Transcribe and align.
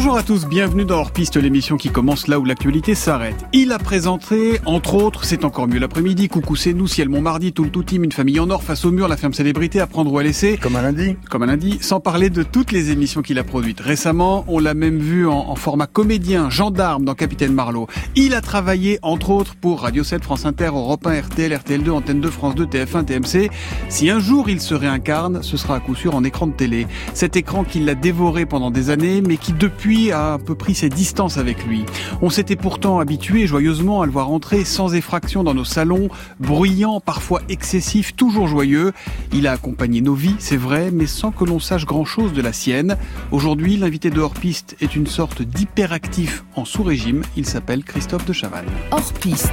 Bonjour 0.00 0.16
à 0.16 0.22
tous, 0.22 0.46
bienvenue 0.46 0.84
dans 0.84 0.98
Hors 1.00 1.10
Piste, 1.10 1.36
l'émission 1.36 1.76
qui 1.76 1.90
commence 1.90 2.28
là 2.28 2.38
où 2.38 2.44
l'actualité 2.44 2.94
s'arrête. 2.94 3.44
Il 3.52 3.72
a 3.72 3.80
présenté, 3.80 4.60
entre 4.64 4.94
autres, 4.94 5.24
c'est 5.24 5.44
encore 5.44 5.66
mieux 5.66 5.80
l'après-midi, 5.80 6.28
Coucou 6.28 6.54
c'est 6.54 6.72
nous, 6.72 6.86
Ciel 6.86 7.08
mon 7.08 7.20
mardi, 7.20 7.52
tout 7.52 7.64
le 7.64 7.70
tout 7.70 7.82
team, 7.82 8.04
une 8.04 8.12
famille 8.12 8.38
en 8.38 8.48
or, 8.48 8.62
face 8.62 8.84
au 8.84 8.92
mur, 8.92 9.08
la 9.08 9.16
ferme 9.16 9.32
célébrité, 9.32 9.80
à 9.80 9.88
prendre 9.88 10.12
ou 10.12 10.16
à 10.16 10.22
laisser. 10.22 10.56
Comme 10.56 10.76
un 10.76 10.82
lundi. 10.82 11.16
Comme 11.28 11.42
un 11.42 11.46
lundi, 11.46 11.78
sans 11.80 11.98
parler 11.98 12.30
de 12.30 12.44
toutes 12.44 12.70
les 12.70 12.92
émissions 12.92 13.22
qu'il 13.22 13.40
a 13.40 13.42
produites. 13.42 13.80
Récemment, 13.80 14.44
on 14.46 14.60
l'a 14.60 14.72
même 14.72 14.98
vu 14.98 15.26
en, 15.26 15.32
en, 15.32 15.56
format 15.56 15.88
comédien, 15.88 16.48
gendarme 16.48 17.04
dans 17.04 17.16
Capitaine 17.16 17.52
Marlowe. 17.52 17.88
Il 18.14 18.34
a 18.34 18.40
travaillé, 18.40 19.00
entre 19.02 19.30
autres, 19.30 19.56
pour 19.56 19.80
Radio 19.80 20.04
7, 20.04 20.22
France 20.22 20.46
Inter, 20.46 20.66
Europe 20.66 21.08
1, 21.08 21.22
RTL, 21.22 21.52
RTL2, 21.52 21.90
Antenne 21.90 22.20
2, 22.20 22.30
France 22.30 22.54
2, 22.54 22.66
TF1, 22.66 23.04
TMC. 23.04 23.50
Si 23.88 24.10
un 24.10 24.20
jour 24.20 24.48
il 24.48 24.60
se 24.60 24.74
réincarne, 24.74 25.42
ce 25.42 25.56
sera 25.56 25.74
à 25.74 25.80
coup 25.80 25.96
sûr 25.96 26.14
en 26.14 26.22
écran 26.22 26.46
de 26.46 26.52
télé. 26.52 26.86
Cet 27.14 27.34
écran 27.34 27.64
qu'il 27.64 27.84
l'a 27.84 27.96
dévoré 27.96 28.46
pendant 28.46 28.70
des 28.70 28.90
années, 28.90 29.22
mais 29.26 29.38
qui 29.38 29.52
depuis 29.52 29.87
a 30.12 30.32
un 30.32 30.38
peu 30.38 30.54
pris 30.54 30.74
ses 30.74 30.88
distances 30.88 31.38
avec 31.38 31.64
lui. 31.64 31.84
On 32.20 32.30
s'était 32.30 32.56
pourtant 32.56 33.00
habitué 33.00 33.46
joyeusement 33.46 34.02
à 34.02 34.06
le 34.06 34.12
voir 34.12 34.30
entrer 34.30 34.64
sans 34.64 34.94
effraction 34.94 35.42
dans 35.42 35.54
nos 35.54 35.64
salons, 35.64 36.08
bruyant, 36.40 37.00
parfois 37.00 37.40
excessif, 37.48 38.14
toujours 38.14 38.48
joyeux. 38.48 38.92
Il 39.32 39.46
a 39.46 39.52
accompagné 39.52 40.00
nos 40.00 40.14
vies, 40.14 40.36
c'est 40.38 40.56
vrai, 40.56 40.90
mais 40.92 41.06
sans 41.06 41.32
que 41.32 41.44
l'on 41.44 41.58
sache 41.58 41.86
grand-chose 41.86 42.32
de 42.32 42.42
la 42.42 42.52
sienne. 42.52 42.96
Aujourd'hui, 43.30 43.76
l'invité 43.76 44.10
de 44.10 44.20
hors-piste 44.20 44.76
est 44.80 44.94
une 44.94 45.06
sorte 45.06 45.42
d'hyperactif 45.42 46.44
en 46.54 46.64
sous-régime. 46.64 47.22
Il 47.36 47.46
s'appelle 47.46 47.84
Christophe 47.84 48.26
de 48.26 48.32
Chavannes. 48.32 48.66
Hors-piste. 48.90 49.52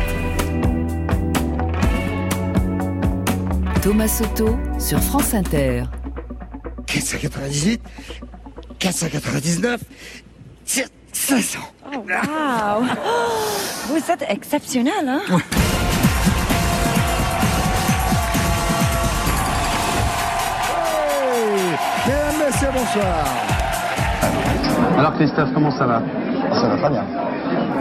Thomas 3.82 4.08
Soto 4.08 4.58
sur 4.80 5.00
France 5.00 5.34
Inter. 5.34 5.84
498, 6.88 7.82
499, 8.80 9.82
500. 10.66 11.60
Oh, 11.86 11.98
wow! 11.98 12.84
Vous 13.88 14.12
êtes 14.12 14.26
exceptionnel, 14.28 15.08
hein? 15.08 15.22
Ouais. 15.30 15.42
Hey 20.70 22.08
Mesdames, 22.08 22.48
Messieurs, 22.48 22.68
bonsoir. 22.74 23.26
Alors 24.98 25.14
Christophe, 25.14 25.50
comment 25.54 25.72
ça 25.72 25.86
va? 25.86 26.02
Ça 26.54 26.68
va 26.68 26.78
très 26.78 26.90
bien. 26.90 27.06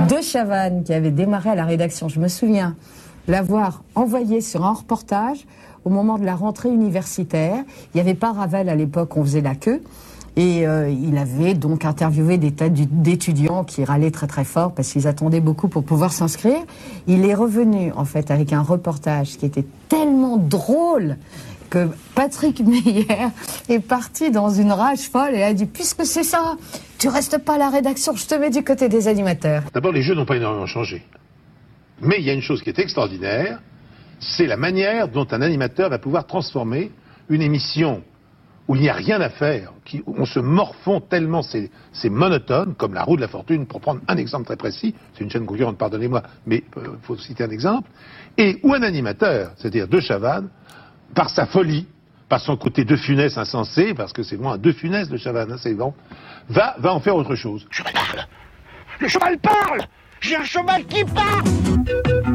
De 0.09 0.23
Chavannes, 0.23 0.85
qui 0.85 0.93
avait 0.93 1.11
démarré 1.11 1.51
à 1.51 1.55
la 1.55 1.65
rédaction, 1.65 2.09
je 2.09 2.21
me 2.21 2.29
souviens 2.29 2.77
l'avoir 3.29 3.83
envoyé 3.95 4.41
sur 4.41 4.65
un 4.65 4.73
reportage 4.73 5.47
au 5.85 5.91
moment 5.91 6.19
de 6.19 6.25
la 6.25 6.35
rentrée 6.35 6.69
universitaire. 6.69 7.57
Il 7.95 7.97
n'y 7.97 8.01
avait 8.01 8.15
pas 8.15 8.33
Ravel 8.33 8.69
à 8.69 8.75
l'époque, 8.75 9.17
on 9.17 9.23
faisait 9.23 9.41
la 9.41 9.55
queue. 9.55 9.83
Et 10.37 10.67
euh, 10.67 10.91
il 10.91 11.17
avait 11.17 11.55
donc 11.55 11.85
interviewé 11.85 12.39
des 12.39 12.51
tas 12.51 12.69
d'étudiants 12.69 13.63
qui 13.63 13.85
râlaient 13.85 14.11
très 14.11 14.27
très 14.27 14.45
fort 14.45 14.75
parce 14.75 14.93
qu'ils 14.93 15.07
attendaient 15.07 15.41
beaucoup 15.41 15.69
pour 15.69 15.85
pouvoir 15.85 16.13
s'inscrire. 16.13 16.59
Il 17.07 17.25
est 17.25 17.35
revenu 17.35 17.93
en 17.93 18.05
fait 18.05 18.31
avec 18.33 18.53
un 18.53 18.63
reportage 18.63 19.37
qui 19.37 19.47
était 19.47 19.65
tellement 19.89 20.37
drôle 20.37 21.17
que 21.71 21.89
Patrick 22.17 22.61
Meyer 22.67 23.07
est 23.69 23.79
parti 23.79 24.33
dans 24.33 24.51
une 24.51 24.73
rage 24.73 25.09
folle 25.09 25.35
et 25.35 25.43
a 25.43 25.55
dit 25.55 25.67
puisque 25.67 26.05
c'est 26.05 26.25
ça, 26.25 26.57
tu 26.99 27.09
restes 27.09 27.39
pas 27.39 27.55
à 27.55 27.59
la 27.59 27.71
rédaction, 27.71 28.17
je 28.17 28.27
te 28.27 28.35
mets 28.35 28.51
du 28.51 28.65
côté 28.65 28.89
des 28.89 29.07
animateurs. 29.07 29.63
D'abord, 29.73 29.93
les 29.93 30.03
jeux 30.03 30.15
n'ont 30.15 30.27
pas 30.27 30.37
énormément 30.37 30.67
changé. 30.67 31.03
Mais 32.01 32.17
il 32.19 32.25
y 32.25 32.31
a 32.31 32.33
une 32.33 32.43
chose 32.43 32.61
qui 32.63 32.71
est 32.71 32.79
extraordinaire, 32.81 33.61
c'est 34.19 34.47
la 34.47 34.57
manière 34.57 35.09
dont 35.09 35.27
un 35.31 35.43
animateur 35.43 35.91
va 35.91 35.99
pouvoir 35.99 36.27
transformer 36.27 36.91
une 37.29 37.43
émission 37.43 38.03
où 38.67 38.75
il 38.77 38.83
n'y 38.83 38.89
a 38.89 38.95
rien 38.95 39.21
à 39.21 39.29
faire, 39.29 39.73
qui, 39.85 40.03
où 40.07 40.15
on 40.19 40.25
se 40.25 40.39
morfond 40.39 41.01
tellement, 41.01 41.43
c'est 41.43 41.71
monotone, 42.05 42.75
comme 42.75 42.95
la 42.95 43.03
roue 43.03 43.17
de 43.17 43.21
la 43.21 43.29
fortune, 43.29 43.67
pour 43.67 43.81
prendre 43.81 44.01
un 44.09 44.17
exemple 44.17 44.47
très 44.47 44.57
précis, 44.57 44.95
c'est 45.13 45.23
une 45.23 45.31
chaîne 45.31 45.45
concurrente, 45.45 45.77
pardonnez-moi, 45.77 46.23
mais 46.47 46.65
il 46.77 46.83
euh, 46.83 46.97
faut 47.03 47.17
citer 47.17 47.45
un 47.45 47.51
exemple, 47.51 47.91
et 48.39 48.59
où 48.63 48.73
un 48.73 48.83
animateur, 48.83 49.53
c'est-à-dire 49.57 49.87
De 49.87 50.01
Chavannes, 50.01 50.49
par 51.15 51.29
sa 51.31 51.47
folie, 51.47 51.87
par 52.29 52.41
son 52.41 52.57
côté 52.57 52.85
de 52.85 52.97
funès 52.97 53.37
insensé, 53.37 53.93
parce 53.93 54.13
que 54.13 54.23
c'est 54.23 54.39
moins 54.39 54.57
de 54.57 54.73
funès 54.73 55.09
de 55.09 55.17
Chavannes, 55.19 55.53
hein, 55.53 55.59
c'est 55.59 55.75
bon, 55.75 55.93
va, 56.49 56.75
va 56.79 56.95
en 56.95 57.01
faire 57.01 57.17
autre 57.17 57.35
chose. 57.35 57.67
Je 57.71 57.83
parle! 57.83 58.27
Le 58.99 59.09
cheval 59.09 59.39
parle! 59.39 59.83
J'ai 60.21 60.37
un 60.37 60.45
cheval 60.45 60.85
qui 60.87 61.05
parle 61.05 62.34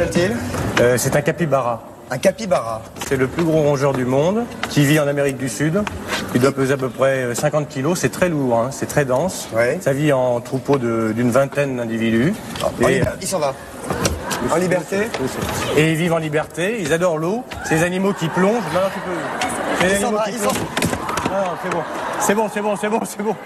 s'appelle-t-il 0.00 0.36
euh, 0.82 0.96
C'est 0.96 1.14
un 1.14 1.20
capybara. 1.20 1.82
Un 2.10 2.18
capybara. 2.18 2.80
C'est 3.06 3.16
le 3.16 3.26
plus 3.26 3.44
gros 3.44 3.60
rongeur 3.60 3.92
du 3.92 4.04
monde, 4.04 4.44
qui 4.68 4.84
vit 4.84 4.98
en 4.98 5.06
Amérique 5.06 5.36
du 5.36 5.48
Sud. 5.48 5.82
Il 6.34 6.40
doit 6.40 6.52
peser 6.52 6.74
à 6.74 6.76
peu 6.76 6.88
près 6.88 7.34
50 7.34 7.68
kilos. 7.68 7.98
C'est 8.00 8.08
très 8.08 8.28
lourd, 8.28 8.58
hein. 8.58 8.68
c'est 8.72 8.86
très 8.86 9.04
dense. 9.04 9.48
Ouais. 9.52 9.78
Ça 9.80 9.92
vit 9.92 10.12
en 10.12 10.40
troupeau 10.40 10.78
d'une 10.78 11.30
vingtaine 11.30 11.76
d'individus. 11.76 12.32
Oh, 12.64 12.88
Et... 12.88 13.02
Il 13.20 13.26
s'en 13.26 13.38
va. 13.38 13.54
En 14.50 14.56
liberté 14.56 14.96
Et 15.76 15.92
ils 15.92 15.96
vivent 15.96 16.14
en 16.14 16.18
liberté, 16.18 16.78
ils 16.80 16.92
adorent 16.94 17.18
l'eau. 17.18 17.44
Ces 17.66 17.82
animaux 17.82 18.14
qui 18.14 18.28
plongent. 18.28 18.64
Non, 18.72 18.80
non, 18.80 18.88
tu 18.94 19.00
peux. 19.00 19.86
Ces 19.86 19.94
animaux 19.96 20.16
va, 20.16 20.24
qui 20.24 20.38
plongent. 20.38 20.54
Non, 21.30 21.36
non, 21.36 21.52
c'est 21.62 21.70
bon. 21.70 21.82
C'est 22.20 22.34
bon, 22.34 22.48
c'est 22.52 22.60
bon, 22.62 22.76
c'est 22.76 22.88
bon, 22.88 23.00
c'est 23.04 23.22
bon. 23.22 23.36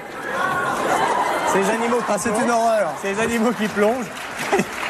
Ces 1.52 1.70
animaux 1.70 1.96
qui 1.96 2.04
ah, 2.08 2.16
c'est 2.16 2.30
une 2.30 2.50
horreur. 2.50 2.92
Ces 3.02 3.20
animaux 3.20 3.52
qui 3.58 3.66
plongent. 3.66 4.06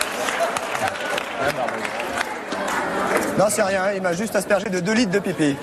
Non, 3.38 3.46
c'est 3.48 3.62
rien, 3.62 3.92
il 3.94 4.02
m'a 4.02 4.12
juste 4.12 4.36
aspergé 4.36 4.68
de 4.70 4.80
2 4.80 4.92
litres 4.92 5.10
de 5.12 5.18
pipi. 5.18 5.56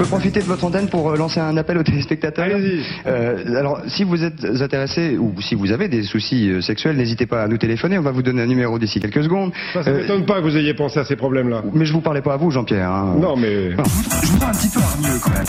Peux 0.00 0.08
profiter 0.08 0.40
de 0.40 0.46
votre 0.46 0.64
antenne 0.64 0.88
pour 0.88 1.14
lancer 1.14 1.40
un 1.40 1.56
appel 1.58 1.76
aux 1.76 1.82
téléspectateurs. 1.82 2.44
Allez-y. 2.44 2.80
Euh, 3.06 3.58
alors, 3.58 3.82
si 3.86 4.04
vous 4.04 4.24
êtes 4.24 4.44
intéressé 4.60 5.18
ou 5.18 5.34
si 5.42 5.54
vous 5.54 5.72
avez 5.72 5.88
des 5.88 6.04
soucis 6.04 6.50
euh, 6.50 6.60
sexuels, 6.62 6.96
n'hésitez 6.96 7.26
pas 7.26 7.42
à 7.42 7.48
nous 7.48 7.58
téléphoner. 7.58 7.98
On 7.98 8.02
va 8.02 8.10
vous 8.10 8.22
donner 8.22 8.40
un 8.42 8.46
numéro 8.46 8.78
d'ici 8.78 8.98
quelques 8.98 9.22
secondes. 9.22 9.52
Ça, 9.74 9.82
ça 9.82 9.92
m'étonne 9.92 10.24
pas 10.24 10.36
que 10.36 10.44
vous 10.44 10.56
ayez 10.56 10.72
pensé 10.72 10.98
à 11.00 11.04
ces 11.04 11.16
problèmes-là. 11.16 11.64
Mais 11.74 11.84
je 11.84 11.92
vous 11.92 12.00
parlais 12.00 12.22
pas 12.22 12.34
à 12.34 12.36
vous, 12.38 12.50
Jean-Pierre. 12.50 12.90
Hein. 12.90 13.16
Non, 13.20 13.36
mais. 13.36 13.74
Non. 13.76 13.84
Je 13.84 14.26
vous 14.28 14.44
un 14.44 14.52
petit 14.52 14.68
peu 14.68 14.80
hargneux 14.80 15.18
quand 15.22 15.30
même. 15.32 15.44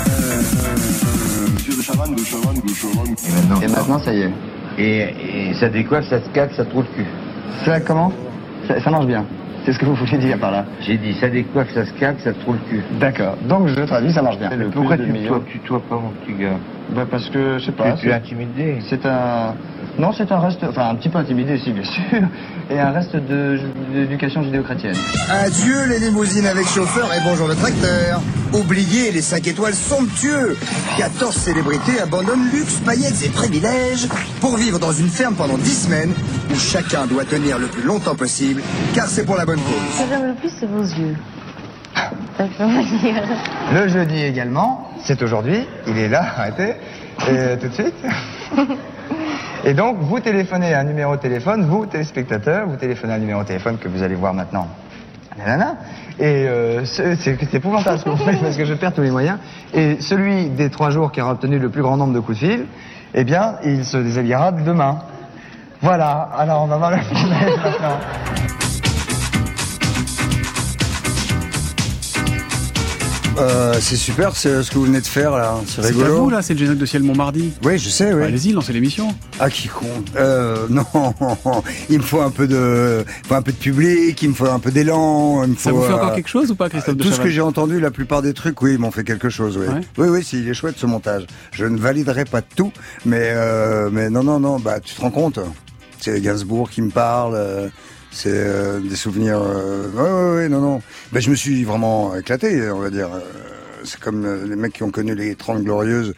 Monsieur 1.53 1.77
de 1.77 1.81
Chavannes, 1.81 2.15
de 2.15 2.23
Chavannes, 2.23 2.61
de 2.61 2.73
Chavannes. 2.73 3.15
Et 3.25 3.31
maintenant, 3.31 3.61
et 3.61 3.67
maintenant 3.67 3.99
ça 3.99 4.13
y 4.13 4.21
est. 4.21 4.31
Et, 4.77 5.49
et 5.49 5.53
ça 5.53 5.69
décoiffe, 5.69 6.09
ça 6.09 6.21
se 6.21 6.29
caque, 6.29 6.51
ça 6.57 6.65
trouve 6.65 6.83
le 6.97 7.03
cul. 7.03 7.09
Ça, 7.63 7.79
comment? 7.79 8.11
Ça, 8.67 8.81
ça 8.81 8.89
marche 8.89 9.05
bien. 9.05 9.25
C'est 9.63 9.73
ce 9.73 9.79
que 9.79 9.85
vous 9.85 9.93
voulez 9.93 10.17
dire 10.17 10.39
par 10.39 10.51
là 10.51 10.65
J'ai 10.81 10.97
dit, 10.97 11.13
ça 11.13 11.29
décoiffe, 11.29 11.71
ça 11.73 11.85
se 11.85 11.93
caque, 11.93 12.19
ça 12.19 12.33
trouve 12.33 12.55
le 12.55 12.61
cul. 12.69 12.83
D'accord. 12.99 13.37
Donc 13.43 13.67
je 13.67 13.81
traduis, 13.81 14.11
ça 14.11 14.21
marche 14.21 14.39
bien. 14.39 14.49
Le 14.55 14.69
Pourquoi 14.69 14.97
tu 14.97 15.11
tutoies, 15.13 15.41
tutoies 15.51 15.81
pas, 15.87 15.95
mon 15.95 16.09
petit 16.09 16.33
gars 16.33 16.57
bah 16.93 17.05
Parce 17.09 17.29
que, 17.29 17.57
je 17.59 17.65
sais 17.65 17.71
pas. 17.71 17.93
Tu 17.93 18.09
es 18.09 18.13
intimidé 18.13 18.79
C'est 18.89 19.05
un... 19.05 19.55
Non, 19.97 20.11
c'est 20.13 20.31
un 20.31 20.39
reste... 20.39 20.63
Enfin, 20.63 20.89
un 20.89 20.95
petit 20.95 21.09
peu 21.09 21.17
intimidé, 21.17 21.57
si, 21.57 21.71
bien 21.71 21.83
sûr. 22.11 22.27
Et 22.69 22.79
un 22.79 22.91
reste 22.91 23.15
d'éducation 23.93 24.43
judéo-chrétienne. 24.43 24.95
Adieu 25.29 25.87
les 25.89 25.99
limousines 25.99 26.45
avec 26.45 26.65
chauffeur 26.67 27.13
et 27.13 27.19
bonjour 27.23 27.47
le 27.47 27.55
tracteur. 27.55 28.21
Oubliez 28.53 29.11
les 29.11 29.21
5 29.21 29.47
étoiles 29.47 29.73
somptueux. 29.73 30.57
14 30.97 31.35
célébrités 31.35 31.99
abandonnent 32.01 32.49
luxe, 32.51 32.75
paillettes 32.85 33.23
et 33.25 33.29
privilèges 33.29 34.07
pour 34.39 34.57
vivre 34.57 34.79
dans 34.79 34.91
une 34.93 35.07
ferme 35.09 35.35
pendant 35.35 35.57
10 35.57 35.85
semaines 35.85 36.13
où 36.53 36.55
chacun 36.57 37.05
doit 37.07 37.25
tenir 37.25 37.57
le 37.59 37.67
plus 37.67 37.83
longtemps 37.83 38.15
possible 38.15 38.61
car 38.93 39.07
c'est 39.07 39.25
pour 39.25 39.35
la 39.37 39.45
bonne 39.45 39.59
cause. 39.59 39.97
Ce 39.97 40.03
que 40.03 40.09
j'aime 40.09 40.27
le 40.27 40.33
plus, 40.35 40.49
c'est 40.59 40.67
vos 40.67 40.83
yeux. 40.83 41.15
Le 43.73 43.87
jeudi 43.87 44.23
également, 44.23 44.89
c'est 45.03 45.21
aujourd'hui, 45.21 45.67
il 45.87 45.97
est 45.97 46.09
là, 46.09 46.23
arrêtez, 46.37 46.75
et 47.29 47.57
tout 47.57 47.67
de 47.67 47.73
suite. 47.73 47.95
Et 49.63 49.75
donc, 49.75 49.97
vous 49.99 50.19
téléphonez 50.19 50.73
à 50.73 50.79
un 50.79 50.83
numéro 50.83 51.15
de 51.15 51.21
téléphone, 51.21 51.65
vous, 51.65 51.85
téléspectateurs, 51.85 52.67
vous 52.67 52.77
téléphonez 52.77 53.13
à 53.13 53.17
un 53.17 53.19
numéro 53.19 53.43
de 53.43 53.47
téléphone 53.47 53.77
que 53.77 53.87
vous 53.87 54.01
allez 54.01 54.15
voir 54.15 54.33
maintenant. 54.33 54.67
Nanana. 55.37 55.75
Et 56.19 56.47
euh, 56.47 56.83
c'est 56.85 57.53
épouvantable 57.53 57.99
ce 57.99 58.05
que 58.05 58.09
vous 58.09 58.17
faites 58.17 58.41
parce 58.41 58.57
que 58.57 58.65
je 58.65 58.73
perds 58.73 58.93
tous 58.93 59.01
les 59.01 59.11
moyens. 59.11 59.37
Et 59.73 60.01
celui 60.01 60.49
des 60.49 60.69
trois 60.69 60.89
jours 60.89 61.11
qui 61.11 61.21
aura 61.21 61.33
obtenu 61.33 61.59
le 61.59 61.69
plus 61.69 61.81
grand 61.81 61.95
nombre 61.95 62.13
de 62.13 62.19
coups 62.19 62.39
de 62.39 62.47
fil, 62.47 62.65
eh 63.13 63.23
bien, 63.23 63.55
il 63.63 63.85
se 63.85 63.97
déshabillera 63.97 64.51
demain. 64.51 64.99
Voilà. 65.81 66.29
Alors, 66.37 66.63
on 66.63 66.67
va 66.67 66.77
voir 66.77 66.91
le 66.91 66.97
problème 67.11 67.55
maintenant. 67.63 68.60
Euh, 73.37 73.73
c'est 73.79 73.95
super 73.95 74.35
ce 74.35 74.69
que 74.69 74.75
vous 74.75 74.83
venez 74.85 74.99
de 74.99 75.07
faire 75.07 75.31
là, 75.31 75.55
c'est 75.65 75.81
rigolo. 75.81 76.05
C'est 76.05 76.11
à 76.11 76.15
vous 76.15 76.29
là, 76.29 76.41
c'est 76.41 76.53
le 76.53 76.59
générique 76.59 76.79
de 76.79 76.85
Ciel 76.85 77.03
Montmardi. 77.03 77.53
Oui, 77.63 77.77
je 77.77 77.89
sais, 77.89 78.13
oui. 78.13 78.19
Bah, 78.19 78.25
Allez-y, 78.25 78.51
lancez 78.51 78.73
l'émission. 78.73 79.15
Ah, 79.39 79.49
qui 79.49 79.67
con. 79.67 79.85
Euh, 80.17 80.67
non, 80.69 80.85
il 81.89 81.99
me 81.99 82.03
faut 82.03 82.21
un 82.21 82.29
peu 82.29 82.47
de, 82.47 83.05
il 83.23 83.27
faut 83.27 83.35
un 83.35 83.41
peu 83.41 83.51
de 83.51 83.57
public, 83.57 84.21
il 84.21 84.29
me 84.29 84.33
faut 84.33 84.47
un 84.47 84.59
peu 84.59 84.71
d'élan. 84.71 85.43
il 85.43 85.51
me 85.51 85.55
Ça 85.55 85.69
faut, 85.69 85.77
vous 85.77 85.83
fait 85.83 85.93
euh, 85.93 85.95
encore 85.95 86.13
quelque 86.13 86.29
chose 86.29 86.51
ou 86.51 86.55
pas, 86.55 86.69
Christophe 86.69 86.97
de 86.97 87.03
Tout 87.03 87.11
ce 87.11 87.21
que 87.21 87.29
j'ai 87.29 87.41
entendu, 87.41 87.79
la 87.79 87.91
plupart 87.91 88.21
des 88.21 88.33
trucs, 88.33 88.61
oui, 88.61 88.73
ils 88.73 88.79
m'ont 88.79 88.91
fait 88.91 89.03
quelque 89.03 89.29
chose, 89.29 89.57
oui. 89.57 89.67
Ouais. 89.67 89.81
Oui, 89.97 90.09
oui, 90.09 90.23
si, 90.23 90.39
il 90.39 90.49
est 90.49 90.53
chouette 90.53 90.75
ce 90.77 90.85
montage. 90.85 91.25
Je 91.51 91.65
ne 91.65 91.77
validerai 91.77 92.25
pas 92.25 92.41
tout, 92.41 92.73
mais, 93.05 93.31
euh, 93.33 93.89
mais 93.91 94.09
non, 94.09 94.23
non, 94.23 94.39
non, 94.39 94.59
bah, 94.59 94.79
tu 94.81 94.93
te 94.93 95.01
rends 95.01 95.11
compte 95.11 95.39
C'est 95.99 96.19
Gainsbourg 96.21 96.69
qui 96.69 96.81
me 96.81 96.91
parle. 96.91 97.71
C'est 98.11 98.29
euh, 98.33 98.79
des 98.79 98.95
souvenirs. 98.95 99.41
euh, 99.41 99.89
ouais, 99.91 100.01
ouais, 100.11 100.35
ouais, 100.43 100.49
non, 100.49 100.61
non. 100.61 100.81
Ben, 101.11 101.19
je 101.21 101.29
me 101.29 101.35
suis 101.35 101.63
vraiment 101.63 102.15
éclaté, 102.15 102.69
on 102.71 102.79
va 102.79 102.89
dire. 102.89 103.09
Euh, 103.13 103.19
C'est 103.83 103.99
comme 103.99 104.25
euh, 104.25 104.45
les 104.47 104.55
mecs 104.55 104.73
qui 104.73 104.83
ont 104.83 104.91
connu 104.91 105.15
les 105.15 105.35
30 105.35 105.63
glorieuses 105.63 106.13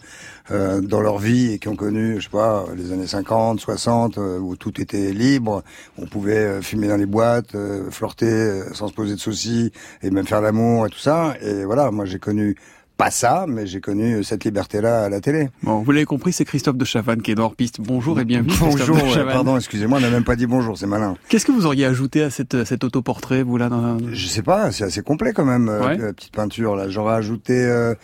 euh, 0.52 0.82
dans 0.82 1.00
leur 1.02 1.18
vie 1.20 1.54
et 1.54 1.60
qui 1.60 1.70
ont 1.70 1.78
connu, 1.78 2.18
je 2.20 2.26
sais 2.26 2.30
pas, 2.30 2.66
les 2.76 2.92
années 2.92 3.08
50, 3.08 3.62
60, 3.62 4.18
euh, 4.18 4.38
où 4.40 4.56
tout 4.58 4.82
était 4.82 5.14
libre. 5.14 5.64
On 5.98 6.06
pouvait 6.08 6.62
fumer 6.62 6.90
dans 6.90 6.98
les 6.98 7.06
boîtes, 7.06 7.56
flirter 7.92 8.64
sans 8.74 8.90
se 8.90 8.94
poser 8.94 9.16
de 9.16 9.20
soucis 9.20 9.72
et 10.02 10.10
même 10.12 10.28
faire 10.28 10.42
l'amour 10.42 10.88
et 10.88 10.90
tout 10.90 11.00
ça. 11.00 11.36
Et 11.42 11.64
voilà, 11.64 11.90
moi 11.92 12.06
j'ai 12.06 12.20
connu 12.20 12.58
pas 12.98 13.10
ça, 13.12 13.46
mais 13.48 13.66
j'ai 13.66 13.82
connu 13.82 14.24
cette 14.24 14.44
liberté-là 14.44 15.06
à 15.06 15.10
la 15.10 15.20
télé. 15.20 15.50
Bon, 15.64 15.82
vous 15.82 15.92
l'avez 15.92 16.06
compris, 16.06 16.32
c'est 16.32 16.46
Christophe 16.46 16.78
de 16.78 16.86
Chavannes 16.86 17.22
qui 17.22 17.32
est 17.32 17.36
dans 17.36 17.50
piste. 17.50 17.82
Bonjour 17.82 18.20
et 18.20 18.26
bienvenue. 18.26 18.54
Bonjour, 18.60 18.98
de 18.98 19.24
pardon, 19.24 19.58
excusez-moi, 19.58 19.98
on 19.98 20.02
n'a 20.02 20.10
même 20.10 20.24
pas 20.24 20.36
dit 20.36 20.46
bonjour, 20.46 20.78
c'est 20.78 20.86
malin. 20.86 21.16
Qu'est-ce 21.28 21.46
que 21.46 21.52
vous 21.52 21.66
auriez 21.66 21.86
ajouté 21.86 22.22
à 22.24 22.30
cette, 22.30 22.64
cet 22.66 22.84
autoportrait, 22.84 23.44
vous 23.44 23.58
là 23.58 23.70
dans... 23.70 23.98
Je 24.12 24.28
sais 24.28 24.44
pas, 24.44 24.72
c'est 24.72 24.84
assez 24.84 25.02
complet 25.02 25.34
quand 25.34 25.46
même, 25.46 25.70
euh, 25.70 25.96
la 25.98 26.14
petite 26.14 26.34
peinture 26.34 26.76
là. 26.76 26.88
J'aurais 26.90 27.16
ajouté, 27.16 27.54
euh, 27.66 27.96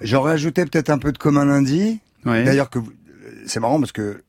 j'aurais 0.00 0.32
ajouté 0.32 0.64
peut-être 0.64 0.90
un 0.90 0.98
peu 0.98 1.12
de 1.12 1.18
commun 1.18 1.44
lundi. 1.44 2.00
Ouais. 2.24 2.44
D'ailleurs 2.44 2.70
que 2.70 2.78
vous- 2.78 2.92
c'est 3.46 3.60
marrant 3.60 3.78
parce 3.78 3.92
que 3.92 4.22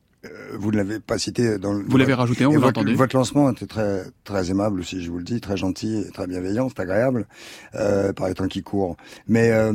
vous 0.54 0.70
ne 0.70 0.76
l'avez 0.76 1.00
pas 1.00 1.18
cité 1.18 1.58
dans 1.58 1.72
le. 1.72 1.84
Vous 1.86 1.96
l'avez 1.96 2.14
rajouté, 2.14 2.46
on 2.46 2.50
vous 2.50 2.54
l'a 2.56 2.66
votre, 2.66 2.80
entendu. 2.80 2.94
votre 2.94 3.16
lancement 3.16 3.50
était 3.50 3.66
très 3.66 4.04
très 4.24 4.50
aimable 4.50 4.80
aussi, 4.80 5.02
je 5.02 5.10
vous 5.10 5.18
le 5.18 5.24
dis, 5.24 5.40
très 5.40 5.56
gentil, 5.56 6.04
et 6.06 6.10
très 6.10 6.26
bienveillant, 6.26 6.68
c'est 6.68 6.80
agréable 6.80 7.26
euh, 7.74 8.12
par 8.12 8.28
les 8.28 8.34
temps 8.34 8.46
qui 8.46 8.62
courent. 8.62 8.96
Mais 9.26 9.50
euh, 9.50 9.72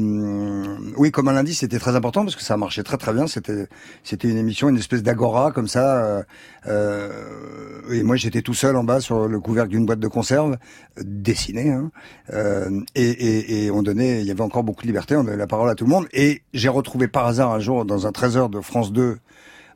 oui, 0.98 1.12
comme 1.12 1.28
un 1.28 1.34
lundi, 1.34 1.54
c'était 1.54 1.80
très 1.80 1.96
important 1.96 2.24
parce 2.24 2.36
que 2.36 2.44
ça 2.44 2.56
marchait 2.56 2.84
très 2.84 2.98
très 2.98 3.14
bien. 3.14 3.28
C'était 3.28 3.68
c'était 4.04 4.30
une 4.30 4.38
émission, 4.38 4.70
une 4.70 4.78
espèce 4.78 5.04
d'agora 5.04 5.52
comme 5.52 5.68
ça. 5.68 6.04
Euh, 6.04 6.24
euh, 6.68 7.92
et 7.92 8.04
moi, 8.04 8.16
j'étais 8.16 8.42
tout 8.42 8.54
seul 8.54 8.76
en 8.76 8.84
bas 8.84 9.00
sur 9.00 9.28
le 9.28 9.40
couvercle 9.40 9.70
d'une 9.70 9.86
boîte 9.86 10.00
de 10.00 10.08
conserve 10.08 10.54
euh, 10.54 11.02
dessinée, 11.04 11.72
hein, 11.72 11.92
euh, 12.34 12.82
et, 12.96 13.10
et, 13.10 13.66
et 13.66 13.72
on 13.72 13.84
donnait, 13.84 14.22
il 14.22 14.28
y 14.28 14.32
avait 14.32 14.42
encore 14.42 14.64
beaucoup 14.64 14.82
de 14.82 14.88
liberté, 14.88 15.16
on 15.16 15.24
donnait 15.24 15.38
la 15.38 15.48
parole 15.48 15.70
à 15.70 15.76
tout 15.76 15.86
le 15.86 15.90
monde. 15.90 16.08
Et 16.14 16.42
j'ai 16.54 16.70
retrouvé 16.70 17.08
par 17.08 17.26
hasard 17.26 17.52
un 17.52 17.60
jour 17.60 17.86
dans 17.86 18.08
un 18.08 18.12
13h 18.12 18.50
de 18.50 18.62
France 18.62 18.92
2 18.92 19.18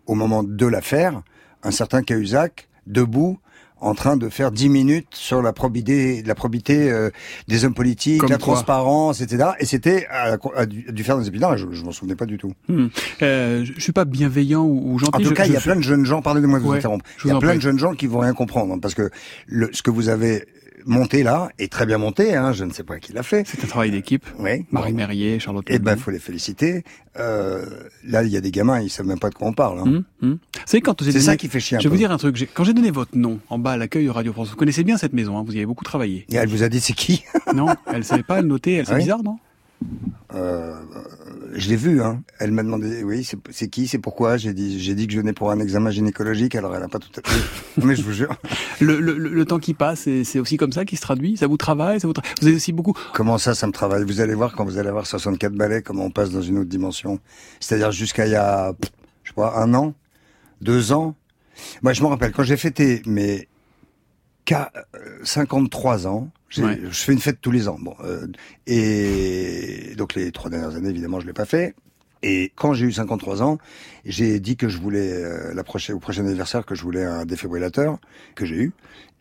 au 0.07 0.15
moment 0.15 0.43
de 0.43 0.65
l'affaire, 0.65 1.21
un 1.63 1.71
certain 1.71 2.01
Cahuzac, 2.03 2.67
debout, 2.87 3.37
en 3.83 3.95
train 3.95 4.15
de 4.15 4.29
faire 4.29 4.51
10 4.51 4.69
minutes 4.69 5.07
sur 5.13 5.41
la 5.41 5.53
probité, 5.53 6.21
la 6.23 6.35
probité 6.35 6.91
euh, 6.91 7.09
des 7.47 7.65
hommes 7.65 7.73
politiques, 7.73 8.19
Comme 8.21 8.29
la 8.29 8.37
quoi 8.37 8.53
transparence, 8.53 9.21
etc. 9.21 9.49
Et 9.59 9.65
c'était 9.65 10.05
à, 10.11 10.37
à 10.55 10.65
dû 10.67 11.03
faire 11.03 11.17
des 11.17 11.27
épinards, 11.27 11.57
je, 11.57 11.65
je 11.71 11.83
m'en 11.83 11.91
souvenais 11.91 12.15
pas 12.15 12.27
du 12.27 12.37
tout. 12.37 12.53
Hmm. 12.67 12.87
Euh, 13.23 13.65
je 13.65 13.79
suis 13.81 13.91
pas 13.91 14.05
bienveillant 14.05 14.63
ou, 14.63 14.93
ou 14.93 14.99
gentil. 14.99 15.15
En 15.15 15.19
tout 15.19 15.29
je- 15.29 15.33
cas, 15.33 15.45
il 15.47 15.53
y 15.53 15.55
a 15.55 15.59
suis- 15.59 15.67
plein 15.69 15.77
de 15.77 15.81
jeunes 15.83 16.05
gens, 16.05 16.21
pardonnez-moi 16.21 16.59
de 16.59 16.63
vous 16.63 16.71
Ouais, 16.71 16.77
interrompre, 16.77 17.05
il 17.25 17.29
y 17.29 17.31
a 17.31 17.39
plein 17.39 17.55
de 17.55 17.59
jeunes 17.61 17.79
gens 17.79 17.93
qui 17.95 18.05
vont 18.05 18.19
rien 18.19 18.33
comprendre, 18.33 18.71
hein, 18.75 18.79
parce 18.79 18.93
que 18.93 19.09
le, 19.47 19.69
ce 19.73 19.81
que 19.81 19.89
vous 19.89 20.09
avez 20.09 20.45
monté 20.85 21.23
là 21.23 21.49
est 21.59 21.71
très 21.71 21.85
bien 21.85 21.97
monté, 21.97 22.35
hein, 22.35 22.53
je 22.53 22.63
ne 22.65 22.71
sais 22.71 22.83
pas 22.83 22.99
qui 22.99 23.13
l'a 23.13 23.23
fait. 23.23 23.43
C'est 23.47 23.63
un 23.63 23.67
travail 23.67 23.91
d'équipe. 23.91 24.25
Oui. 24.39 24.65
Marie 24.71 24.93
Merrier, 24.93 25.39
Charlotte. 25.39 25.65
Eh 25.69 25.79
ben, 25.79 25.95
faut 25.97 26.11
les 26.11 26.19
féliciter. 26.19 26.83
Euh, 27.19 27.65
là, 28.05 28.23
il 28.23 28.29
y 28.29 28.37
a 28.37 28.41
des 28.41 28.51
gamins, 28.51 28.79
ils 28.79 28.89
savent 28.89 29.05
même 29.05 29.19
pas 29.19 29.29
de 29.29 29.35
quoi 29.35 29.47
on 29.47 29.53
parle. 29.53 29.79
Hein. 29.79 29.83
Hum, 29.83 30.03
hum. 30.21 30.37
Savez, 30.65 30.81
quand 30.81 31.01
C'est 31.01 31.11
donné- 31.11 31.19
ça 31.23 31.37
qui 31.37 31.47
fait 31.49 31.59
chier 31.59 31.77
un 31.77 31.79
Je 31.79 31.83
vais 31.85 31.89
peu. 31.89 31.95
vous 31.95 31.99
dire 31.99 32.11
un 32.11 32.17
truc. 32.17 32.49
Quand 32.53 32.63
j'ai 32.63 32.73
donné 32.73 32.91
votre 32.91 33.17
nom 33.17 33.39
en 33.49 33.59
bas 33.59 33.71
à 33.71 33.77
l'accueil 33.77 34.05
de 34.05 34.09
Radio 34.11 34.31
France, 34.33 34.49
vous 34.49 34.55
connaissez 34.55 34.83
bien 34.83 34.97
cette 34.97 35.13
maison, 35.13 35.37
hein, 35.37 35.43
vous 35.45 35.53
y 35.53 35.57
avez 35.57 35.65
beaucoup 35.65 35.83
travaillé. 35.83 36.25
Et 36.31 36.35
elle 36.35 36.47
vous 36.49 36.63
a 36.63 36.69
dit 36.69 36.79
c'est 36.79 36.93
qui? 36.93 37.23
Non, 37.53 37.67
elle 37.93 38.03
savait 38.03 38.23
pas, 38.23 38.39
elle 38.39 38.45
notait, 38.47 38.81
c'est 38.85 38.91
Ah 38.91 38.95
oui 38.95 39.01
bizarre, 39.01 39.23
non? 39.23 39.37
Euh, 40.33 40.73
je 41.53 41.69
l'ai 41.69 41.75
vu, 41.75 42.01
hein. 42.01 42.23
Elle 42.39 42.51
m'a 42.53 42.63
demandé, 42.63 43.03
oui, 43.03 43.27
c'est 43.49 43.67
qui, 43.67 43.87
c'est 43.87 43.97
pourquoi? 43.99 44.37
J'ai 44.37 44.53
dit, 44.53 44.79
j'ai 44.79 44.95
dit 44.95 45.05
que 45.07 45.11
je 45.13 45.19
venais 45.19 45.33
pour 45.33 45.51
un 45.51 45.59
examen 45.59 45.91
gynécologique. 45.91 46.55
Alors 46.55 46.73
elle 46.75 46.83
a 46.83 46.87
pas 46.87 46.99
tout 46.99 47.09
à 47.23 47.29
fait. 47.29 47.41
Mais 47.85 47.95
je 47.97 48.01
vous 48.03 48.13
jure. 48.13 48.33
le, 48.79 48.99
le, 49.01 49.17
le- 49.17 49.29
le 49.29 49.45
temps 49.45 49.59
qui 49.59 49.73
passe, 49.73 50.07
c'est 50.23 50.39
aussi 50.39 50.55
comme 50.55 50.71
ça 50.71 50.85
qui 50.85 50.95
se 50.95 51.01
traduit? 51.01 51.35
Ça 51.35 51.47
vous 51.47 51.57
travaille, 51.57 51.99
ça 51.99 52.07
vous, 52.07 52.13
tra- 52.13 52.23
vous 52.39 52.47
avez 52.47 52.55
aussi 52.55 52.71
beaucoup. 52.71 52.93
Comment 53.13 53.37
ça, 53.37 53.55
ça 53.55 53.67
me 53.67 53.73
travaille? 53.73 54.05
Vous 54.05 54.21
allez 54.21 54.33
voir 54.33 54.53
quand 54.55 54.63
vous 54.63 54.77
allez 54.77 54.87
avoir 54.89 55.05
64 55.05 55.51
balais, 55.53 55.81
comment 55.81 56.05
on 56.05 56.11
passe 56.11 56.31
dans 56.31 56.41
une 56.41 56.59
autre 56.59 56.69
dimension. 56.69 57.19
C'est-à-dire 57.59 57.91
jusqu'à 57.91 58.25
il 58.25 58.31
y 58.31 58.35
a, 58.35 58.73
je 59.23 59.29
sais 59.31 59.35
pas, 59.35 59.53
un 59.57 59.73
an, 59.73 59.93
deux 60.61 60.93
ans? 60.93 61.15
Moi, 61.81 61.91
je 61.91 62.01
me 62.01 62.07
rappelle 62.07 62.31
quand 62.31 62.43
j'ai 62.43 62.55
fêté 62.57 63.01
mes 63.05 63.49
qua- 64.47 64.71
euh, 64.95 65.19
53 65.23 66.07
ans. 66.07 66.29
Ouais. 66.57 66.79
Je 66.83 66.89
fais 66.89 67.13
une 67.13 67.19
fête 67.19 67.39
tous 67.41 67.51
les 67.51 67.67
ans. 67.67 67.77
Bon, 67.79 67.95
euh, 68.03 68.27
et 68.67 69.93
donc 69.97 70.15
les 70.15 70.31
trois 70.31 70.49
dernières 70.49 70.75
années, 70.75 70.89
évidemment, 70.89 71.19
je 71.19 71.27
l'ai 71.27 71.33
pas 71.33 71.45
fait. 71.45 71.75
Et 72.23 72.51
quand 72.55 72.73
j'ai 72.73 72.85
eu 72.85 72.91
53 72.91 73.41
ans, 73.41 73.57
j'ai 74.05 74.39
dit 74.39 74.55
que 74.55 74.69
je 74.69 74.77
voulais 74.77 75.11
euh, 75.11 75.53
la 75.53 75.63
prochaine, 75.63 75.95
au 75.95 75.99
prochain 75.99 76.25
anniversaire 76.25 76.65
que 76.65 76.75
je 76.75 76.83
voulais 76.83 77.03
un 77.03 77.25
défibrillateur 77.25 77.97
que 78.35 78.45
j'ai 78.45 78.55
eu. 78.55 78.73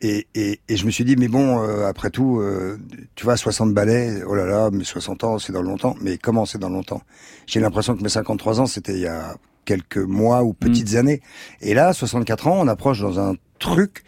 Et, 0.03 0.27
et, 0.35 0.61
et 0.69 0.77
je 0.77 0.87
me 0.87 0.91
suis 0.91 1.05
dit 1.05 1.17
mais 1.17 1.29
bon 1.29 1.63
euh, 1.63 1.87
après 1.87 2.09
tout 2.09 2.41
euh, 2.41 2.79
tu 3.17 3.25
vois 3.25 3.37
60 3.37 3.75
balais 3.75 4.23
oh 4.27 4.35
là 4.35 4.47
là 4.47 4.71
mais 4.73 4.83
60 4.83 5.25
ans 5.25 5.39
c'est 5.39 5.53
dans 5.53 5.61
longtemps 5.61 5.95
mais 6.01 6.17
comment 6.17 6.47
c'est 6.47 6.57
dans 6.57 6.71
longtemps? 6.71 7.03
J'ai 7.47 7.61
l'impression 7.61 7.95
que 7.95 8.03
mes 8.03 8.09
53 8.09 8.61
ans 8.63 8.67
c'était 8.67 8.95
il 8.95 9.01
y 9.01 9.07
a 9.07 9.37
quelques 9.67 9.99
mois 9.99 10.43
ou 10.43 10.55
petites 10.55 10.95
années 10.95 11.21
et 11.61 11.75
là 11.75 11.93
64 11.93 12.47
ans 12.47 12.57
on 12.59 12.67
approche 12.67 13.03
dans 13.03 13.21
un 13.21 13.35
truc 13.59 14.05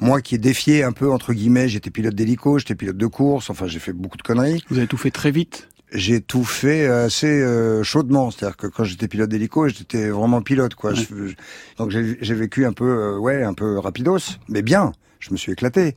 moi 0.00 0.20
qui 0.20 0.34
ai 0.34 0.38
défié 0.38 0.82
un 0.82 0.92
peu 0.92 1.10
entre 1.10 1.32
guillemets 1.32 1.68
j'étais 1.68 1.90
pilote 1.90 2.14
d'hélico 2.14 2.58
j'étais 2.58 2.74
pilote 2.74 2.96
de 2.96 3.06
course 3.06 3.50
enfin 3.50 3.66
j'ai 3.66 3.78
fait 3.78 3.92
beaucoup 3.92 4.16
de 4.16 4.22
conneries 4.22 4.62
Vous 4.68 4.78
avez 4.78 4.86
tout 4.86 4.96
fait 4.96 5.10
très 5.10 5.30
vite. 5.30 5.68
j'ai 5.92 6.20
tout 6.20 6.44
fait 6.44 6.86
assez 6.86 7.26
euh, 7.28 7.82
chaudement. 7.82 8.30
C'est-à-dire 8.30 8.56
que 8.56 8.66
quand 8.66 8.84
j'étais 8.84 9.08
pilote 9.08 9.30
d'hélico, 9.30 9.68
j'étais 9.68 10.08
vraiment 10.10 10.42
pilote, 10.42 10.74
quoi. 10.74 10.92
Je- 10.94 11.04
je- 11.28 11.34
donc 11.78 11.90
j'ai 11.90 12.18
j'ai 12.20 12.34
vécu 12.34 12.66
un 12.66 12.72
peu, 12.72 12.84
euh, 12.84 13.18
ouais, 13.18 13.42
un 13.44 13.54
peu 13.54 13.78
rapidos, 13.78 14.18
mais 14.48 14.62
bien. 14.62 14.92
Je 15.20 15.30
me 15.30 15.36
suis 15.36 15.52
éclaté. 15.52 15.96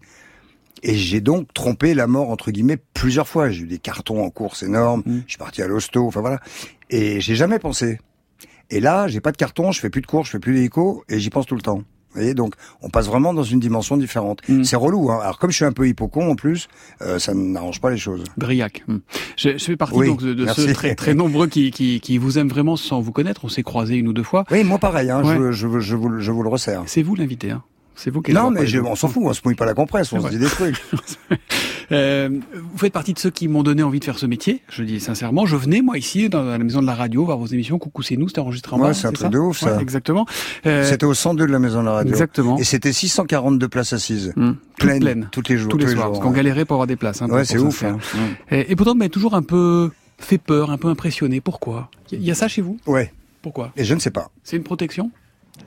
Et 0.83 0.95
j'ai 0.95 1.19
donc 1.21 1.53
trompé 1.53 1.93
la 1.93 2.07
mort 2.07 2.29
entre 2.29 2.51
guillemets 2.51 2.77
plusieurs 2.93 3.27
fois. 3.27 3.49
J'ai 3.49 3.63
eu 3.63 3.67
des 3.67 3.79
cartons 3.79 4.23
en 4.23 4.29
course 4.29 4.63
énormes. 4.63 5.01
Mm. 5.05 5.19
Je 5.25 5.29
suis 5.31 5.37
parti 5.39 5.61
à 5.61 5.67
l'hosto, 5.67 6.05
enfin 6.07 6.21
voilà. 6.21 6.39
Et 6.89 7.19
j'ai 7.19 7.35
jamais 7.35 7.59
pensé. 7.59 7.99
Et 8.69 8.79
là, 8.79 9.07
j'ai 9.07 9.19
pas 9.21 9.31
de 9.31 9.37
carton, 9.37 9.71
je 9.71 9.79
fais 9.81 9.89
plus 9.89 10.01
de 10.01 10.07
course, 10.07 10.27
je 10.27 10.31
fais 10.33 10.39
plus 10.39 10.53
d'hélico, 10.53 11.03
et 11.09 11.19
j'y 11.19 11.29
pense 11.31 11.47
tout 11.47 11.55
le 11.55 11.61
temps. 11.61 11.83
Vous 12.11 12.21
voyez, 12.21 12.33
donc 12.33 12.55
on 12.81 12.89
passe 12.89 13.05
vraiment 13.07 13.33
dans 13.33 13.43
une 13.43 13.59
dimension 13.59 13.95
différente. 13.95 14.41
Mm. 14.49 14.63
C'est 14.63 14.75
relou. 14.75 15.11
Hein. 15.11 15.19
Alors 15.21 15.37
comme 15.37 15.51
je 15.51 15.55
suis 15.57 15.65
un 15.65 15.71
peu 15.71 15.87
hypocon 15.87 16.31
en 16.31 16.35
plus, 16.35 16.67
euh, 17.01 17.19
ça 17.19 17.33
n'arrange 17.33 17.79
pas 17.81 17.91
les 17.91 17.97
choses. 17.97 18.23
Briac. 18.37 18.83
Hum. 18.87 19.01
Je, 19.37 19.57
je 19.57 19.63
fais 19.63 19.75
partie 19.77 19.95
Oui, 19.95 20.07
donc 20.07 20.21
de, 20.23 20.33
de 20.33 20.47
ceux 20.47 20.73
très, 20.73 20.95
très 20.95 21.13
nombreux 21.13 21.47
qui, 21.47 21.69
qui, 21.71 21.99
qui 21.99 22.17
vous 22.17 22.37
aiment 22.39 22.49
vraiment 22.49 22.75
sans 22.75 22.99
vous 22.99 23.11
connaître. 23.11 23.45
On 23.45 23.49
s'est 23.49 23.63
croisés 23.63 23.95
une 23.95 24.07
ou 24.07 24.13
deux 24.13 24.23
fois. 24.23 24.43
Oui, 24.51 24.63
moi 24.63 24.79
pareil. 24.79 25.09
Hein, 25.11 25.23
Ouais. 25.23 25.35
je, 25.37 25.51
je, 25.51 25.79
je, 25.79 25.95
vous, 25.95 26.19
je 26.19 26.31
vous 26.31 26.41
le 26.43 26.49
resserre. 26.49 26.83
C'est 26.87 27.03
vous 27.03 27.13
l'invité. 27.15 27.51
Hein. 27.51 27.63
C'est 28.01 28.11
vous 28.11 28.21
qui 28.21 28.31
Non, 28.31 28.49
mais 28.49 28.65
je, 28.65 28.79
on 28.79 28.95
s'en 28.95 29.09
fout, 29.09 29.23
on 29.25 29.33
se 29.33 29.41
mouille 29.43 29.55
pas 29.55 29.65
la 29.65 29.73
compresse, 29.73 30.13
on 30.13 30.21
se 30.21 30.29
dit 30.29 30.37
des 30.39 30.45
trucs. 30.47 30.75
Euh, 31.91 32.29
vous 32.53 32.77
faites 32.77 32.93
partie 32.93 33.15
de 33.15 33.19
ceux 33.19 33.31
qui 33.31 33.47
m'ont 33.47 33.63
donné 33.63 33.81
envie 33.81 33.99
de 33.99 34.03
faire 34.05 34.19
ce 34.19 34.27
métier, 34.27 34.61
je 34.69 34.83
dis 34.83 34.99
sincèrement. 34.99 35.47
Je 35.47 35.55
venais, 35.55 35.81
moi, 35.81 35.97
ici, 35.97 36.29
dans 36.29 36.43
la 36.43 36.59
maison 36.59 36.81
de 36.81 36.85
la 36.85 36.93
radio, 36.93 37.25
voir 37.25 37.39
vos 37.39 37.47
émissions. 37.47 37.79
Coucou, 37.79 38.03
c'est 38.03 38.15
nous, 38.15 38.27
c'était 38.27 38.41
enregistré 38.41 38.75
en 38.75 38.79
Ouais, 38.79 38.89
bas, 38.89 38.93
c'est 38.93 39.07
un 39.07 39.11
truc 39.11 39.31
de 39.31 39.39
ouf, 39.39 39.57
ça. 39.57 39.75
Ouais, 39.75 39.81
exactement. 39.81 40.27
Euh, 40.67 40.83
C'était 40.87 41.07
au 41.07 41.15
102 41.15 41.47
de 41.47 41.51
la 41.51 41.57
maison 41.57 41.79
de 41.81 41.85
la 41.85 41.93
radio. 41.93 42.11
Exactement. 42.11 42.59
Et 42.59 42.63
c'était 42.63 42.93
642 42.93 43.67
places 43.69 43.93
assises. 43.93 44.33
toute 44.35 44.57
Pleines, 44.77 44.99
pleine. 44.99 45.29
tous 45.31 45.41
les 45.49 45.57
jours. 45.57 45.69
Tous 45.71 45.79
les 45.79 45.87
soirs, 45.87 46.09
parce 46.11 46.19
qu'on 46.19 46.29
galérait 46.29 46.65
pour 46.65 46.75
avoir 46.75 46.85
des 46.85 46.95
places. 46.95 47.23
Hein, 47.23 47.27
Ouais, 47.31 47.43
c'est 47.43 47.57
ouf. 47.57 47.81
hein. 47.83 47.97
Et, 48.51 48.71
et 48.71 48.75
pourtant, 48.75 48.93
mais 48.93 49.09
toujours 49.09 49.33
un 49.33 49.41
peu 49.41 49.89
fait 50.19 50.37
peur, 50.37 50.69
un 50.69 50.77
peu 50.77 50.89
impressionné. 50.89 51.41
Pourquoi? 51.41 51.89
Il 52.11 52.21
y, 52.21 52.25
y 52.27 52.31
a 52.31 52.35
ça 52.35 52.47
chez 52.47 52.61
vous? 52.61 52.77
Ouais. 52.85 53.11
Pourquoi? 53.41 53.71
Et 53.77 53.83
je 53.83 53.95
ne 53.95 53.99
sais 53.99 54.11
pas. 54.11 54.29
C'est 54.43 54.57
une 54.57 54.63
protection? 54.63 55.09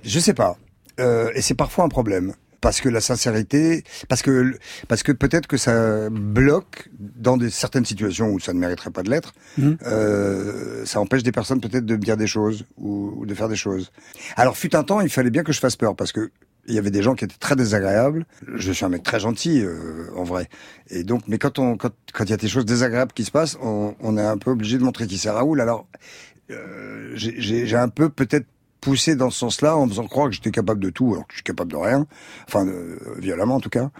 Je 0.04 0.20
sais 0.20 0.34
pas. 0.34 0.56
Euh, 1.00 1.30
et 1.34 1.42
c'est 1.42 1.54
parfois 1.54 1.84
un 1.84 1.88
problème. 1.88 2.34
Parce 2.60 2.80
que 2.80 2.88
la 2.88 3.00
sincérité, 3.00 3.82
parce 4.08 4.22
que 4.22 4.54
parce 4.86 5.02
que 5.02 5.10
peut-être 5.10 5.48
que 5.48 5.56
ça 5.56 6.08
bloque 6.10 6.88
dans 6.96 7.36
des 7.36 7.50
certaines 7.50 7.84
situations 7.84 8.30
où 8.30 8.38
ça 8.38 8.52
ne 8.52 8.60
mériterait 8.60 8.92
pas 8.92 9.02
de 9.02 9.10
l'être. 9.10 9.34
Mhm. 9.58 9.78
Euh, 9.84 10.84
ça 10.86 11.00
empêche 11.00 11.24
des 11.24 11.32
personnes 11.32 11.60
peut-être 11.60 11.84
de 11.84 11.96
me 11.96 12.00
dire 12.00 12.16
des 12.16 12.28
choses 12.28 12.64
ou, 12.76 13.14
ou 13.16 13.26
de 13.26 13.34
faire 13.34 13.48
des 13.48 13.56
choses. 13.56 13.90
Alors 14.36 14.56
fut 14.56 14.76
un 14.76 14.84
temps, 14.84 15.00
il 15.00 15.08
fallait 15.08 15.30
bien 15.30 15.42
que 15.42 15.52
je 15.52 15.58
fasse 15.58 15.74
peur 15.74 15.96
parce 15.96 16.12
que 16.12 16.30
il 16.68 16.74
y 16.74 16.78
avait 16.78 16.92
des 16.92 17.02
gens 17.02 17.16
qui 17.16 17.24
étaient 17.24 17.34
très 17.40 17.56
désagréables. 17.56 18.24
Je 18.54 18.70
suis 18.70 18.84
un 18.84 18.90
mec 18.90 19.02
très 19.02 19.18
gentil 19.18 19.62
euh, 19.64 20.06
en 20.14 20.22
vrai. 20.22 20.48
Et 20.88 21.02
donc, 21.02 21.22
mais 21.26 21.38
quand 21.38 21.58
on 21.58 21.76
quand 21.76 21.90
quand 22.12 22.22
il 22.22 22.30
y 22.30 22.34
a 22.34 22.36
des 22.36 22.46
choses 22.46 22.64
désagréables 22.64 23.12
qui 23.12 23.24
se 23.24 23.32
passent, 23.32 23.58
on, 23.60 23.96
on 23.98 24.16
est 24.16 24.24
un 24.24 24.38
peu 24.38 24.52
obligé 24.52 24.78
de 24.78 24.84
montrer 24.84 25.08
qui 25.08 25.18
c'est 25.18 25.30
Raoul. 25.30 25.60
Alors 25.60 25.88
euh, 26.52 27.10
j'ai 27.16 27.76
un 27.76 27.88
peu 27.88 28.08
peut-être 28.08 28.46
poussé 28.82 29.14
dans 29.16 29.30
ce 29.30 29.38
sens-là 29.38 29.76
en 29.76 29.86
me 29.86 29.90
faisant 29.90 30.06
croire 30.06 30.28
que 30.28 30.34
j'étais 30.34 30.50
capable 30.50 30.80
de 30.80 30.90
tout 30.90 31.12
alors 31.14 31.26
que 31.26 31.32
je 31.32 31.36
suis 31.36 31.44
capable 31.44 31.70
de 31.70 31.76
rien, 31.76 32.04
enfin 32.46 32.66
euh, 32.66 32.98
violemment 33.16 33.54
en 33.54 33.60
tout 33.60 33.70
cas. 33.70 33.90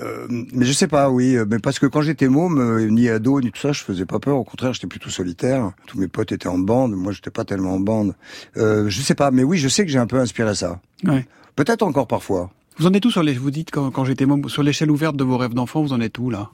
Euh, 0.00 0.26
mais 0.28 0.66
je 0.66 0.72
sais 0.72 0.86
pas, 0.86 1.10
oui, 1.10 1.36
euh, 1.36 1.46
mais 1.48 1.58
parce 1.58 1.78
que 1.78 1.86
quand 1.86 2.02
j'étais 2.02 2.28
môme, 2.28 2.58
euh, 2.58 2.86
ni 2.88 3.08
ado 3.08 3.40
ni 3.40 3.50
tout 3.50 3.60
ça, 3.60 3.72
je 3.72 3.82
faisais 3.82 4.04
pas 4.04 4.18
peur. 4.18 4.36
Au 4.36 4.44
contraire, 4.44 4.72
j'étais 4.74 4.86
plutôt 4.86 5.08
solitaire. 5.10 5.72
Tous 5.86 5.98
mes 5.98 6.06
potes 6.06 6.32
étaient 6.32 6.48
en 6.48 6.58
bande, 6.58 6.94
moi 6.94 7.12
j'étais 7.12 7.30
pas 7.30 7.44
tellement 7.44 7.74
en 7.74 7.80
bande. 7.80 8.14
Euh, 8.58 8.88
je 8.88 9.00
sais 9.00 9.14
pas, 9.14 9.30
mais 9.30 9.42
oui, 9.42 9.56
je 9.56 9.68
sais 9.68 9.84
que 9.84 9.90
j'ai 9.90 9.98
un 9.98 10.06
peu 10.06 10.20
inspiré 10.20 10.54
ça. 10.54 10.80
Ouais. 11.04 11.26
Peut-être 11.56 11.82
encore 11.82 12.06
parfois. 12.06 12.50
Vous 12.76 12.86
en 12.86 12.92
êtes 12.92 13.04
où 13.06 13.10
sur 13.10 13.22
les... 13.22 13.34
Vous 13.34 13.50
dites 13.50 13.70
quand, 13.70 13.90
quand 13.90 14.04
j'étais 14.04 14.26
môme, 14.26 14.48
sur 14.48 14.62
l'échelle 14.62 14.90
ouverte 14.90 15.16
de 15.16 15.24
vos 15.24 15.38
rêves 15.38 15.54
d'enfant, 15.54 15.82
vous 15.82 15.94
en 15.94 16.00
êtes 16.00 16.18
où 16.18 16.28
là? 16.30 16.50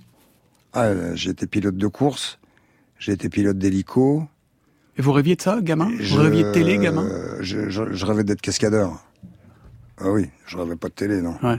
Ah, 0.72 0.84
euh, 0.84 1.16
j'ai 1.16 1.30
été 1.30 1.46
pilote 1.46 1.76
de 1.76 1.86
course, 1.88 2.38
j'ai 2.98 3.12
été 3.12 3.28
pilote 3.28 3.58
d'hélico. 3.58 4.24
Et 4.98 5.02
vous 5.02 5.12
rêviez 5.12 5.36
de 5.36 5.42
ça, 5.42 5.58
gamin 5.60 5.90
Je- 5.98 6.14
Vous 6.14 6.22
rêviez 6.22 6.42
de 6.44 6.52
télé, 6.52 6.78
gamin 6.78 7.06
je, 7.40 7.68
je, 7.68 7.92
je 7.92 8.06
rêvais 8.06 8.24
d'être 8.24 8.40
cascadeur. 8.40 9.02
Ah 9.98 10.10
oui, 10.10 10.28
je 10.46 10.56
rêvais 10.58 10.76
pas 10.76 10.88
de 10.88 10.94
télé, 10.94 11.22
non. 11.22 11.36
Ouais. 11.42 11.58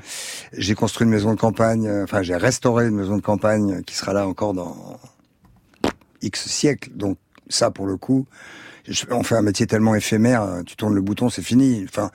J'ai 0.53 0.75
construit 0.75 1.05
une 1.05 1.11
maison 1.11 1.33
de 1.33 1.39
campagne, 1.39 1.87
euh, 1.87 2.03
enfin 2.03 2.21
j'ai 2.21 2.35
restauré 2.35 2.87
une 2.87 2.95
maison 2.95 3.15
de 3.17 3.21
campagne 3.21 3.81
qui 3.83 3.95
sera 3.95 4.13
là 4.13 4.27
encore 4.27 4.53
dans 4.53 4.99
X 6.21 6.47
siècles. 6.47 6.91
Donc 6.95 7.17
ça, 7.49 7.71
pour 7.71 7.87
le 7.87 7.97
coup, 7.97 8.27
je- 8.87 9.05
on 9.11 9.23
fait 9.23 9.35
un 9.35 9.41
métier 9.41 9.65
tellement 9.67 9.95
éphémère, 9.95 10.43
euh, 10.43 10.61
tu 10.63 10.75
tournes 10.75 10.93
le 10.95 11.01
bouton, 11.01 11.29
c'est 11.29 11.41
fini. 11.41 11.83
Enfin, 11.87 12.11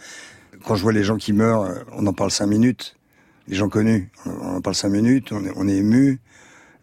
quand 0.64 0.76
je 0.76 0.82
vois 0.82 0.92
les 0.92 1.02
gens 1.04 1.16
qui 1.16 1.32
meurent, 1.32 1.62
euh, 1.62 1.74
on 1.92 2.06
en 2.06 2.12
parle 2.12 2.30
cinq 2.30 2.46
minutes. 2.46 2.96
Les 3.48 3.56
gens 3.56 3.68
connus, 3.68 4.10
on 4.24 4.30
on 4.30 4.56
en 4.56 4.60
parle 4.60 4.76
cinq 4.76 4.90
minutes, 4.90 5.32
on 5.32 5.44
est, 5.44 5.52
on 5.56 5.66
est 5.66 5.76
ému. 5.76 6.20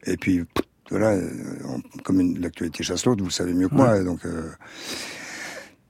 Et 0.05 0.17
puis, 0.17 0.43
voilà, 0.89 1.11
euh, 1.11 1.29
comme 2.03 2.37
l'actualité 2.37 2.83
chasse 2.83 3.05
l'autre, 3.05 3.21
vous 3.21 3.29
le 3.29 3.33
savez 3.33 3.53
mieux 3.53 3.69
que 3.69 3.75
moi. 3.75 3.99
Donc, 4.03 4.25
euh, 4.25 4.49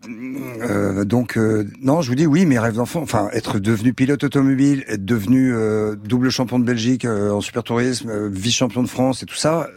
euh, 0.08 1.06
donc 1.06 1.38
euh, 1.38 1.66
non, 1.82 2.02
je 2.02 2.10
vous 2.10 2.16
dis 2.16 2.26
oui, 2.26 2.46
mes 2.46 2.60
rêves 2.60 2.76
d'enfant, 2.76 3.02
enfin 3.02 3.30
être 3.34 3.60
devenu 3.60 3.94
pilote 3.94 4.24
automobile, 4.24 4.84
être 4.88 5.06
devenu 5.06 5.54
double 6.04 6.30
champion 6.30 6.60
de 6.60 6.66
Belgique 6.66 7.06
en 7.06 7.42
super 7.42 7.64
tourisme, 7.64 8.28
vice 8.28 8.56
champion 8.56 8.84
de 8.84 8.88
France 8.88 9.24
et 9.24 9.26
tout 9.26 9.36
ça, 9.36 9.70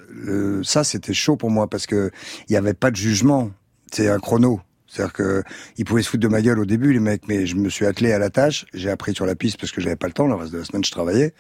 ça 0.62 0.84
c'était 0.84 1.14
chaud 1.14 1.36
pour 1.36 1.50
moi 1.50 1.68
parce 1.68 1.86
que 1.86 2.10
il 2.48 2.52
y 2.52 2.56
avait 2.56 2.74
pas 2.74 2.90
de 2.90 2.96
jugement, 2.96 3.50
c'est 3.90 4.08
un 4.08 4.18
chrono. 4.18 4.60
C'est-à-dire 4.86 5.14
que 5.14 5.42
ils 5.78 5.86
pouvaient 5.86 6.02
se 6.02 6.10
foutre 6.10 6.22
de 6.22 6.28
ma 6.28 6.42
gueule 6.42 6.58
au 6.58 6.66
début 6.66 6.92
les 6.92 7.00
mecs, 7.00 7.26
mais 7.26 7.46
je 7.46 7.56
me 7.56 7.70
suis 7.70 7.86
attelé 7.86 8.12
à 8.12 8.18
la 8.18 8.28
tâche, 8.28 8.66
j'ai 8.74 8.90
appris 8.90 9.14
sur 9.14 9.24
la 9.24 9.34
piste 9.34 9.58
parce 9.58 9.72
que 9.72 9.80
j'avais 9.80 9.96
pas 9.96 10.06
le 10.06 10.12
temps, 10.12 10.26
le 10.26 10.34
reste 10.34 10.52
de 10.52 10.58
la 10.58 10.64
semaine 10.64 10.84
je 10.84 10.90
travaillais. 10.90 11.32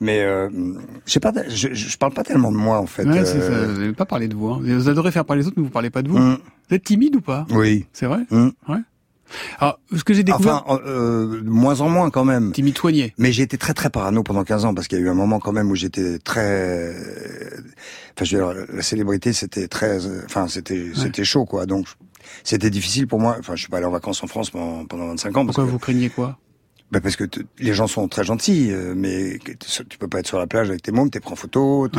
Mais 0.00 0.20
euh, 0.22 0.48
pas, 1.20 1.32
je, 1.48 1.72
je 1.72 1.96
parle 1.98 2.12
pas 2.12 2.24
tellement 2.24 2.52
de 2.52 2.56
moi 2.56 2.78
en 2.78 2.86
fait. 2.86 3.04
Ouais, 3.04 3.18
euh, 3.18 3.24
ça. 3.24 3.66
Vous 3.66 3.80
n'avez 3.80 3.92
pas 3.92 4.06
parlé 4.06 4.28
de 4.28 4.34
vous. 4.34 4.48
hein. 4.48 4.60
Vous 4.62 4.88
adorez 4.88 5.10
faire 5.10 5.24
parler 5.24 5.42
les 5.42 5.48
autres, 5.48 5.56
mais 5.58 5.64
vous 5.64 5.70
parlez 5.70 5.90
pas 5.90 6.02
de 6.02 6.08
vous. 6.08 6.18
Mm. 6.18 6.38
Vous 6.68 6.74
êtes 6.76 6.84
timide 6.84 7.16
ou 7.16 7.20
pas? 7.20 7.46
Oui. 7.50 7.86
C'est 7.92 8.06
vrai? 8.06 8.20
Mm. 8.30 8.48
Ouais. 8.68 8.78
Alors, 9.58 9.80
ce 9.94 10.04
que 10.04 10.14
j'ai 10.14 10.22
découvert... 10.22 10.62
Enfin, 10.66 10.80
euh, 10.86 11.42
de 11.42 11.48
moins 11.48 11.80
en 11.80 11.88
moins 11.88 12.10
quand 12.10 12.24
même. 12.24 12.52
Timide 12.52 12.78
soigné. 12.78 13.12
Mais 13.18 13.32
j'ai 13.32 13.42
été 13.42 13.58
très 13.58 13.74
très 13.74 13.90
parano 13.90 14.22
pendant 14.22 14.44
15 14.44 14.64
ans 14.66 14.74
parce 14.74 14.86
qu'il 14.86 14.98
y 14.98 15.02
a 15.02 15.04
eu 15.04 15.08
un 15.08 15.14
moment 15.14 15.40
quand 15.40 15.52
même 15.52 15.68
où 15.70 15.74
j'étais 15.74 16.18
très, 16.20 16.94
enfin 18.14 18.24
je 18.24 18.36
veux 18.36 18.44
dire, 18.54 18.64
la 18.72 18.82
célébrité 18.82 19.32
c'était 19.32 19.66
très, 19.68 19.98
enfin 20.24 20.46
c'était 20.48 20.92
c'était 20.94 21.24
chaud 21.24 21.44
quoi. 21.44 21.66
Donc 21.66 21.86
c'était 22.44 22.70
difficile 22.70 23.06
pour 23.08 23.18
moi. 23.20 23.36
Enfin 23.38 23.54
je 23.56 23.60
suis 23.62 23.68
pas 23.68 23.78
allé 23.78 23.86
en 23.86 23.90
vacances 23.90 24.22
en 24.22 24.26
France 24.28 24.50
pendant, 24.50 24.84
pendant 24.84 25.08
25 25.08 25.28
ans. 25.30 25.32
Parce 25.44 25.56
Pourquoi 25.56 25.64
que, 25.64 25.70
vous 25.70 25.78
craignez 25.78 26.08
quoi? 26.08 26.38
Bah 26.92 27.00
parce 27.00 27.16
que 27.16 27.24
les 27.58 27.74
gens 27.74 27.86
sont 27.88 28.06
très 28.08 28.22
gentils, 28.24 28.68
euh, 28.70 28.94
mais 28.96 29.38
tu 29.88 29.98
peux 29.98 30.06
pas 30.08 30.20
être 30.20 30.26
sur 30.28 30.38
la 30.38 30.46
plage 30.46 30.68
avec 30.70 30.82
tes 30.82 30.92
mômes, 30.92 31.10
t'es 31.10 31.18
pris 31.20 31.32
en 31.32 31.36
photo, 31.36 31.88
t'es- 31.88 31.98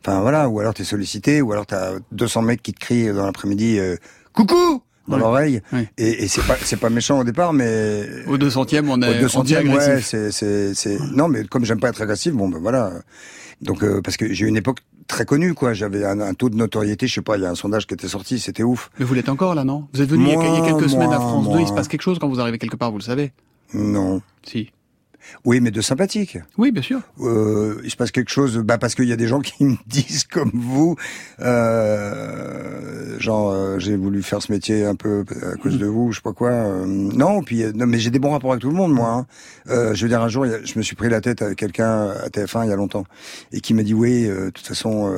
enfin 0.00 0.20
voilà, 0.20 0.48
ou 0.48 0.60
alors 0.60 0.74
t'es 0.74 0.84
sollicité, 0.84 1.42
ou 1.42 1.50
alors 1.52 1.66
t'as 1.66 1.94
200 2.12 2.42
mecs 2.42 2.62
qui 2.62 2.72
te 2.72 2.78
crient 2.80 3.12
dans 3.12 3.26
l'après-midi, 3.26 3.78
euh, 3.80 3.96
coucou 4.32 4.82
dans 5.08 5.16
Ouais. 5.16 5.20
l'oreille, 5.20 5.62
Ouais. 5.72 5.88
et, 5.98 6.22
et 6.24 6.28
c'est 6.28 6.46
pas 6.46 6.56
c'est 6.62 6.76
pas 6.78 6.88
méchant 6.88 7.18
au 7.18 7.24
départ, 7.24 7.52
mais 7.52 8.06
Au 8.28 8.38
200e, 8.38 8.88
on 8.88 9.02
au 9.02 9.04
est, 9.04 9.18
200 9.20 9.40
on 9.40 9.42
dit 9.42 9.56
ouais, 9.56 10.00
c'est, 10.00 10.30
c'est, 10.30 10.72
c'est, 10.74 10.98
non, 11.16 11.26
mais 11.26 11.42
comme 11.44 11.64
j'aime 11.64 11.80
pas 11.80 11.88
être 11.88 12.00
agressif, 12.02 12.32
bon, 12.32 12.48
ben 12.48 12.58
voilà. 12.60 12.92
Donc, 13.60 13.82
euh, 13.84 14.00
parce 14.02 14.16
que 14.16 14.32
j'ai 14.32 14.44
eu 14.44 14.48
une 14.48 14.56
époque 14.56 14.78
très 15.08 15.24
connue, 15.24 15.54
quoi. 15.54 15.72
J'avais 15.72 16.04
un, 16.04 16.18
un 16.20 16.34
taux 16.34 16.48
de 16.48 16.56
notoriété, 16.56 17.06
je 17.08 17.14
sais 17.14 17.20
pas, 17.22 17.36
il 17.36 17.42
y 17.42 17.46
a 17.46 17.50
un 17.50 17.54
sondage 17.56 17.86
qui 17.86 17.94
était 17.94 18.08
sorti, 18.08 18.38
c'était 18.40 18.62
ouf. 18.64 18.90
Mais 18.98 19.04
vous 19.04 19.14
l'êtes 19.14 19.28
encore 19.28 19.54
là, 19.56 19.62
non? 19.64 19.86
Vous 19.92 20.00
êtes 20.02 20.08
venu 20.08 20.24
il 20.24 20.28
y 20.28 20.32
a- 20.32 20.34
il 20.34 20.42
y 20.42 20.46
a 20.56 20.58
Moi, 20.60 20.66
quelques 20.78 20.90
semaines 20.90 21.12
à 21.12 21.18
moi, 21.18 21.28
France 21.28 21.48
2, 21.52 21.60
il 21.60 21.66
se 21.68 21.72
passe 21.72 21.86
quelque 21.88 22.02
chose 22.02 22.18
quand 22.20 22.28
vous 22.28 22.40
arrivez 22.40 22.58
quelque 22.58 22.76
part, 22.76 22.90
vous 22.92 22.98
le 22.98 23.04
savez 23.04 23.32
Non. 23.74 24.22
Si. 24.46 24.70
Oui, 25.44 25.60
mais 25.60 25.70
de 25.70 25.80
sympathique. 25.80 26.38
Oui, 26.58 26.72
bien 26.72 26.82
sûr. 26.82 27.00
Euh, 27.20 27.80
il 27.84 27.90
se 27.90 27.96
passe 27.96 28.10
quelque 28.10 28.30
chose, 28.30 28.58
bah 28.58 28.76
parce 28.76 28.96
qu'il 28.96 29.04
y 29.08 29.12
a 29.12 29.16
des 29.16 29.28
gens 29.28 29.38
qui 29.40 29.64
me 29.64 29.76
disent 29.86 30.24
comme 30.24 30.50
vous, 30.52 30.96
euh, 31.40 33.18
genre 33.20 33.52
euh, 33.52 33.78
j'ai 33.78 33.96
voulu 33.96 34.22
faire 34.22 34.42
ce 34.42 34.50
métier 34.50 34.84
un 34.84 34.94
peu 34.96 35.24
à 35.52 35.56
cause 35.56 35.78
de 35.78 35.86
vous, 35.86 36.10
je 36.12 36.16
sais 36.16 36.22
pas 36.22 36.32
quoi. 36.32 36.50
euh, 36.50 36.84
non, 36.86 37.42
puis 37.42 37.62
euh, 37.62 37.72
non, 37.72 37.86
mais 37.86 37.98
j'ai 37.98 38.10
des 38.10 38.18
bons 38.18 38.32
rapports 38.32 38.50
avec 38.52 38.62
tout 38.62 38.68
le 38.70 38.74
monde, 38.76 38.92
moi. 38.92 39.10
hein. 39.10 39.26
Euh, 39.68 39.94
je 39.94 40.02
veux 40.02 40.08
dire, 40.08 40.22
un 40.22 40.28
jour, 40.28 40.44
je 40.44 40.76
me 40.78 40.82
suis 40.82 40.96
pris 40.96 41.08
la 41.08 41.20
tête 41.20 41.40
avec 41.42 41.56
quelqu'un 41.58 42.08
à 42.10 42.28
TF1 42.28 42.64
il 42.64 42.70
y 42.70 42.72
a 42.72 42.76
longtemps 42.76 43.04
et 43.52 43.60
qui 43.60 43.74
m'a 43.74 43.82
dit 43.84 43.94
oui, 43.94 44.26
euh, 44.26 44.46
de 44.46 44.50
toute 44.50 44.66
façon. 44.66 45.14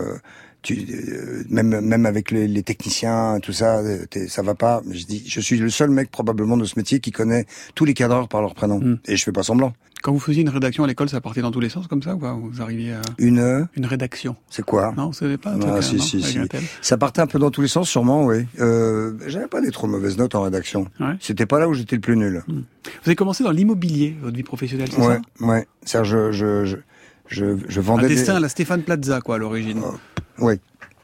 Euh, 0.73 0.75
tu, 0.77 0.87
euh, 1.13 1.43
même 1.51 1.81
même 1.81 2.07
avec 2.07 2.31
les, 2.31 2.49
les 2.49 2.63
techniciens, 2.63 3.39
tout 3.43 3.53
ça, 3.53 3.79
euh, 3.79 4.05
ça 4.29 4.43
va 4.43 4.55
pas. 4.55 4.83
Je 4.91 5.05
dis, 5.05 5.23
je 5.27 5.41
suis 5.41 5.57
le 5.59 5.71
seul 5.71 5.91
mec 5.91 6.11
probablement 6.11 6.57
de 6.57 6.65
ce 6.65 6.75
métier 6.79 7.01
qui 7.01 7.11
connaît 7.13 7.47
tous 7.75 7.85
les 7.85 7.95
cadreurs 7.95 8.29
par 8.29 8.41
leur 8.41 8.55
prénom, 8.55 8.79
Mm. 8.81 8.99
et 9.07 9.17
je 9.17 9.25
fais 9.25 9.33
pas 9.33 9.43
semblant. 9.43 9.73
Quand 10.03 10.13
vous 10.13 10.19
faisiez 10.21 10.43
une 10.43 10.51
rédaction 10.51 10.85
à 10.85 10.87
l'école, 10.87 11.09
ça 11.09 11.23
partait 11.23 11.41
dans 11.41 11.51
tous 11.51 11.61
les 11.61 11.71
sens 11.71 11.87
comme 11.87 12.03
ça 12.03 12.15
ou 12.15 12.21
Vous 12.53 12.61
arriviez 12.61 12.93
à 12.93 13.01
Une, 13.17 13.67
une 13.75 13.87
rédaction 13.87 14.37
c'est 14.51 14.63
quoi? 14.63 14.93
Non, 14.99 15.13
savez 15.13 15.39
pas 15.39 15.53
un 15.53 15.61
Ah, 15.63 15.81
truc, 15.81 15.83
si, 15.83 15.97
euh, 15.97 15.99
si, 15.99 16.23
si. 16.23 16.39
Ça 16.83 16.99
partait 16.99 17.23
un 17.23 17.27
peu 17.27 17.39
dans 17.39 17.51
tous 17.51 17.63
les 17.63 17.69
sens, 17.69 17.89
sûrement, 17.89 18.27
oui. 18.27 18.45
Euh, 18.61 19.15
J'avais 19.29 19.47
pas 19.47 19.63
des 19.63 19.71
trop 19.71 19.87
mauvaises 19.87 20.19
notes 20.19 20.35
en 20.35 20.43
rédaction. 20.43 20.89
Ouais. 21.01 21.15
C'était 21.21 21.47
pas 21.47 21.59
là 21.59 21.69
où 21.71 21.73
j'étais 21.75 21.97
le 21.97 22.03
plus 22.03 22.19
nul. 22.19 22.43
Vous 22.49 22.55
avez 23.07 23.17
commencé 23.17 23.43
dans 23.45 23.51
l'immobilier, 23.51 24.15
votre 24.21 24.37
vie 24.37 24.43
professionnelle, 24.43 24.89
c'est 24.93 25.01
Ouais, 25.01 25.19
ça? 25.41 25.47
ouais. 25.47 25.67
C'est-à-dire, 25.87 26.11
je, 26.11 26.33
je, 26.33 26.65
je, 26.67 26.77
je, 27.29 27.57
je 27.69 27.81
Un 27.81 27.83
vendais 27.83 28.09
destin 28.09 28.33
à 28.33 28.37
des... 28.37 28.43
la 28.43 28.49
Stéphane 28.49 28.83
Plaza, 28.83 29.21
quoi, 29.21 29.37
à 29.37 29.39
l'origine. 29.39 29.81
Oui. 30.39 30.55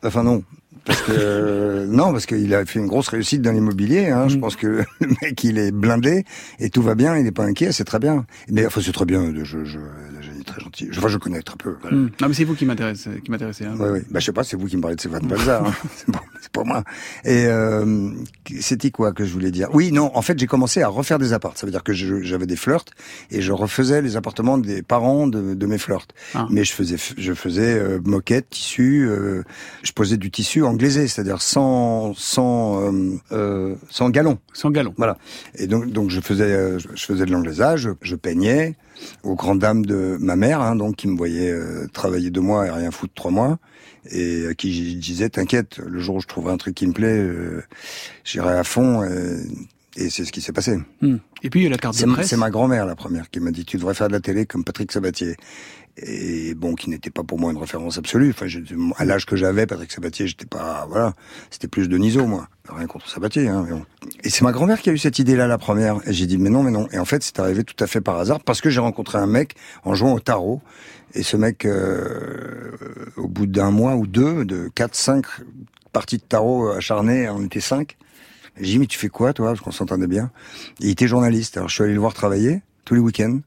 Enfin, 0.03 0.23
non. 0.23 0.43
Parce 0.85 1.03
que, 1.03 1.13
euh, 1.13 1.87
non, 1.89 2.13
parce 2.13 2.27
qu'il 2.27 2.55
a 2.55 2.65
fait 2.65 2.79
une 2.79 2.87
grosse 2.87 3.09
réussite 3.09 3.43
dans 3.43 3.53
l'immobilier, 3.53 4.09
hein. 4.09 4.29
Je 4.29 4.37
Mm. 4.37 4.41
pense 4.41 4.57
que 4.57 4.67
le 5.01 5.07
mec, 5.23 5.43
il 5.45 5.59
est 5.59 5.73
blindé 5.73 6.25
et 6.59 6.71
tout 6.71 6.83
va 6.83 6.95
bien, 6.95 7.17
il 7.19 7.27
est 7.27 7.33
pas 7.33 7.45
inquiet, 7.45 7.73
c'est 7.73 7.85
très 7.85 7.99
bien. 7.99 8.25
Mais, 8.51 8.65
enfin, 8.67 8.81
c'est 8.85 8.93
très 8.93 9.05
bien, 9.05 9.33
je, 9.45 9.65
je, 9.65 9.79
très 10.51 10.61
gentil. 10.61 10.89
Enfin, 10.97 11.09
je 11.09 11.19
connais 11.19 11.43
très 11.43 11.57
peu. 11.57 11.77
voilà. 11.81 11.97
Hmm. 11.97 12.11
Non, 12.21 12.29
mais 12.29 12.35
c'est 12.35 12.45
vous 12.45 12.55
qui 12.55 12.67
m'intéressez, 12.67 13.21
qui 13.25 13.31
m'intéressez. 13.31 13.65
Hein. 13.65 13.75
Oui, 13.79 13.89
oui. 13.93 14.01
Bah, 14.11 14.21
je 14.21 14.27
sais 14.27 14.33
pas, 14.33 14.45
c'est 14.45 14.57
vous 14.57 14.67
qui 14.67 14.77
me 14.77 14.83
parlez 14.83 14.97
de 14.97 15.01
Stéphane 15.01 15.27
Balza. 15.27 15.63
Hein. 15.67 15.73
c'est 16.41 16.53
pas 16.53 16.65
moi. 16.65 16.85
Et 17.25 17.47
euh, 17.47 18.11
c'était 18.61 18.91
quoi 18.91 19.13
que 19.13 19.25
je 19.25 19.33
voulais 19.33 19.51
dire? 19.51 19.69
Oui, 19.73 19.93
non, 19.93 20.11
en 20.15 20.23
fait, 20.23 20.39
j'ai 20.39 20.47
commencé 20.47 20.83
à 20.83 20.89
refaire 20.89 21.19
des 21.19 21.33
apparts. 21.33 21.57
Ça 21.57 21.67
veut 21.67 21.73
dire 21.73 21.83
que 21.85 21.93
j'avais 21.93 22.47
des 22.47 22.57
flirts 22.57 22.85
et 23.31 23.41
je 23.43 23.53
refaisais 23.53 24.03
les 24.03 24.17
appartements 24.17 24.59
des 24.59 24.83
parents 24.83 25.27
de, 25.27 25.55
de 25.55 25.67
mes 25.67 25.79
flirts. 25.79 26.09
Ah. 26.35 26.47
Mais 26.51 26.65
je 26.65 26.73
faisais, 26.73 26.97
je 27.17 27.33
faisais 27.35 27.79
euh, 27.79 28.01
moquette, 28.05 28.51
tissu. 28.51 29.07
euh, 29.09 29.43
je 29.83 29.93
posais 29.93 30.17
du 30.17 30.31
tissu 30.31 30.63
anglaisé, 30.65 31.07
c'est-à-dire 31.09 31.41
sans, 31.43 32.15
sans, 32.15 32.81
euh, 32.93 33.19
euh, 33.33 33.75
sans 33.91 34.11
galon. 34.11 34.39
Sans 34.53 34.71
galon. 34.71 34.95
Voilà. 34.97 35.17
Et 35.55 35.67
donc, 35.67 35.91
donc 35.91 36.11
je 36.11 36.21
faisais, 36.21 36.53
euh, 36.53 36.79
je 36.79 37.05
faisais 37.05 37.25
de 37.27 37.31
l'anglaisage, 37.33 37.83
je, 37.83 37.91
je 38.03 38.17
peignais 38.17 38.77
aux 39.23 39.35
grandes 39.35 39.61
dames 39.61 39.87
de 39.87 40.19
ma 40.21 40.37
mère, 40.37 40.50
hein, 40.59 40.75
donc 40.77 40.97
qui 40.97 41.09
me 41.09 41.17
voyait 41.17 41.51
euh, 41.51 41.87
travailler 41.93 42.31
deux 42.31 42.41
mois 42.41 42.67
et 42.67 42.71
rien 42.71 42.91
foutre 42.91 43.15
trois 43.15 43.31
mois, 43.31 43.59
et 44.11 44.47
à 44.49 44.55
qui 44.55 44.73
je 44.73 44.99
disais 44.99 45.29
t'inquiète, 45.29 45.79
le 45.79 46.01
jour 46.01 46.17
où 46.17 46.21
je 46.21 46.27
trouverai 46.27 46.53
un 46.53 46.57
truc 46.57 46.75
qui 46.75 46.87
me 46.87 46.93
plaît, 46.93 47.19
euh, 47.19 47.63
j'irai 48.25 48.59
à 48.59 48.65
fond. 48.65 49.05
Et, 49.05 49.37
et 49.97 50.11
c'est 50.11 50.25
ce 50.25 50.33
qui 50.33 50.41
s'est 50.41 50.53
passé. 50.53 50.79
Hmm. 51.01 51.17
Et 51.43 51.51
puis 51.51 51.61
il 51.61 51.65
y 51.65 51.67
a 51.67 51.71
la 51.71 51.79
carte 51.79 52.01
de 52.01 52.13
presse. 52.13 52.29
c'est 52.29 52.37
ma 52.37 52.51
grand-mère 52.51 52.87
la 52.87 52.97
première 52.97 53.31
qui 53.31 53.41
m'a 53.41 53.51
dit 53.51 53.65
tu 53.65 53.77
devrais 53.77 53.95
faire 53.95 54.09
de 54.09 54.13
la 54.13 54.21
télé 54.21 54.47
comme 54.47 54.65
Patrick 54.65 54.93
Sabatier. 54.93 55.37
Et 55.97 56.55
bon, 56.55 56.75
qui 56.75 56.89
n'était 56.89 57.11
pas 57.11 57.25
pour 57.25 57.39
moi 57.39 57.51
une 57.51 57.59
référence 57.59 57.99
absolue. 57.99 58.31
Enfin, 58.31 58.47
à 58.97 59.05
l'âge 59.05 59.27
que 59.27 59.37
j'avais, 59.37 59.67
Patrick 59.67 59.91
Sabatier, 59.91 60.27
j'étais 60.27 60.47
pas, 60.47 60.87
voilà, 60.89 61.15
c'était 61.51 61.69
plus 61.69 61.89
de 61.89 61.99
Niso, 61.99 62.27
moi. 62.27 62.49
Rien 62.69 62.87
contre 62.87 63.11
Sabatier, 63.11 63.49
hein, 63.49 63.65
mais 63.67 63.73
bon. 63.73 63.85
Et 64.23 64.31
c'est 64.31 64.43
ma 64.43 64.53
grand-mère 64.53 64.81
qui 64.81 64.89
a 64.89 64.93
eu 64.93 64.99
cette 64.99 65.19
idée-là, 65.19 65.47
la 65.47 65.59
première. 65.59 65.97
Et 66.07 66.13
j'ai 66.13 66.27
dit, 66.27 66.39
mais 66.39 66.49
non, 66.49 66.63
mais 66.63 66.71
non. 66.71 66.89
Et 66.93 66.99
en 66.99 67.05
fait, 67.05 67.23
c'est 67.23 67.39
arrivé 67.41 67.65
tout 67.65 67.83
à 67.83 67.87
fait 67.87 68.01
par 68.01 68.19
hasard, 68.19 68.41
parce 68.41 68.61
que 68.61 68.71
j'ai 68.71 68.81
rencontré 68.81 69.19
un 69.19 69.27
mec 69.27 69.57
en 69.85 69.95
jouant 69.95 70.15
au 70.15 70.21
tarot. 70.21 70.63
Et 71.13 71.23
ce 71.23 71.37
mec, 71.37 71.67
euh, 71.67 72.71
au 73.17 73.29
bout 73.29 73.47
d'un 73.47 73.73
mois 73.73 73.97
ou 73.97 74.07
deux, 74.07 74.45
de 74.45 74.71
quatre, 74.75 74.95
cinq 74.95 75.27
parties 75.93 76.19
de 76.19 76.23
tarot 76.23 76.69
acharnées, 76.69 77.29
on 77.29 77.45
était 77.45 77.61
cinq. 77.61 77.99
J'ai 78.57 78.73
dit, 78.73 78.79
mais 78.79 78.87
tu 78.87 78.99
fais 78.99 79.09
quoi, 79.09 79.33
toi? 79.33 79.49
Parce 79.49 79.61
qu'on 79.61 79.71
s'entendait 79.73 80.07
bien. 80.07 80.31
Et 80.81 80.87
il 80.87 80.91
était 80.91 81.07
journaliste. 81.09 81.57
Alors, 81.57 81.69
je 81.69 81.75
suis 81.75 81.85
allé 81.85 81.95
le 81.95 82.01
voir 82.01 82.15
travailler 82.15 82.61
tous 82.85 82.95
les 82.95 83.01
week-ends. 83.01 83.39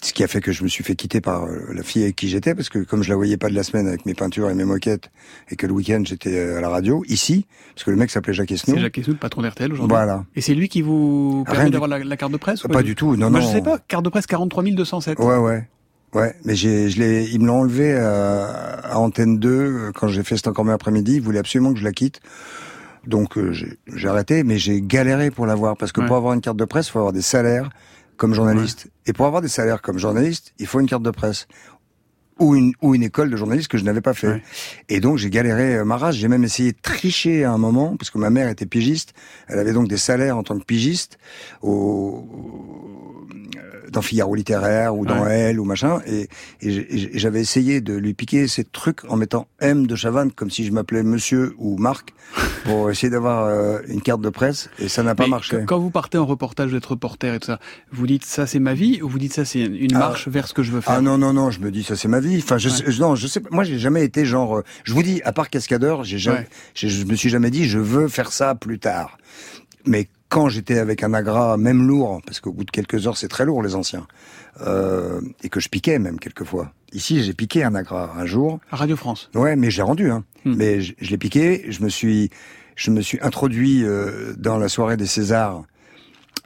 Ce 0.00 0.12
qui 0.12 0.22
a 0.22 0.28
fait 0.28 0.40
que 0.40 0.52
je 0.52 0.62
me 0.62 0.68
suis 0.68 0.84
fait 0.84 0.94
quitter 0.94 1.20
par 1.20 1.46
euh, 1.46 1.58
la 1.74 1.82
fille 1.82 2.04
avec 2.04 2.14
qui 2.14 2.28
j'étais, 2.28 2.54
parce 2.54 2.68
que 2.68 2.78
comme 2.78 3.02
je 3.02 3.08
la 3.08 3.16
voyais 3.16 3.36
pas 3.36 3.48
de 3.48 3.54
la 3.56 3.64
semaine 3.64 3.88
avec 3.88 4.06
mes 4.06 4.14
peintures 4.14 4.48
et 4.48 4.54
mes 4.54 4.64
moquettes, 4.64 5.10
et 5.50 5.56
que 5.56 5.66
le 5.66 5.72
week-end 5.72 6.02
j'étais 6.04 6.36
euh, 6.38 6.58
à 6.58 6.60
la 6.60 6.68
radio, 6.68 7.02
ici, 7.08 7.46
parce 7.74 7.82
que 7.84 7.90
le 7.90 7.96
mec 7.96 8.08
s'appelait 8.12 8.32
Jacques 8.32 8.52
Esnou. 8.52 8.76
C'est 8.76 8.80
Jacques 8.80 8.96
Esnou, 8.98 9.14
le 9.14 9.18
patron 9.18 9.42
d'RTL 9.42 9.72
aujourd'hui. 9.72 9.92
Voilà. 9.92 10.24
Et 10.36 10.40
c'est 10.40 10.54
lui 10.54 10.68
qui 10.68 10.82
vous 10.82 11.42
permet 11.48 11.64
du- 11.64 11.70
d'avoir 11.72 11.88
la, 11.88 11.98
la 12.04 12.16
carte 12.16 12.30
de 12.30 12.36
presse 12.36 12.60
Pas 12.62 12.84
du 12.84 12.94
tout, 12.94 13.16
non, 13.16 13.28
Moi, 13.28 13.40
non. 13.40 13.46
Je 13.48 13.52
sais 13.52 13.60
pas, 13.60 13.78
carte 13.88 14.04
de 14.04 14.08
presse 14.10 14.28
43 14.28 14.62
207. 14.62 15.18
Ouais, 15.18 15.36
ouais. 15.36 15.66
Ouais, 16.14 16.32
mais 16.44 16.54
j'ai, 16.54 16.90
je 16.90 17.00
l'ai, 17.00 17.24
ils 17.32 17.40
me 17.40 17.46
l'ont 17.48 17.62
enlevé 17.62 17.92
à, 17.96 18.44
à 18.92 18.98
Antenne 18.98 19.38
2 19.40 19.48
euh, 19.50 19.92
quand 19.92 20.06
j'ai 20.06 20.22
fait 20.22 20.36
cet 20.36 20.46
encore 20.46 20.68
après-midi. 20.70 21.14
Ils 21.16 21.20
voulaient 21.22 21.40
absolument 21.40 21.72
que 21.72 21.80
je 21.80 21.84
la 21.84 21.92
quitte. 21.92 22.20
Donc 23.06 23.38
euh, 23.38 23.52
j'ai, 23.52 24.08
arrêté, 24.08 24.44
mais 24.44 24.58
j'ai 24.58 24.80
galéré 24.82 25.30
pour 25.30 25.46
l'avoir 25.46 25.76
parce 25.76 25.92
que 25.92 26.00
Ouais. 26.00 26.06
pour 26.06 26.16
avoir 26.16 26.34
une 26.34 26.40
carte 26.40 26.56
de 26.56 26.64
presse, 26.64 26.88
il 26.88 26.92
faut 26.92 26.98
avoir 26.98 27.12
des 27.12 27.22
salaires 27.22 27.70
comme 28.16 28.34
journaliste. 28.34 28.88
Et 29.06 29.12
pour 29.12 29.26
avoir 29.26 29.42
des 29.42 29.48
salaires 29.48 29.80
comme 29.80 29.98
journaliste, 29.98 30.52
il 30.58 30.66
faut 30.66 30.80
une 30.80 30.88
carte 30.88 31.02
de 31.02 31.10
presse. 31.10 31.46
Ou 32.38 32.54
une, 32.54 32.72
ou 32.82 32.94
une 32.94 33.02
école 33.02 33.30
de 33.30 33.36
journaliste 33.36 33.68
que 33.68 33.78
je 33.78 33.84
n'avais 33.84 34.00
pas 34.00 34.14
fait. 34.14 34.42
Et 34.88 35.00
donc 35.00 35.16
j'ai 35.18 35.30
galéré 35.30 35.76
euh, 35.76 35.84
ma 35.84 35.96
race. 35.96 36.16
J'ai 36.16 36.28
même 36.28 36.44
essayé 36.44 36.72
de 36.72 36.78
tricher 36.80 37.44
à 37.44 37.52
un 37.52 37.58
moment, 37.58 37.96
parce 37.96 38.10
que 38.10 38.18
ma 38.18 38.30
mère 38.30 38.48
était 38.48 38.66
pigiste. 38.66 39.14
Elle 39.48 39.58
avait 39.58 39.72
donc 39.72 39.88
des 39.88 39.96
salaires 39.96 40.36
en 40.36 40.42
tant 40.42 40.58
que 40.58 40.64
pigiste 40.64 41.18
au, 41.62 42.24
euh, 43.56 43.88
dans 43.90 44.02
Figaro 44.02 44.34
littéraire 44.34 44.94
ou 44.96 45.06
dans 45.06 45.26
Elle 45.26 45.58
ou 45.58 45.64
machin. 45.64 46.00
Et, 46.06 46.28
et 46.60 47.18
j'avais 47.18 47.40
essayé 47.40 47.80
de 47.80 47.94
lui 47.94 48.14
piquer 48.14 48.46
ces 48.48 48.64
trucs 48.64 49.04
en 49.10 49.16
mettant 49.16 49.46
M 49.60 49.86
de 49.86 49.96
Chavannes 49.96 50.30
comme 50.32 50.50
si 50.50 50.64
je 50.66 50.72
m'appelais 50.72 51.02
Monsieur 51.02 51.54
ou 51.58 51.76
Marc 51.78 52.10
pour 52.64 52.90
essayer 52.90 53.08
d'avoir 53.10 53.46
euh, 53.46 53.78
une 53.88 54.02
carte 54.02 54.20
de 54.20 54.28
presse. 54.28 54.68
Et 54.78 54.88
ça 54.88 55.02
n'a 55.02 55.14
pas 55.14 55.24
Mais 55.24 55.30
marché. 55.30 55.58
Quand 55.66 55.78
vous 55.78 55.90
partez 55.90 56.18
en 56.18 56.26
reportage, 56.26 56.70
vous 56.70 56.76
êtes 56.76 56.84
reporter 56.86 57.34
et 57.34 57.38
tout 57.40 57.46
ça, 57.46 57.58
vous 57.90 58.06
dites 58.06 58.24
ça 58.26 58.46
c'est 58.46 58.58
ma 58.58 58.74
vie 58.74 59.00
ou 59.02 59.08
vous 59.08 59.18
dites 59.18 59.32
ça 59.32 59.44
c'est 59.46 59.60
une 59.60 59.94
Ah. 59.94 60.00
marche 60.00 60.28
vers 60.28 60.46
ce 60.48 60.52
que 60.54 60.62
je 60.62 60.70
veux 60.72 60.80
faire? 60.82 60.92
Ah 60.94 61.00
non 61.00 61.16
non 61.16 61.32
non, 61.32 61.50
je 61.50 61.60
me 61.60 61.70
dis 61.70 61.82
ça 61.82 61.96
c'est 61.96 62.08
ma 62.08 62.20
vie. 62.20 62.27
Enfin 62.36 62.58
je 62.58 62.68
sais- 62.68 62.84
non, 63.00 63.14
je 63.14 63.26
sais 63.26 63.40
pas 63.40 63.48
moi 63.50 63.64
j'ai 63.64 63.78
jamais 63.78 64.04
été 64.04 64.26
genre 64.26 64.58
euh, 64.58 64.64
je 64.84 64.92
vous 64.92 65.02
dis 65.02 65.22
à 65.24 65.32
part 65.32 65.48
cascadeur, 65.48 66.04
j'ai 66.04 66.18
jamais 66.18 66.40
Ouais. 66.40 66.48
je 66.74 67.04
me 67.04 67.14
suis 67.14 67.30
jamais 67.30 67.50
dit 67.50 67.66
je 67.66 67.78
veux 67.78 68.08
faire 68.08 68.30
ça 68.32 68.54
plus 68.54 68.78
tard. 68.78 69.16
Mais 69.86 70.08
quand 70.28 70.48
j'étais 70.50 70.78
avec 70.78 71.02
un 71.02 71.14
agra 71.14 71.56
même 71.56 71.86
lourd 71.86 72.20
parce 72.26 72.40
qu'au 72.40 72.52
bout 72.52 72.64
de 72.64 72.70
quelques 72.70 73.06
heures 73.06 73.16
c'est 73.16 73.28
très 73.28 73.44
lourd 73.46 73.62
les 73.62 73.74
anciens. 73.74 74.06
Euh, 74.66 75.20
et 75.44 75.48
que 75.48 75.60
je 75.60 75.68
piquais 75.68 75.98
même 76.00 76.18
quelquefois. 76.18 76.72
Ici, 76.92 77.22
j'ai 77.22 77.32
piqué 77.32 77.62
un 77.62 77.76
agra 77.76 78.12
un 78.18 78.26
jour. 78.26 78.58
À 78.72 78.76
Radio 78.76 78.96
France. 78.96 79.30
Ouais, 79.34 79.54
mais 79.54 79.70
j'ai 79.70 79.82
rendu. 79.82 80.10
Hein. 80.10 80.24
Hmm. 80.44 80.54
Mais 80.56 80.80
je, 80.80 80.94
je 81.00 81.10
l'ai 81.10 81.18
piqué. 81.18 81.66
Je 81.68 81.80
me 81.84 81.88
suis, 81.88 82.30
je 82.74 82.90
me 82.90 83.00
suis 83.00 83.18
introduit 83.22 83.84
euh, 83.84 84.32
dans 84.36 84.58
la 84.58 84.68
soirée 84.68 84.96
des 84.96 85.06
Césars 85.06 85.62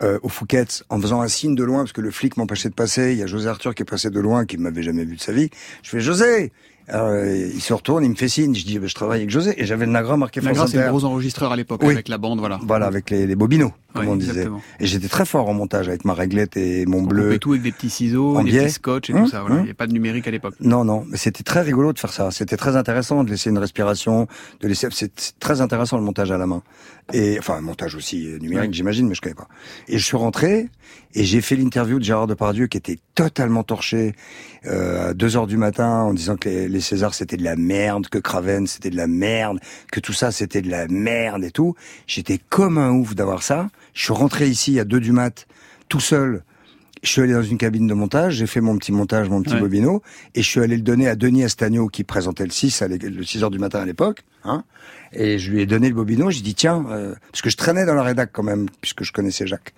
euh, 0.03 0.19
au 0.23 0.29
Fouquet's 0.29 0.85
en 0.89 1.01
faisant 1.01 1.21
un 1.21 1.29
signe 1.29 1.55
de 1.55 1.65
loin 1.65 1.79
parce 1.81 1.93
que 1.93 2.01
le 2.01 2.11
flic 2.11 2.37
m'empêchait 2.37 2.69
de 2.71 2.75
passer. 2.75 3.13
Il 3.13 3.19
y 3.19 3.23
a 3.23 3.27
José 3.27 3.49
Arthur 3.49 3.75
qui 3.75 3.83
est 3.83 3.87
passé 3.87 4.11
de 4.11 4.21
loin, 4.21 4.45
qui 4.47 4.57
m'avait 4.57 4.83
jamais 4.83 5.05
vu 5.05 5.17
de 5.17 5.21
sa 5.21 5.33
vie. 5.33 5.51
Je 5.83 5.91
fais 5.91 6.01
José. 6.01 6.53
Alors, 6.89 7.07
euh, 7.11 7.49
il 7.55 7.61
se 7.61 7.73
retourne, 7.73 8.03
il 8.05 8.11
me 8.11 8.17
fait 8.17 8.27
signe. 8.29 8.57
Je 8.57 8.65
dis, 8.65 8.77
bah, 8.81 8.89
je 8.89 8.95
travaille 8.97 9.19
avec 9.21 9.31
José 9.31 9.55
et 9.57 9.65
j'avais 9.67 9.87
le 9.87 9.93
Nagra 9.93 10.17
marqué 10.17 10.41
France 10.41 10.51
Nagra, 10.55 10.67
c'est 10.67 10.77
le 10.79 10.83
Inter. 10.83 10.91
gros 10.91 11.05
enregistreur 11.05 11.53
à 11.53 11.57
l'époque 11.57 11.81
Oui. 11.85 11.93
avec 11.95 12.09
la 12.09 12.19
bande, 12.19 12.41
voilà. 12.41 12.59
Voilà, 12.67 12.87
avec 12.87 13.09
les, 13.09 13.25
les 13.29 13.37
bobineaux, 13.37 13.71
comme 13.95 14.09
on 14.09 14.17
disait. 14.17 14.31
exactement. 14.33 14.61
Et 14.81 14.87
j'étais 14.87 15.07
très 15.07 15.25
fort 15.25 15.49
en 15.49 15.55
montage 15.55 15.87
avec 15.89 16.05
ma 16.05 16.13
réglette 16.13 16.57
et 16.57 16.85
mon 16.87 16.99
On 16.99 17.03
bleu. 17.05 17.23
coupait 17.27 17.39
tout 17.39 17.51
avec 17.53 17.63
des 17.63 17.71
petits 17.71 17.89
ciseaux, 17.89 18.37
En 18.37 18.43
des 18.43 18.51
biais. 18.51 18.63
petits 18.65 18.73
scotch 18.73 19.11
et 19.11 19.15
Hum, 19.15 19.23
tout 19.25 19.31
ça. 19.31 19.43
Voilà. 19.43 19.55
hum. 19.55 19.61
Il 19.63 19.65
n'y 19.67 19.71
a 19.71 19.75
pas 19.75 19.87
de 19.87 19.93
numérique 19.93 20.27
à 20.27 20.33
l'époque. 20.33 20.55
Non, 20.61 20.85
non, 20.85 21.05
mais 21.09 21.17
c'était 21.19 21.45
très 21.45 21.63
rigolo 21.63 21.93
de 21.93 22.01
faire 22.01 22.13
ça. 22.13 22.33
C'était 22.33 22.57
très 22.57 22.75
intéressant 22.75 23.23
de 23.23 23.31
laisser 23.31 23.51
une 23.51 23.59
respiration, 23.59 24.27
de 24.61 24.67
laisser. 24.69 24.89
C'est 24.91 25.13
très 25.39 25.61
intéressant 25.61 25.97
le 25.99 26.03
montage 26.03 26.33
à 26.33 26.37
la 26.37 26.49
main. 26.49 26.63
Et 27.13 27.39
enfin, 27.39 27.61
montage 27.61 27.95
aussi 27.95 28.27
euh, 28.27 28.39
numérique, 28.39 28.71
Ouais. 28.71 28.75
j'imagine, 28.77 29.09
mais 29.09 29.15
je 29.15 29.21
connais 29.21 29.35
pas. 29.35 29.49
Et 29.89 29.99
je 29.99 30.05
suis 30.05 30.17
rentré 30.17 30.69
et 31.15 31.25
j'ai 31.25 31.41
fait 31.41 31.57
l'interview 31.57 31.99
de 31.99 32.05
Gérard 32.05 32.27
Depardieu 32.27 32.69
qui 32.69 32.79
était 32.79 32.99
totalement 33.15 33.65
torché 33.65 34.15
euh, 34.67 35.11
à 35.11 35.15
2 35.15 35.37
heures 35.37 35.47
du 35.47 35.57
matin 35.59 35.89
en 36.03 36.15
disant 36.15 36.37
que 36.37 36.49
les, 36.49 36.69
les 36.69 36.81
Césars 36.81 37.13
c'était 37.15 37.37
de 37.37 37.45
la 37.45 37.57
merde, 37.57 38.09
que 38.09 38.19
Craven 38.19 38.67
c'était 38.67 38.89
de 38.91 38.97
la 38.97 39.09
merde, 39.09 39.59
que 39.91 40.01
tout 40.01 40.13
ça 40.15 40.31
c'était 40.33 40.63
de 40.63 40.71
la 40.71 40.87
merde 40.89 41.45
et 41.45 41.51
tout. 41.51 41.75
J'étais 42.07 42.39
comme 42.49 42.79
un 42.79 42.91
ouf 42.93 43.15
d'avoir 43.15 43.43
ça. 43.43 43.69
Je 43.95 44.05
suis 44.05 44.13
rentré 44.15 44.49
ici 44.49 44.79
à 44.81 44.85
2 44.85 45.01
du 45.01 45.13
mat, 45.13 45.47
tout 45.89 46.01
seul. 46.01 46.45
Je 47.03 47.09
suis 47.11 47.21
allé 47.21 47.33
dans 47.33 47.43
une 47.43 47.59
cabine 47.59 47.87
de 47.89 47.95
montage, 47.95 48.35
j'ai 48.35 48.47
fait 48.47 48.61
mon 48.61 48.77
petit 48.79 48.93
montage, 48.93 49.29
mon 49.29 49.43
petit 49.43 49.55
Ouais. 49.55 49.61
bobino, 49.61 50.03
et 50.37 50.43
je 50.43 50.49
suis 50.49 50.61
allé 50.61 50.77
le 50.77 50.83
donner 50.83 51.09
à 51.09 51.17
Denis 51.17 51.43
Astagno 51.43 51.89
qui 51.89 52.05
présentait 52.05 52.45
le 52.45 52.51
6 52.51 52.81
à 52.83 52.89
le 52.89 53.25
6 53.25 53.43
heures 53.43 53.51
du 53.51 53.59
matin 53.59 53.81
à 53.81 53.85
l'époque, 53.85 54.23
hein. 54.45 54.63
Et 55.13 55.39
je 55.39 55.51
lui 55.51 55.61
ai 55.61 55.67
donné 55.67 55.89
le 55.89 55.95
bobino, 55.95 56.31
j'ai 56.31 56.41
dit 56.43 56.55
tiens, 56.55 56.87
euh, 56.91 57.15
parce 57.33 57.43
que 57.43 57.51
je 57.51 57.57
traînais 57.57 57.85
dans 57.85 57.95
la 57.95 58.03
rédac 58.05 58.31
quand 58.33 58.45
même, 58.45 58.67
puisque 58.81 59.03
je 59.05 59.13
connaissais 59.13 59.47
Jacques. 59.47 59.75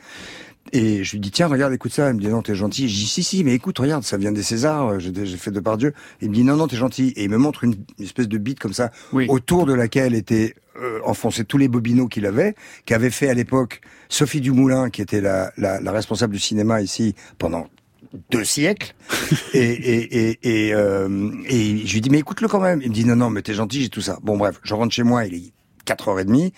Et 0.75 1.05
je 1.05 1.13
lui 1.13 1.21
dis 1.21 1.31
tiens 1.31 1.47
regarde 1.47 1.73
écoute 1.73 1.93
ça, 1.93 2.09
il 2.11 2.15
me 2.17 2.21
dit 2.21 2.27
non 2.29 2.43
t'es 2.43 2.55
gentil. 2.55 2.89
Je 2.89 2.95
dis 2.95 3.07
si 3.07 3.23
si 3.23 3.45
mais 3.45 3.55
écoute 3.55 3.79
regarde 3.79 4.03
ça 4.03 4.17
vient 4.17 4.33
des 4.33 4.43
Césars, 4.43 4.99
j'ai 4.99 5.13
j'ai 5.25 5.37
fait 5.37 5.53
de 5.53 5.61
par 5.61 5.79
Dieu. 5.79 5.95
Il 6.21 6.31
me 6.31 6.35
dit 6.35 6.43
non 6.45 6.57
non 6.57 6.67
t'es 6.67 6.77
gentil 6.77 7.13
et 7.17 7.25
il 7.25 7.31
me 7.31 7.39
montre 7.39 7.63
une, 7.65 7.77
une 7.99 8.05
espèce 8.05 8.29
de 8.29 8.37
bite 8.39 8.59
comme 8.59 8.73
ça 8.75 8.91
Oui. 9.13 9.27
autour 9.29 9.67
de 9.67 9.73
laquelle 9.73 10.15
étaient 10.15 10.55
euh, 10.83 10.99
enfoncés 11.05 11.45
tous 11.45 11.59
les 11.59 11.69
bobineaux 11.69 12.09
qu'il 12.09 12.27
avait, 12.27 12.57
qu'avait 12.87 13.11
fait 13.11 13.29
à 13.29 13.35
l'époque 13.35 13.81
Sophie 14.09 14.41
Dumoulin 14.41 14.91
qui 14.91 15.01
était 15.01 15.21
la, 15.21 15.53
la, 15.57 15.81
la 15.81 15.93
responsable 15.93 16.33
du 16.35 16.41
cinéma 16.41 16.83
ici 16.83 17.15
pendant 17.39 17.69
deux 18.31 18.45
siècles. 18.45 18.95
et, 19.55 19.61
et, 19.61 20.29
et, 20.31 20.39
et, 20.69 20.75
euh, 20.75 21.31
et 21.49 21.87
je 21.87 21.93
lui 21.95 22.01
dis, 22.01 22.11
mais 22.11 22.19
écoute-le 22.19 22.47
quand 22.49 22.61
même. 22.61 22.81
Il 22.83 22.91
me 22.91 22.95
dit, 22.95 23.05
non, 23.05 23.17
non, 23.17 23.31
mais 23.31 23.43
t'es 23.43 23.55
gentil, 23.55 23.83
j'ai 23.83 23.89
tout 23.89 24.01
ça. 24.01 24.19
Bon, 24.23 24.37
bref, 24.37 24.61
je 24.63 24.73
rentre 24.75 24.93
chez 24.95 25.03
moi, 25.03 25.25
il 25.27 25.35
est 25.35 25.53
4h30. 25.87 26.53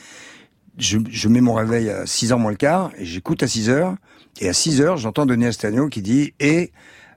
Je, 0.78 0.98
je 1.10 1.28
mets 1.28 1.40
mon 1.40 1.54
réveil 1.54 1.88
à 1.90 2.04
6h 2.04 2.36
moins 2.38 2.50
le 2.50 2.56
quart 2.56 2.90
et 2.98 3.04
j'écoute 3.04 3.42
à 3.42 3.46
6h. 3.46 3.96
Et 4.40 4.48
à 4.48 4.52
6h, 4.52 4.98
j'entends 4.98 5.24
Denis 5.26 5.46
Astagno 5.46 5.88
qui 5.88 6.02
dit, 6.02 6.34
et 6.40 6.72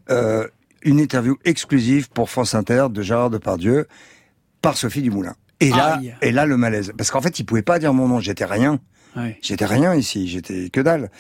euh, 0.09 0.47
une 0.83 0.99
interview 0.99 1.35
exclusive 1.43 2.09
pour 2.09 2.29
France 2.29 2.55
Inter 2.55 2.87
de 2.89 3.01
Gérard 3.01 3.29
Depardieu 3.29 3.87
par 4.61 4.77
Sophie 4.77 5.01
Dumoulin. 5.01 5.35
Et 5.59 5.69
là, 5.71 5.95
Aïe. 5.97 6.15
et 6.21 6.31
là, 6.31 6.45
le 6.45 6.55
malaise. 6.55 6.93
Parce 6.97 7.11
qu'en 7.11 7.19
fait, 7.21 7.37
il 7.39 7.43
pouvait 7.45 7.61
pas 7.61 7.79
dire 7.79 7.93
mon 7.93 8.07
nom. 8.07 8.19
J'étais 8.21 8.45
rien. 8.45 8.79
Ouais. 9.17 9.37
J'étais 9.41 9.65
rien 9.65 9.93
ici. 9.93 10.29
J'étais 10.29 10.69
que 10.69 10.79
dalle. 10.79 11.11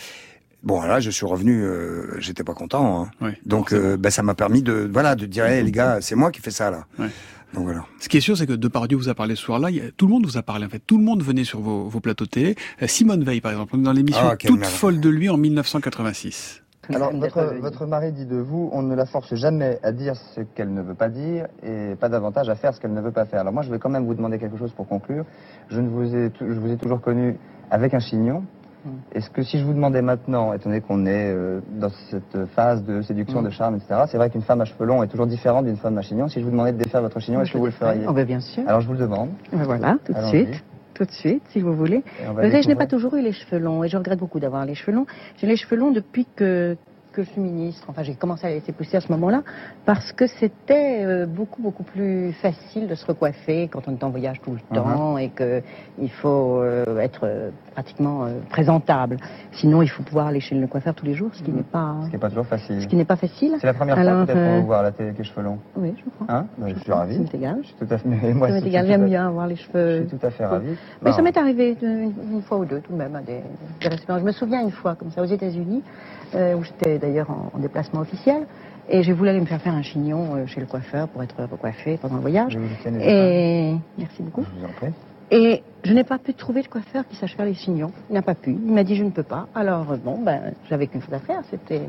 Bon, 0.63 0.81
là, 0.81 1.01
je 1.01 1.09
suis 1.09 1.25
revenu. 1.25 1.61
euh, 1.63 2.15
J'étais 2.19 2.45
pas 2.45 2.53
content. 2.53 3.03
Hein. 3.03 3.11
Ouais, 3.25 3.37
Donc, 3.45 3.73
euh, 3.73 3.97
bah, 3.97 4.11
ça 4.11 4.23
m'a 4.23 4.35
permis 4.35 4.61
de, 4.63 4.89
voilà, 4.91 5.15
de 5.15 5.25
dire, 5.25 5.45
hey, 5.45 5.61
les 5.63 5.71
gars, 5.71 5.97
c'est 5.99 6.15
moi 6.15 6.31
qui 6.31 6.39
fais 6.39 6.51
ça 6.51 6.71
là. 6.71 6.85
Ouais. 6.97 7.07
Donc 7.53 7.63
voilà. 7.63 7.85
Ce 7.99 8.09
qui 8.09 8.17
est 8.17 8.21
sûr, 8.21 8.37
c'est 8.37 8.45
que 8.45 8.53
Depardieu 8.53 8.97
vous 8.97 9.09
a 9.09 9.15
parlé 9.15 9.35
ce 9.35 9.41
soir-là. 9.43 9.69
Tout 9.97 10.05
le 10.07 10.11
monde 10.13 10.25
vous 10.25 10.37
a 10.37 10.43
parlé, 10.43 10.65
en 10.65 10.69
fait. 10.69 10.79
Tout 10.79 10.97
le 10.97 11.03
monde 11.03 11.23
venait 11.23 11.43
sur 11.43 11.59
vos, 11.61 11.85
vos 11.87 11.99
plateaux 11.99 12.25
télé. 12.27 12.55
Euh, 12.81 12.87
Simone 12.87 13.23
Veil, 13.23 13.41
par 13.41 13.51
exemple, 13.51 13.73
on 13.75 13.79
est 13.79 13.83
dans 13.83 13.91
l'émission 13.93 14.21
Ah, 14.23 14.35
Toute 14.37 14.59
merde. 14.59 14.71
folle 14.71 14.99
de 14.99 15.09
lui 15.09 15.29
en 15.29 15.37
1986. 15.37 16.61
Alors, 16.91 17.13
votre, 17.15 17.53
votre 17.61 17.85
mari 17.85 18.11
dit 18.11 18.25
de 18.25 18.37
vous, 18.37 18.69
on 18.73 18.81
ne 18.81 18.95
la 18.95 19.05
force 19.05 19.35
jamais 19.35 19.77
à 19.83 19.91
dire 19.91 20.15
ce 20.15 20.41
qu'elle 20.41 20.73
ne 20.73 20.81
veut 20.81 20.95
pas 20.95 21.09
dire 21.09 21.45
et 21.61 21.93
pas 21.99 22.09
davantage 22.09 22.49
à 22.49 22.55
faire 22.55 22.73
ce 22.73 22.79
qu'elle 22.81 22.93
ne 22.93 23.01
veut 23.01 23.11
pas 23.11 23.25
faire. 23.25 23.41
Alors 23.41 23.53
moi, 23.53 23.61
je 23.61 23.69
vais 23.69 23.77
quand 23.77 23.89
même 23.89 24.05
vous 24.07 24.15
demander 24.15 24.39
quelque 24.39 24.57
chose 24.57 24.71
pour 24.71 24.87
conclure. 24.87 25.23
Je, 25.69 25.79
ne 25.81 25.87
vous, 25.87 26.15
ai, 26.15 26.31
je 26.39 26.59
vous 26.59 26.71
ai 26.71 26.77
toujours 26.77 26.99
connu 27.01 27.37
avec 27.69 27.93
un 27.93 27.99
chignon. 27.99 28.43
Est-ce 29.13 29.29
que 29.29 29.41
si 29.43 29.59
je 29.59 29.65
vous 29.65 29.73
demandais 29.73 30.01
maintenant, 30.01 30.53
étant 30.53 30.69
donné 30.69 30.81
qu'on 30.81 31.05
est 31.05 31.31
euh, 31.33 31.59
dans 31.79 31.89
cette 32.09 32.45
phase 32.55 32.83
de 32.85 33.01
séduction, 33.01 33.41
de 33.41 33.49
charme, 33.49 33.75
etc., 33.75 34.03
c'est 34.09 34.17
vrai 34.17 34.29
qu'une 34.29 34.41
femme 34.41 34.61
à 34.61 34.65
cheveux 34.65 34.85
longs 34.85 35.03
est 35.03 35.07
toujours 35.07 35.27
différente 35.27 35.65
d'une 35.65 35.77
femme 35.77 35.97
à 35.97 36.01
chignon. 36.01 36.27
Si 36.27 36.39
je 36.39 36.45
vous 36.45 36.51
demandais 36.51 36.71
de 36.71 36.77
défaire 36.77 37.01
votre 37.01 37.19
chignon, 37.19 37.41
est-ce 37.41 37.51
que 37.51 37.57
vous 37.57 37.65
le 37.65 37.71
feriez? 37.71 38.05
Oh, 38.07 38.13
ben, 38.13 38.25
bien 38.25 38.39
sûr. 38.39 38.63
Alors 38.67 38.81
je 38.81 38.87
vous 38.87 38.93
le 38.93 38.99
demande. 38.99 39.29
Ben 39.51 39.63
voilà, 39.63 39.97
tout 40.05 40.13
de 40.13 40.21
suite. 40.27 40.63
Tout 40.93 41.05
de 41.05 41.11
suite, 41.11 41.43
si 41.49 41.61
vous 41.61 41.73
voulez. 41.73 42.03
Je 42.19 42.67
n'ai 42.67 42.75
pas 42.75 42.87
toujours 42.87 43.15
eu 43.15 43.21
les 43.21 43.31
cheveux 43.31 43.59
longs 43.59 43.83
et 43.83 43.87
je 43.87 43.95
regrette 43.97 44.19
beaucoup 44.19 44.39
d'avoir 44.39 44.65
les 44.65 44.75
cheveux 44.75 44.95
longs. 44.95 45.05
J'ai 45.37 45.47
les 45.47 45.55
cheveux 45.55 45.77
longs 45.77 45.91
depuis 45.91 46.27
que, 46.35 46.75
que 47.13 47.23
je 47.23 47.29
suis 47.29 47.39
ministre. 47.39 47.85
Enfin, 47.89 48.03
j'ai 48.03 48.15
commencé 48.15 48.45
à 48.45 48.49
les 48.49 48.55
laisser 48.55 48.73
pousser 48.73 48.97
à 48.97 49.01
ce 49.01 49.09
moment-là 49.13 49.43
parce 49.85 50.11
que 50.11 50.27
c'était 50.27 51.05
euh, 51.05 51.25
beaucoup, 51.25 51.61
beaucoup 51.61 51.83
plus 51.83 52.33
facile 52.33 52.89
de 52.89 52.95
se 52.95 53.05
recoiffer 53.05 53.69
quand 53.69 53.87
on 53.87 53.93
est 53.93 54.03
en 54.03 54.09
voyage 54.09 54.41
tout 54.41 54.51
le 54.51 54.57
Mhm. 54.57 54.75
temps 54.83 55.17
et 55.17 55.29
qu'il 55.29 56.11
faut 56.11 56.59
euh, 56.61 56.99
être 56.99 57.25
pratiquement 57.83 58.25
euh, 58.25 58.39
présentable. 58.49 59.15
Sinon, 59.53 59.81
il 59.81 59.87
faut 59.87 60.03
pouvoir 60.03 60.27
aller 60.27 60.41
chez 60.41 60.53
le 60.55 60.67
coiffeur 60.67 60.93
tous 60.93 61.05
les 61.05 61.13
jours, 61.13 61.29
ce 61.33 61.41
qui 61.41 61.51
n'est 61.51 61.63
pas, 61.63 61.95
Ce 62.03 62.07
qui 62.07 62.13
n'est 62.13 62.19
pas 62.19 62.27
toujours 62.29 62.45
facile. 62.45 62.81
ce 62.81 62.87
qui 62.87 62.95
n'est 62.97 63.05
pas 63.05 63.15
facile. 63.15 63.55
C'est 63.61 63.67
la 63.67 63.73
première 63.73 63.97
Alors, 63.97 64.17
fois 64.17 64.25
peut-être 64.25 64.37
euh, 64.37 64.51
pour 64.51 64.59
vous 64.61 64.67
voir 64.67 64.79
à 64.81 64.83
la 64.83 64.91
télé 64.91 65.09
avec 65.09 65.17
les 65.19 65.23
cheveux 65.23 65.43
longs. 65.43 65.59
Oui, 65.77 65.93
je 65.97 66.09
crois. 66.09 66.35
Hein? 66.35 66.45
Ben, 66.57 66.73
Je 66.75 66.79
suis 66.81 66.91
ravi. 66.91 67.15
Ça 67.15 67.21
m'est 67.21 67.35
égal. 67.35 67.57
Je 67.61 67.67
suis 67.67 67.75
tout 67.75 67.87
à 67.89 67.97
fait. 67.97 68.33
moi, 68.33 68.49
égal, 68.59 68.85
j'aime 68.85 69.05
bien 69.05 69.27
avoir 69.27 69.47
les 69.47 69.55
cheveux. 69.55 70.03
Je 70.03 70.07
suis 70.09 70.17
tout 70.17 70.25
à 70.25 70.29
fait 70.29 70.45
ravi. 70.45 70.71
Mais 71.01 71.11
Non. 71.11 71.15
ça 71.15 71.21
m'est 71.21 71.37
arrivé 71.37 71.75
de- 71.75 71.87
une, 71.87 72.13
une 72.33 72.41
fois 72.41 72.57
ou 72.57 72.65
deux 72.65 72.81
tout 72.81 72.91
de 72.91 72.97
même 72.97 73.15
à 73.15 73.21
des, 73.21 73.39
des 73.81 73.87
restaurants. 73.87 74.19
Je 74.19 74.25
me 74.25 74.31
souviens 74.33 74.61
une 74.61 74.71
fois 74.71 74.95
comme 74.95 75.11
ça 75.11 75.21
aux 75.21 75.25
États-Unis, 75.25 75.81
euh, 76.35 76.55
où 76.55 76.63
j'étais 76.63 76.99
d'ailleurs 76.99 77.29
en, 77.31 77.49
en 77.55 77.59
déplacement 77.59 78.01
officiel, 78.01 78.45
et 78.89 79.03
j'ai 79.03 79.13
voulu 79.13 79.29
aller 79.29 79.39
me 79.39 79.45
faire 79.45 79.61
faire 79.61 79.73
un 79.75 79.83
chignon 79.83 80.35
euh, 80.35 80.45
chez 80.47 80.59
le 80.59 80.65
coiffeur 80.65 81.07
pour 81.07 81.23
être 81.23 81.35
recoiffée 81.49 81.97
pendant 82.01 82.15
le 82.15 82.21
voyage. 82.21 82.51
Je 82.53 82.59
vous 82.59 82.65
le 82.91 83.01
Et 83.01 83.75
merci 83.97 84.21
beaucoup. 84.21 84.43
Je 84.53 84.59
vous 84.59 84.65
en 84.65 84.73
prie. 84.73 84.93
Et 85.31 85.63
je 85.83 85.93
n'ai 85.93 86.03
pas 86.03 86.17
pu 86.17 86.33
trouver 86.33 86.61
le 86.61 86.67
coiffeur 86.67 87.07
qui 87.07 87.15
sache 87.15 87.35
faire 87.35 87.45
les 87.45 87.53
chignons. 87.53 87.91
Il 88.09 88.13
n'a 88.13 88.21
pas 88.21 88.35
pu. 88.35 88.51
Il 88.51 88.73
m'a 88.73 88.83
dit 88.83 88.95
je 88.95 89.03
ne 89.03 89.11
peux 89.11 89.23
pas. 89.23 89.47
Alors 89.55 89.91
euh, 89.91 89.97
bon, 89.97 90.21
ben 90.21 90.53
j'avais 90.69 90.87
qu'une 90.87 91.01
chose 91.01 91.13
à 91.13 91.19
faire, 91.19 91.41
c'était 91.49 91.81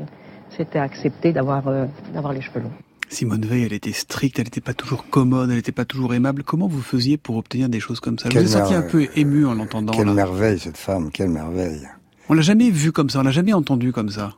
c'était 0.55 0.79
accepter 0.79 1.33
d'avoir 1.33 1.67
euh, 1.67 1.85
d'avoir 2.13 2.33
les 2.33 2.41
cheveux 2.41 2.61
longs. 2.61 2.71
Simone 3.09 3.45
Veil, 3.45 3.65
elle 3.65 3.73
était 3.73 3.91
stricte, 3.91 4.39
elle 4.39 4.45
n'était 4.45 4.61
pas 4.61 4.73
toujours 4.73 5.05
commode, 5.09 5.49
elle 5.49 5.57
n'était 5.57 5.73
pas 5.73 5.83
toujours 5.83 6.13
aimable. 6.13 6.43
Comment 6.43 6.67
vous 6.67 6.81
faisiez 6.81 7.17
pour 7.17 7.35
obtenir 7.35 7.67
des 7.67 7.81
choses 7.81 7.99
comme 7.99 8.17
ça? 8.17 8.29
Vous 8.29 8.37
ai 8.37 8.47
senti 8.47 8.73
un 8.73 8.83
peu 8.83 9.07
ému 9.15 9.45
en 9.45 9.53
l'entendant. 9.53 9.91
Quelle 9.91 10.05
là. 10.05 10.13
merveille 10.13 10.59
cette 10.59 10.77
femme, 10.77 11.11
quelle 11.11 11.29
merveille. 11.29 11.87
On 12.29 12.33
l'a 12.33 12.41
jamais 12.41 12.69
vu 12.69 12.93
comme 12.93 13.09
ça, 13.09 13.19
on 13.19 13.23
l'a 13.23 13.31
jamais 13.31 13.51
entendu 13.51 13.91
comme 13.91 14.09
ça. 14.09 14.35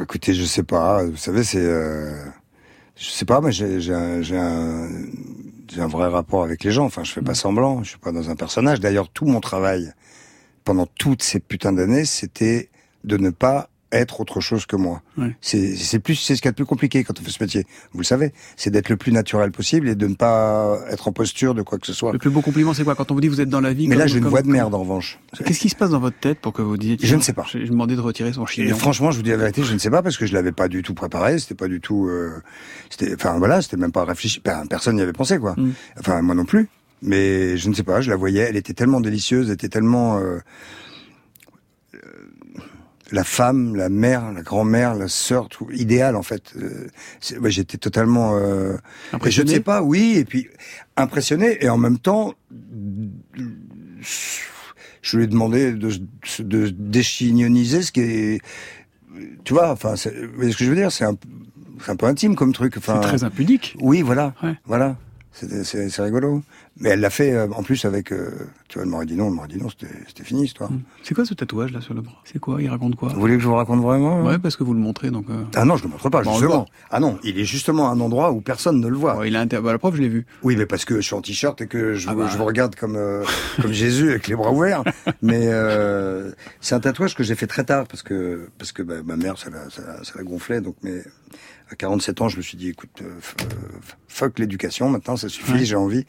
Écoutez, 0.00 0.34
je 0.34 0.44
sais 0.44 0.62
pas. 0.62 1.04
Vous 1.04 1.16
savez, 1.16 1.42
c'est, 1.42 1.58
euh, 1.58 2.24
je 2.96 3.10
sais 3.10 3.24
pas, 3.24 3.40
mais 3.40 3.50
j'ai, 3.50 3.80
j'ai 3.80 3.92
un, 3.92 4.22
j'ai 4.22 4.38
un, 4.38 4.88
j'ai 4.88 5.41
un 5.80 5.86
vrai 5.86 6.08
rapport 6.08 6.42
avec 6.42 6.64
les 6.64 6.72
gens. 6.72 6.84
Enfin, 6.84 7.04
je 7.04 7.12
fais 7.12 7.22
pas 7.22 7.34
semblant. 7.34 7.82
Je 7.82 7.90
suis 7.90 7.98
pas 7.98 8.12
dans 8.12 8.30
un 8.30 8.36
personnage. 8.36 8.80
D'ailleurs, 8.80 9.08
tout 9.08 9.26
mon 9.26 9.40
travail 9.40 9.92
pendant 10.64 10.86
toutes 10.86 11.22
ces 11.22 11.40
putains 11.40 11.72
d'années, 11.72 12.04
c'était 12.04 12.70
de 13.04 13.16
ne 13.16 13.30
pas 13.30 13.68
être 13.92 14.20
autre 14.20 14.40
chose 14.40 14.66
que 14.66 14.76
moi. 14.76 15.02
Ouais. 15.18 15.36
C'est 15.40 15.98
plus 15.98 16.16
c'est 16.16 16.34
ce 16.34 16.40
qu'il 16.42 16.48
y 16.48 16.48
a 16.48 16.52
de 16.52 16.56
plus 16.56 16.64
compliqué 16.64 17.04
quand 17.04 17.20
on 17.20 17.22
fait 17.22 17.30
ce 17.30 17.42
métier. 17.42 17.66
Vous 17.92 18.00
le 18.00 18.04
savez, 18.04 18.32
c'est 18.56 18.70
d'être 18.70 18.88
le 18.88 18.96
plus 18.96 19.12
naturel 19.12 19.52
possible 19.52 19.88
et 19.88 19.94
de 19.94 20.06
ne 20.06 20.14
pas 20.14 20.78
être 20.90 21.08
en 21.08 21.12
posture 21.12 21.54
de 21.54 21.62
quoi 21.62 21.78
que 21.78 21.86
ce 21.86 21.92
soit. 21.92 22.12
Le 22.12 22.18
plus 22.18 22.30
beau 22.30 22.40
compliment, 22.40 22.74
c'est 22.74 22.84
quoi 22.84 22.94
Quand 22.94 23.10
on 23.10 23.14
vous 23.14 23.20
dit 23.20 23.28
vous 23.28 23.40
êtes 23.40 23.48
dans 23.50 23.60
la 23.60 23.72
vie. 23.72 23.86
Mais 23.88 23.96
là, 23.96 24.06
j'ai 24.06 24.18
une 24.18 24.26
voix 24.26 24.42
de 24.42 24.48
merde 24.48 24.74
en 24.74 24.80
revanche. 24.80 25.18
Qu'est-ce 25.44 25.60
qui 25.60 25.68
se 25.68 25.76
passe 25.76 25.90
dans 25.90 26.00
votre 26.00 26.18
tête 26.18 26.40
pour 26.40 26.52
que 26.52 26.62
vous 26.62 26.76
disiez 26.76 26.96
Je 27.00 27.16
ne 27.16 27.20
sais 27.20 27.32
pas. 27.34 27.44
J'ai 27.52 27.66
demandé 27.66 27.94
de 27.94 28.00
retirer 28.00 28.32
son 28.32 28.44
Et 28.44 28.48
chignon. 28.48 28.76
franchement, 28.76 29.10
je 29.10 29.18
vous 29.18 29.22
dis 29.22 29.30
la 29.30 29.36
vérité, 29.36 29.62
je 29.62 29.72
ne 29.74 29.78
sais 29.78 29.90
pas 29.90 30.02
parce 30.02 30.16
que 30.16 30.26
je 30.26 30.32
l'avais 30.32 30.52
pas 30.52 30.68
du 30.68 30.82
tout 30.82 30.94
préparé. 30.94 31.38
C'était 31.38 31.54
pas 31.54 31.68
du 31.68 31.80
tout. 31.80 32.08
euh, 32.08 32.30
c'était, 32.90 33.14
enfin 33.14 33.38
voilà, 33.38 33.60
c'était 33.62 33.76
même 33.76 33.92
pas 33.92 34.04
réfléchi. 34.04 34.40
Ben, 34.44 34.66
personne 34.66 34.96
n'y 34.96 35.02
avait 35.02 35.12
pensé 35.12 35.38
quoi. 35.38 35.54
Mm. 35.56 35.72
Enfin 36.00 36.22
moi 36.22 36.34
non 36.34 36.44
plus. 36.44 36.68
Mais 37.02 37.56
je 37.56 37.68
ne 37.68 37.74
sais 37.74 37.82
pas. 37.82 38.00
Je 38.00 38.10
la 38.10 38.16
voyais. 38.16 38.42
Elle 38.48 38.56
était 38.56 38.74
tellement 38.74 39.00
délicieuse. 39.00 39.48
Elle 39.48 39.54
était 39.54 39.68
tellement 39.68 40.18
euh, 40.18 40.38
la 43.12 43.24
femme, 43.24 43.76
la 43.76 43.88
mère, 43.88 44.32
la 44.32 44.42
grand-mère, 44.42 44.94
la 44.94 45.06
sœur, 45.08 45.48
tout 45.48 45.68
idéal 45.70 46.16
en 46.16 46.22
fait. 46.22 46.52
Euh, 46.56 46.88
ouais, 47.40 47.50
J'étais 47.50 47.78
totalement. 47.78 48.36
Euh, 48.36 48.74
et 48.74 48.76
je 49.10 49.16
Impressionné 49.16 49.50
ne 49.50 49.54
sais 49.56 49.60
pas. 49.62 49.82
Oui. 49.82 50.14
Et 50.16 50.24
puis 50.24 50.48
impressionné 50.96 51.62
et 51.64 51.68
en 51.68 51.78
même 51.78 51.98
temps. 51.98 52.34
Je 55.02 55.16
lui 55.16 55.24
ai 55.24 55.26
demandé 55.26 55.72
de, 55.72 55.90
de 56.38 56.68
déchignoniser 56.68 57.82
ce 57.82 57.90
qui 57.92 58.00
est, 58.00 58.40
tu 59.44 59.52
vois, 59.52 59.70
enfin, 59.72 59.94
vous 59.94 60.10
voyez 60.36 60.52
ce 60.52 60.56
que 60.56 60.64
je 60.64 60.70
veux 60.70 60.76
dire, 60.76 60.92
c'est 60.92 61.04
un, 61.04 61.16
un 61.88 61.96
peu 61.96 62.06
intime 62.06 62.36
comme 62.36 62.52
truc. 62.52 62.76
Enfin, 62.76 63.00
C'est 63.02 63.08
très 63.08 63.24
impudique. 63.24 63.76
Oui, 63.80 64.02
voilà, 64.02 64.34
Ouais. 64.42 64.54
voilà. 64.64 64.96
C'est 65.32 66.02
rigolo. 66.02 66.42
Mais 66.78 66.90
elle 66.90 67.00
l'a 67.00 67.10
fait 67.10 67.32
euh, 67.32 67.48
en 67.54 67.62
plus 67.62 67.84
avec, 67.84 68.12
euh, 68.12 68.30
tu 68.68 68.74
vois, 68.78 68.84
elle 68.84 68.88
m'aurait 68.90 69.06
dit 69.06 69.14
non, 69.14 69.28
elle 69.28 69.34
m'aurait 69.34 69.48
dit 69.48 69.58
non, 69.58 69.68
c'était 69.68 69.92
c'était 70.08 70.24
fini, 70.24 70.44
histoire. 70.44 70.70
C'est 71.02 71.14
quoi 71.14 71.24
ce 71.26 71.34
tatouage 71.34 71.72
là 71.72 71.80
sur 71.80 71.92
le 71.94 72.00
bras? 72.00 72.14
C'est 72.24 72.38
quoi? 72.38 72.62
Il 72.62 72.68
raconte 72.70 72.96
quoi? 72.96 73.10
Vous 73.10 73.20
voulez 73.20 73.36
que 73.36 73.42
je 73.42 73.46
vous 73.48 73.54
raconte 73.54 73.80
vraiment 73.82 74.22
Ouais, 74.22 74.38
parce 74.38 74.56
que 74.56 74.64
vous 74.64 74.72
le 74.72 74.80
montrez 74.80 75.10
donc. 75.10 75.26
euh, 75.30 75.44
Ah 75.54 75.64
non, 75.64 75.76
je 75.76 75.82
ne 75.82 75.88
le 75.88 75.92
montre 75.92 76.08
pas, 76.10 76.22
Bon, 76.22 76.32
justement. 76.32 76.66
Ah 76.90 77.00
non, 77.00 77.18
il 77.24 77.38
est 77.38 77.44
justement 77.44 77.88
à 77.88 77.92
un 77.92 78.00
endroit 78.00 78.32
où 78.32 78.40
personne 78.40 78.80
ne 78.80 78.88
le 78.88 78.96
voit. 78.96 79.16
ouais, 79.18 79.28
il 79.28 79.36
a 79.36 79.40
inter... 79.40 79.60
bah, 79.62 79.72
la 79.72 79.78
preuve, 79.78 79.96
je 79.96 80.02
l'ai 80.02 80.08
vu. 80.08 80.26
Oui, 80.42 80.56
mais 80.56 80.66
parce 80.66 80.84
que 80.84 80.96
je 80.96 81.00
suis 81.02 81.14
en 81.14 81.20
t-shirt 81.22 81.60
et 81.60 81.66
que 81.66 81.94
je, 81.94 82.08
Ah 82.08 82.14
vous- 82.14 82.20
bah. 82.20 82.28
je 82.32 82.38
vous 82.38 82.44
regarde 82.44 82.74
comme 82.74 82.96
euh, 82.96 83.22
comme 83.60 83.72
Jésus 83.72 84.10
avec 84.10 84.28
les 84.28 84.34
bras 84.36 84.52
ouverts. 84.52 84.82
Mais 85.22 85.48
euh, 85.48 86.30
c'est 86.60 86.74
un 86.74 86.80
tatouage 86.80 87.14
que 87.14 87.22
j'ai 87.22 87.34
fait 87.34 87.46
très 87.46 87.64
tard 87.64 87.86
parce 87.86 88.02
que 88.02 88.48
parce 88.58 88.72
que 88.72 88.82
bah, 88.82 88.96
ma 89.04 89.16
mère 89.16 89.36
ça 89.38 89.50
la, 89.50 89.68
ça, 89.70 89.82
la- 89.86 90.04
ça 90.04 90.12
la 90.16 90.22
gonflait. 90.24 90.60
Donc, 90.60 90.76
mais 90.82 91.02
à 91.72 91.76
47 91.76 92.20
ans, 92.20 92.28
je 92.28 92.36
me 92.36 92.42
suis 92.42 92.56
dit, 92.56 92.68
écoute, 92.68 92.90
euh, 93.02 93.06
euh, 93.42 93.44
fuck 94.08 94.38
l'éducation. 94.38 94.88
Maintenant, 94.90 95.16
ça 95.16 95.28
suffit, 95.28 95.52
Ouais. 95.52 95.64
j'ai 95.64 95.76
envie. 95.76 96.04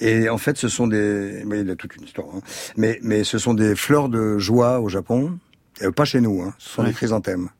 Et 0.00 0.28
en 0.28 0.38
fait, 0.38 0.58
ce 0.58 0.68
sont 0.68 0.86
des, 0.88 1.44
il 1.48 1.70
a 1.70 1.76
toute 1.76 1.96
une 1.96 2.02
histoire. 2.04 2.26
hein. 2.34 2.40
Mais 2.76 2.98
mais 3.02 3.24
ce 3.24 3.38
sont 3.38 3.54
des 3.54 3.74
fleurs 3.76 4.08
de 4.08 4.38
joie 4.38 4.80
au 4.80 4.88
Japon, 4.88 5.38
Euh, 5.82 5.90
pas 5.92 6.06
chez 6.06 6.20
nous. 6.22 6.40
Hein. 6.42 6.54
Ce 6.58 6.70
sont 6.70 6.82
Ouais. 6.82 6.88
des 6.88 6.94
chrysanthèmes. 6.94 7.50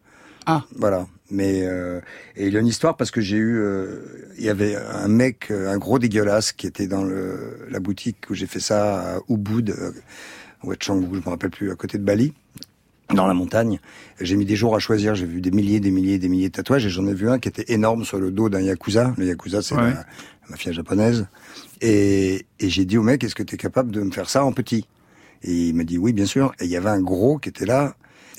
Ah. 0.46 0.64
Voilà. 0.74 1.06
Mais 1.30 1.66
euh, 1.66 2.00
et 2.36 2.46
il 2.46 2.52
y 2.54 2.56
a 2.56 2.60
une 2.60 2.66
histoire 2.66 2.96
parce 2.96 3.10
que 3.10 3.20
j'ai 3.20 3.36
eu, 3.36 3.60
il 4.38 4.44
y 4.44 4.48
avait 4.48 4.74
un 4.76 5.08
mec, 5.08 5.50
un 5.50 5.76
gros 5.76 5.98
dégueulasse 5.98 6.52
qui 6.52 6.66
était 6.66 6.86
dans 6.86 7.04
le, 7.04 7.66
la 7.68 7.78
boutique 7.80 8.18
où 8.30 8.34
j'ai 8.34 8.46
fait 8.46 8.60
ça 8.60 9.16
à 9.16 9.18
Ubud, 9.28 9.74
ou 10.62 10.70
à 10.72 10.76
Canggu, 10.76 11.08
je 11.12 11.18
me 11.20 11.28
rappelle 11.28 11.50
plus, 11.50 11.70
à 11.70 11.74
côté 11.74 11.98
de 11.98 12.04
Bali, 12.04 12.32
dans 13.14 13.26
la 13.26 13.34
montagne. 13.34 13.78
J'ai 14.20 14.36
mis 14.36 14.44
des 14.44 14.56
jours 14.56 14.74
à 14.74 14.78
choisir. 14.78 15.14
J'ai 15.14 15.26
vu 15.26 15.40
des 15.40 15.50
milliers, 15.50 15.80
des 15.80 15.90
milliers, 15.90 16.18
des 16.18 16.28
milliers 16.28 16.48
de 16.48 16.52
tatouages 16.54 16.84
et 16.86 16.90
j'en 16.90 17.06
ai 17.06 17.14
vu 17.14 17.28
un 17.30 17.38
qui 17.38 17.48
était 17.48 17.72
énorme 17.72 18.04
sur 18.04 18.18
le 18.18 18.30
dos 18.30 18.48
d'un 18.48 18.60
yakuza. 18.60 19.14
Le 19.16 19.26
yakuza, 19.26 19.62
c'est 19.62 19.74
Ouais. 19.76 19.82
la, 19.82 19.90
la 19.90 20.04
mafia 20.50 20.72
japonaise. 20.72 21.26
Et, 21.80 22.46
et 22.58 22.68
j'ai 22.68 22.84
dit 22.84 22.98
au 22.98 23.02
mec, 23.02 23.22
est-ce 23.22 23.34
que 23.34 23.42
tu 23.42 23.54
es 23.54 23.58
capable 23.58 23.90
de 23.92 24.00
me 24.02 24.10
faire 24.10 24.28
ça 24.28 24.44
en 24.44 24.52
petit? 24.52 24.86
Et 25.42 25.68
il 25.68 25.74
m'a 25.74 25.84
dit 25.84 25.98
oui, 25.98 26.12
bien 26.12 26.26
sûr. 26.26 26.52
Et 26.60 26.64
il 26.64 26.70
y 26.70 26.76
avait 26.76 26.88
un 26.90 27.00
gros 27.00 27.38
qui 27.38 27.48
était 27.48 27.66
là, 27.66 27.94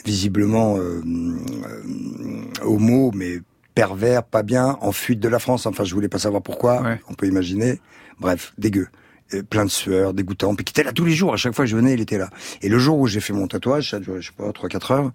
visiblement 0.05 0.77
euh, 0.77 1.01
euh, 1.05 2.65
homo, 2.65 3.11
mais 3.13 3.39
pervers, 3.75 4.23
pas 4.23 4.43
bien, 4.43 4.77
en 4.81 4.91
fuite 4.91 5.19
de 5.19 5.29
la 5.29 5.39
France. 5.39 5.65
Enfin, 5.65 5.83
je 5.83 5.93
voulais 5.93 6.09
pas 6.09 6.19
savoir 6.19 6.41
pourquoi. 6.41 6.81
Ouais. 6.81 6.99
On 7.09 7.13
peut 7.13 7.27
imaginer. 7.27 7.79
Bref, 8.19 8.53
dégueu. 8.57 8.87
Et 9.31 9.43
plein 9.43 9.65
de 9.65 9.69
sueur, 9.69 10.13
dégoûtant, 10.13 10.55
puis 10.55 10.63
qui 10.63 10.71
était 10.71 10.83
là 10.83 10.93
tous 10.93 11.05
les 11.05 11.13
jours. 11.13 11.33
À 11.33 11.37
chaque 11.37 11.53
fois 11.53 11.65
que 11.65 11.71
je 11.71 11.75
venais, 11.75 11.93
il 11.93 12.01
était 12.01 12.17
là. 12.17 12.29
Et 12.61 12.69
le 12.69 12.79
jour 12.79 12.97
où 12.97 13.07
j'ai 13.07 13.19
fait 13.19 13.33
mon 13.33 13.47
tatouage, 13.47 13.91
ça 13.91 13.97
a 13.97 13.99
duré, 13.99 14.21
je 14.21 14.27
sais 14.27 14.33
pas, 14.37 14.49
3-4 14.49 14.93
heures, 14.93 15.11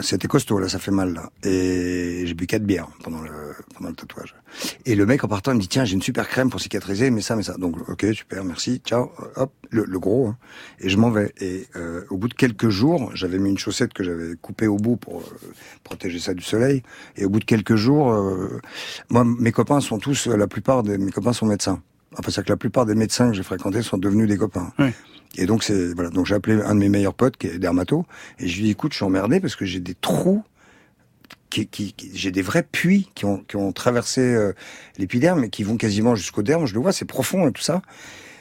c'était 0.00 0.28
costaud, 0.28 0.58
là, 0.58 0.68
ça 0.68 0.78
fait 0.78 0.90
mal, 0.90 1.12
là. 1.12 1.30
Et 1.42 2.22
j'ai 2.24 2.34
bu 2.34 2.46
quatre 2.46 2.62
bières 2.62 2.88
pendant 3.02 3.20
le, 3.20 3.30
pendant 3.74 3.88
le 3.88 3.94
tatouage. 3.94 4.34
Et 4.86 4.94
le 4.94 5.06
mec, 5.06 5.24
en 5.24 5.28
partant, 5.28 5.52
il 5.52 5.56
me 5.56 5.60
dit, 5.60 5.68
tiens, 5.68 5.84
j'ai 5.84 5.94
une 5.94 6.02
super 6.02 6.28
crème 6.28 6.50
pour 6.50 6.60
cicatriser, 6.60 7.10
mais 7.10 7.20
ça, 7.20 7.36
mais 7.36 7.42
ça. 7.42 7.56
Donc, 7.56 7.76
ok, 7.88 8.06
super, 8.12 8.44
merci, 8.44 8.80
ciao, 8.84 9.10
hop, 9.36 9.52
le, 9.70 9.84
le 9.84 9.98
gros, 9.98 10.28
hein. 10.28 10.36
Et 10.80 10.88
je 10.88 10.96
m'en 10.96 11.10
vais. 11.10 11.32
Et 11.40 11.66
euh, 11.76 12.04
au 12.10 12.16
bout 12.16 12.28
de 12.28 12.34
quelques 12.34 12.68
jours, 12.68 13.10
j'avais 13.14 13.38
mis 13.38 13.50
une 13.50 13.58
chaussette 13.58 13.92
que 13.92 14.04
j'avais 14.04 14.36
coupée 14.36 14.66
au 14.66 14.76
bout 14.76 14.96
pour 14.96 15.20
euh, 15.20 15.52
protéger 15.82 16.20
ça 16.20 16.32
du 16.34 16.44
soleil. 16.44 16.82
Et 17.16 17.24
au 17.24 17.30
bout 17.30 17.40
de 17.40 17.44
quelques 17.44 17.76
jours, 17.76 18.12
euh, 18.12 18.60
moi, 19.10 19.24
mes 19.24 19.52
copains 19.52 19.80
sont 19.80 19.98
tous, 19.98 20.26
la 20.26 20.46
plupart 20.46 20.82
de 20.82 20.96
mes 20.96 21.10
copains 21.10 21.32
sont 21.32 21.46
médecins. 21.46 21.82
Enfin, 22.16 22.30
c'est 22.30 22.44
que 22.44 22.48
la 22.50 22.56
plupart 22.56 22.86
des 22.86 22.94
médecins 22.94 23.28
que 23.30 23.36
j'ai 23.36 23.42
fréquentés 23.42 23.82
sont 23.82 23.98
devenus 23.98 24.28
des 24.28 24.36
copains. 24.38 24.72
Ouais. 24.78 24.94
Et 25.36 25.44
donc 25.46 25.62
c'est 25.62 25.92
voilà, 25.94 26.08
donc 26.10 26.24
j'ai 26.26 26.34
appelé 26.34 26.60
un 26.62 26.74
de 26.74 26.80
mes 26.80 26.88
meilleurs 26.88 27.14
potes 27.14 27.36
qui 27.36 27.46
est 27.48 27.58
dermato 27.58 28.06
et 28.38 28.48
je 28.48 28.56
lui 28.56 28.64
dis 28.64 28.70
écoute, 28.70 28.92
je 28.92 28.96
suis 28.96 29.04
emmerdé 29.04 29.40
parce 29.40 29.56
que 29.56 29.66
j'ai 29.66 29.78
des 29.80 29.94
trous 29.94 30.42
qui, 31.50 31.66
qui, 31.66 31.92
qui- 31.92 32.10
j'ai 32.14 32.30
des 32.30 32.42
vrais 32.42 32.62
puits 32.62 33.10
qui 33.14 33.24
ont 33.26 33.38
qui 33.46 33.56
ont 33.56 33.72
traversé 33.72 34.20
euh, 34.22 34.52
l'épiderme 34.96 35.44
et 35.44 35.50
qui 35.50 35.62
vont 35.64 35.76
quasiment 35.76 36.14
jusqu'au 36.14 36.42
derme, 36.42 36.66
je 36.66 36.74
le 36.74 36.80
vois, 36.80 36.92
c'est 36.92 37.04
profond 37.04 37.46
et 37.48 37.52
tout 37.52 37.62
ça. 37.62 37.82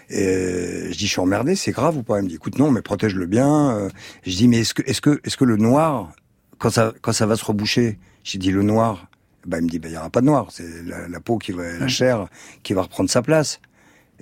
Et 0.09 0.25
euh, 0.25 0.91
je 0.91 0.97
dis 0.97 1.05
je 1.07 1.11
suis 1.11 1.19
emmerdé, 1.19 1.55
c'est 1.55 1.71
grave 1.73 1.97
ou 1.97 2.03
pas? 2.03 2.19
Il 2.19 2.23
me 2.23 2.29
dit 2.29 2.35
écoute 2.35 2.57
non, 2.57 2.71
mais 2.71 2.81
protège-le 2.81 3.25
bien. 3.25 3.71
Euh, 3.77 3.89
Je 4.25 4.35
dis 4.35 4.47
mais 4.47 4.59
est-ce 4.59 4.73
que 4.73 4.81
est-ce 4.85 5.01
que 5.01 5.19
est-ce 5.25 5.35
que 5.35 5.43
le 5.45 5.57
noir 5.57 6.13
quand 6.57 6.69
ça 6.69 6.93
quand 7.01 7.11
ça 7.13 7.25
va 7.25 7.35
se 7.35 7.43
reboucher, 7.43 7.99
j'ai 8.23 8.37
dit 8.39 8.51
le 8.51 8.63
noir 8.63 9.09
bah, 9.47 9.57
il 9.59 9.63
me 9.63 9.69
dit, 9.69 9.79
bah, 9.79 9.87
il 9.87 9.93
y 9.95 9.97
aura 9.97 10.09
pas 10.09 10.21
de 10.21 10.25
noir. 10.25 10.47
C'est 10.51 10.83
la, 10.85 11.07
la 11.07 11.19
peau 11.19 11.37
qui 11.37 11.51
va, 11.51 11.63
la 11.77 11.87
chair 11.87 12.27
qui 12.63 12.73
va 12.73 12.83
reprendre 12.83 13.09
sa 13.09 13.21
place. 13.21 13.59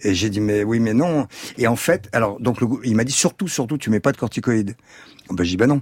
Et 0.02 0.14
j'ai 0.14 0.30
dit, 0.30 0.42
mais 0.42 0.64
oui, 0.64 0.80
mais 0.80 0.94
non. 0.94 1.28
Et 1.58 1.68
en 1.68 1.76
fait, 1.76 2.10
alors, 2.12 2.40
donc, 2.40 2.62
le, 2.62 2.68
il 2.84 2.96
m'a 2.96 3.04
dit, 3.04 3.14
surtout, 3.14 3.48
surtout, 3.48 3.78
tu 3.78 3.90
mets 3.90 4.00
pas 4.00 4.12
de 4.12 4.18
corticoïdes. 4.18 4.76
Ben, 5.30 5.44
je 5.44 5.50
dis, 5.50 5.58
bah 5.58 5.68
non. 5.68 5.82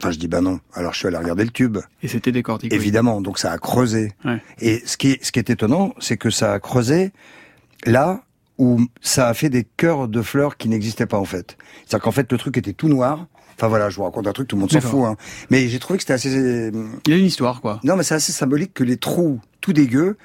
Enfin, 0.00 0.10
je 0.12 0.18
dis, 0.18 0.28
bah 0.28 0.40
non. 0.40 0.60
Alors, 0.72 0.94
je 0.94 0.98
suis 0.98 1.08
allé 1.08 1.18
regarder 1.18 1.44
le 1.44 1.50
tube. 1.50 1.78
Et 2.02 2.08
c'était 2.08 2.32
des 2.32 2.42
corticoïdes. 2.42 2.72
Évidemment. 2.80 3.20
Donc, 3.20 3.38
ça 3.38 3.52
a 3.52 3.58
creusé. 3.58 4.12
Ouais. 4.24 4.42
Et 4.60 4.82
ce 4.86 4.96
qui 4.96 5.10
est, 5.10 5.24
ce 5.24 5.30
qui 5.30 5.38
est 5.38 5.50
étonnant, 5.50 5.94
c'est 6.00 6.16
que 6.16 6.30
ça 6.30 6.54
a 6.54 6.58
creusé 6.58 7.12
là 7.84 8.22
où 8.56 8.80
ça 9.02 9.28
a 9.28 9.34
fait 9.34 9.50
des 9.50 9.64
cœurs 9.64 10.08
de 10.08 10.22
fleurs 10.22 10.56
qui 10.56 10.68
n'existaient 10.68 11.06
pas, 11.06 11.18
en 11.18 11.24
fait. 11.24 11.56
C'est-à-dire 11.84 12.04
qu'en 12.04 12.12
fait, 12.12 12.32
le 12.32 12.38
truc 12.38 12.56
était 12.56 12.72
tout 12.72 12.88
noir. 12.88 13.26
Enfin 13.60 13.68
voilà, 13.68 13.90
je 13.90 13.96
vous 13.96 14.04
raconte 14.04 14.26
un 14.26 14.32
truc, 14.32 14.48
tout 14.48 14.56
le 14.56 14.60
monde 14.60 14.72
s'en 14.72 14.80
fout. 14.80 15.04
Hein. 15.04 15.16
Mais 15.50 15.68
j'ai 15.68 15.78
trouvé 15.78 15.98
que 15.98 16.02
c'était 16.02 16.14
assez. 16.14 16.30
Il 17.06 17.10
y 17.10 17.12
a 17.12 17.16
une 17.18 17.26
histoire, 17.26 17.60
quoi. 17.60 17.78
Non, 17.84 17.94
mais 17.94 18.02
c'est 18.04 18.14
assez 18.14 18.32
symbolique 18.32 18.72
que 18.72 18.84
les 18.84 18.96
trous 18.96 19.38
tout 19.60 19.74
dégueux 19.74 20.16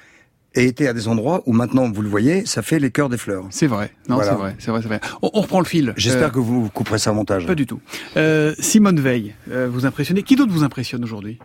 aient 0.54 0.64
été 0.64 0.88
à 0.88 0.94
des 0.94 1.06
endroits 1.06 1.42
où 1.44 1.52
maintenant, 1.52 1.90
vous 1.92 2.00
le 2.00 2.08
voyez, 2.08 2.46
ça 2.46 2.62
fait 2.62 2.78
les 2.78 2.90
cœurs 2.90 3.10
des 3.10 3.18
fleurs. 3.18 3.44
C'est 3.50 3.66
vrai. 3.66 3.92
Non, 4.08 4.14
Voilà. 4.14 4.30
c'est 4.32 4.38
vrai, 4.38 4.56
c'est 4.58 4.70
vrai, 4.70 4.80
c'est 4.80 4.88
vrai. 4.88 5.00
On, 5.20 5.28
on 5.34 5.42
reprend 5.42 5.58
le 5.60 5.66
fil. 5.66 5.92
J'espère 5.98 6.28
Euh, 6.28 6.30
que 6.30 6.38
vous 6.38 6.70
couperez 6.70 6.98
ça 6.98 7.12
au 7.12 7.14
montage. 7.14 7.46
Pas 7.46 7.54
du 7.54 7.66
tout. 7.66 7.78
Euh, 8.16 8.54
Simone 8.58 9.00
Veil, 9.00 9.34
euh, 9.50 9.68
vous 9.70 9.84
impressionnez. 9.84 10.22
Qui 10.22 10.34
d'autre 10.34 10.52
vous 10.52 10.62
impressionne 10.64 11.04
aujourd'hui? 11.04 11.38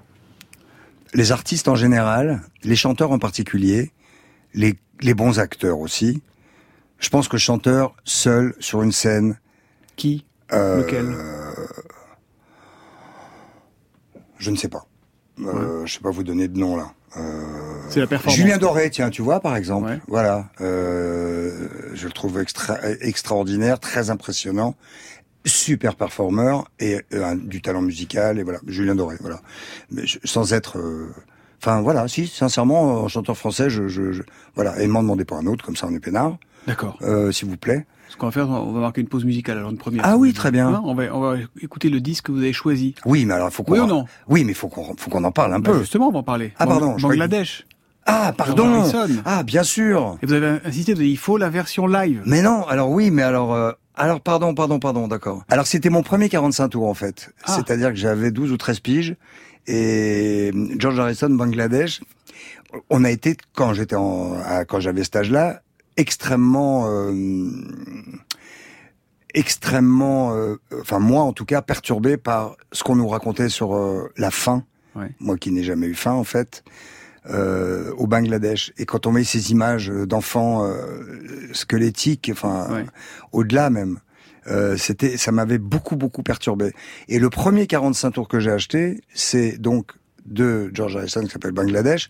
Les 1.13 1.33
artistes 1.33 1.67
en 1.67 1.75
général, 1.75 2.39
les 2.63 2.77
chanteurs 2.77 3.11
en 3.11 3.19
particulier, 3.19 3.91
les, 4.53 4.75
les 5.01 5.13
bons 5.13 5.39
acteurs 5.39 5.79
aussi. 5.79 6.21
Je 6.99 7.09
pense 7.09 7.27
que 7.27 7.37
chanteur 7.37 7.93
seul 8.05 8.53
sur 8.61 8.81
une 8.81 8.93
scène. 8.93 9.37
Qui? 9.97 10.23
euh, 10.23 10.30
Lequel? 10.51 11.15
Je 14.37 14.51
ne 14.51 14.55
sais 14.55 14.67
pas. 14.69 14.85
Euh, 15.39 15.85
Je 15.85 15.93
sais 15.93 15.99
pas 15.99 16.09
vous 16.11 16.23
donner 16.23 16.47
de 16.47 16.57
nom 16.57 16.75
là. 16.75 16.91
Euh, 17.17 17.43
C'est 17.89 17.99
la 17.99 18.07
performance. 18.07 18.35
Julien 18.37 18.57
Doré, 18.57 18.89
tiens, 18.89 19.09
tu 19.09 19.21
vois, 19.21 19.39
par 19.39 19.55
exemple. 19.55 19.87
Ouais. 19.87 19.99
Voilà. 20.07 20.45
Euh, 20.61 21.67
je 21.93 22.05
le 22.07 22.13
trouve 22.13 22.39
extra, 22.39 22.77
extraordinaire, 23.01 23.79
très 23.79 24.09
impressionnant, 24.09 24.75
super 25.45 25.95
performeur 25.95 26.69
et 26.79 27.01
euh, 27.13 27.35
du 27.35 27.61
talent 27.61 27.81
musical. 27.81 28.39
Et 28.39 28.43
voilà, 28.43 28.59
Julien 28.65 28.95
Doré, 28.95 29.17
voilà. 29.19 29.41
Mais 29.91 30.05
je- 30.05 30.19
sans 30.23 30.53
être... 30.53 30.77
euh, 30.79 31.13
Enfin, 31.63 31.81
voilà, 31.81 32.07
si, 32.07 32.25
sincèrement, 32.27 33.03
en 33.03 33.07
chanteur 33.07 33.37
français, 33.37 33.69
je... 33.69 33.87
je, 33.87 34.11
je 34.13 34.23
voilà, 34.55 34.81
et 34.81 34.87
m'en 34.87 35.03
demandez 35.03 35.25
pas 35.25 35.35
un 35.35 35.45
autre, 35.45 35.63
comme 35.63 35.75
ça 35.75 35.85
on 35.87 35.93
est 35.93 35.99
peinard. 35.99 36.37
D'accord. 36.67 36.97
Euh, 37.01 37.31
S'il 37.31 37.49
vous 37.49 37.57
plaît. 37.57 37.85
Ce 38.09 38.17
qu'on 38.17 38.25
va 38.25 38.31
faire, 38.31 38.49
on 38.49 38.71
va 38.73 38.81
marquer 38.81 38.99
une 39.01 39.07
pause 39.07 39.23
musicale 39.23 39.57
alors 39.57 39.71
une 39.71 39.77
première. 39.77 40.01
Ah 40.05 40.17
oui, 40.17 40.33
très 40.33 40.51
bien. 40.51 40.69
Non, 40.69 40.81
on 40.83 40.93
va, 40.93 41.03
on 41.15 41.19
va 41.21 41.35
écouter 41.61 41.89
le 41.89 42.01
disque 42.01 42.25
que 42.25 42.31
vous 42.33 42.39
avez 42.39 42.51
choisi. 42.53 42.93
Oui, 43.05 43.23
mais 43.25 43.33
alors, 43.33 43.47
il 43.47 43.53
faut 43.53 43.63
qu'on... 43.63 43.71
Oui 43.73 43.79
ou 43.79 43.87
non 43.87 44.05
Oui, 44.27 44.43
mais 44.43 44.53
faut 44.53 44.67
qu'on 44.67 44.95
faut 44.97 45.09
qu'on 45.09 45.23
en 45.23 45.31
parle 45.31 45.53
un 45.53 45.59
Bah, 45.59 45.71
peu. 45.71 45.79
Justement, 45.79 46.09
on 46.09 46.11
va 46.11 46.19
en 46.19 46.23
parler. 46.23 46.51
Ah, 46.57 46.67
pardon, 46.67 46.97
Bangladesh. 46.99 47.65
Ah, 48.05 48.33
pardon. 48.35 48.83
Ah, 49.25 49.43
bien 49.43 49.63
sûr 49.63 50.17
Et 50.21 50.25
vous 50.25 50.33
avez 50.33 50.59
insisté, 50.65 50.93
vous 50.93 50.99
avez 50.99 51.07
dit, 51.07 51.13
il 51.13 51.17
faut 51.17 51.37
la 51.37 51.49
version 51.49 51.87
live. 51.87 52.21
Mais 52.25 52.41
non, 52.41 52.65
alors 52.67 52.89
oui, 52.89 53.11
mais 53.11 53.21
alors... 53.21 53.53
euh, 53.53 53.71
alors 53.95 54.19
pardon, 54.21 54.53
pardon, 54.55 54.79
pardon, 54.79 55.07
d'accord. 55.07 55.43
Alors 55.49 55.67
c'était 55.67 55.89
mon 55.89 56.01
premier 56.01 56.27
45 56.27 56.69
tours 56.69 56.87
en 56.87 56.93
fait. 56.93 57.33
Ah. 57.45 57.53
C'est-à-dire 57.55 57.89
que 57.89 57.95
j'avais 57.95 58.31
12 58.31 58.51
ou 58.51 58.57
13 58.57 58.79
piges 58.79 59.15
et 59.67 60.51
George 60.79 60.99
Harrison, 60.99 61.29
Bangladesh, 61.29 62.01
on 62.89 63.03
a 63.03 63.11
été, 63.11 63.37
quand 63.53 63.73
j'étais 63.73 63.95
en, 63.95 64.33
quand 64.67 64.79
j'avais 64.79 65.03
cet 65.03 65.15
âge-là, 65.17 65.61
extrêmement, 65.97 66.87
euh, 66.87 67.11
extrêmement, 69.33 70.35
euh, 70.35 70.55
enfin 70.81 70.99
moi 70.99 71.23
en 71.23 71.33
tout 71.33 71.45
cas, 71.45 71.61
perturbé 71.61 72.17
par 72.17 72.55
ce 72.71 72.83
qu'on 72.83 72.95
nous 72.95 73.07
racontait 73.07 73.49
sur 73.49 73.75
euh, 73.75 74.11
la 74.17 74.31
faim. 74.31 74.63
Ouais. 74.95 75.11
Moi 75.19 75.37
qui 75.37 75.51
n'ai 75.51 75.63
jamais 75.63 75.87
eu 75.87 75.95
faim 75.95 76.13
en 76.13 76.23
fait. 76.25 76.63
euh, 77.29 77.93
au 77.97 78.07
Bangladesh 78.07 78.73
et 78.79 78.85
quand 78.87 79.05
on 79.05 79.11
met 79.11 79.23
ces 79.23 79.51
images 79.51 79.89
d'enfants 79.89 80.65
euh, 80.65 81.53
squelettiques, 81.53 82.29
enfin 82.33 82.67
Ouais. 82.73 82.85
au-delà 83.31 83.69
même, 83.69 83.99
euh, 84.47 84.75
c'était, 84.75 85.17
ça 85.17 85.31
m'avait 85.31 85.59
beaucoup 85.59 85.95
beaucoup 85.95 86.23
perturbé. 86.23 86.73
Et 87.09 87.19
le 87.19 87.29
premier 87.29 87.67
45 87.67 88.09
tours 88.11 88.27
que 88.27 88.39
j'ai 88.39 88.49
acheté, 88.49 89.01
c'est 89.13 89.59
donc 89.59 89.91
de 90.25 90.71
George 90.73 90.97
Harrison 90.97 91.21
qui 91.21 91.29
s'appelle 91.29 91.51
Bangladesh, 91.51 92.09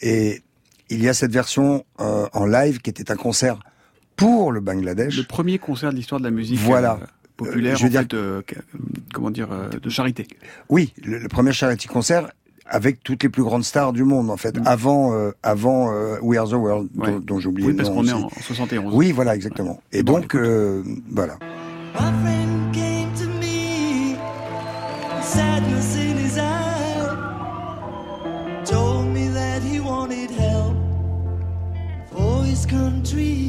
et 0.00 0.40
il 0.90 1.02
y 1.02 1.08
a 1.08 1.14
cette 1.14 1.32
version 1.32 1.84
euh, 2.00 2.26
en 2.32 2.46
live 2.46 2.80
qui 2.80 2.90
était 2.90 3.10
un 3.10 3.16
concert 3.16 3.58
pour 4.16 4.52
le 4.52 4.60
Bangladesh. 4.60 5.16
Le 5.16 5.24
premier 5.24 5.58
concert 5.58 5.90
de 5.90 5.96
l'histoire 5.96 6.20
de 6.20 6.24
la 6.24 6.30
musique 6.30 6.58
Voilà. 6.58 6.98
euh, 7.02 7.06
populaire, 7.36 7.74
Euh, 7.74 7.76
je 7.76 7.82
veux 7.82 7.88
en 7.88 7.90
dire- 7.90 8.00
fait, 8.02 8.14
euh, 8.14 8.42
que- 8.46 8.54
comment 9.12 9.30
dire, 9.30 9.48
euh, 9.52 9.68
de 9.68 9.90
charité. 9.90 10.26
Oui, 10.68 10.92
le, 11.04 11.18
le 11.18 11.28
premier 11.28 11.52
charity 11.52 11.86
concert 11.88 12.30
avec 12.68 13.02
toutes 13.04 13.22
les 13.22 13.28
plus 13.28 13.42
grandes 13.44 13.62
stars 13.64 13.92
du 13.92 14.02
monde 14.04 14.28
en 14.30 14.36
fait, 14.36 14.56
avant 14.64 15.12
euh, 15.14 15.30
avant 15.42 15.92
euh, 15.92 16.16
We 16.22 16.38
Are 16.38 16.48
the 16.48 16.54
World 16.54 16.88
Mm. 16.94 17.00
Ouais. 17.02 17.10
dont, 17.12 17.18
dont 17.20 17.38
j'ai 17.40 17.48
oublié 17.48 17.68
Oui, 17.68 17.74
parce 17.76 17.90
qu'on 17.90 18.06
est 18.06 18.12
en, 18.12 18.24
en 18.24 18.30
71. 18.40 18.92
Oui, 18.94 19.12
voilà 19.12 19.34
exactement. 19.36 19.80
Et 19.92 20.02
Bon, 20.02 20.14
donc 20.20 20.34
euh, 20.34 20.82
voilà. 21.10 21.38
My 22.00 22.10
his 33.06 33.45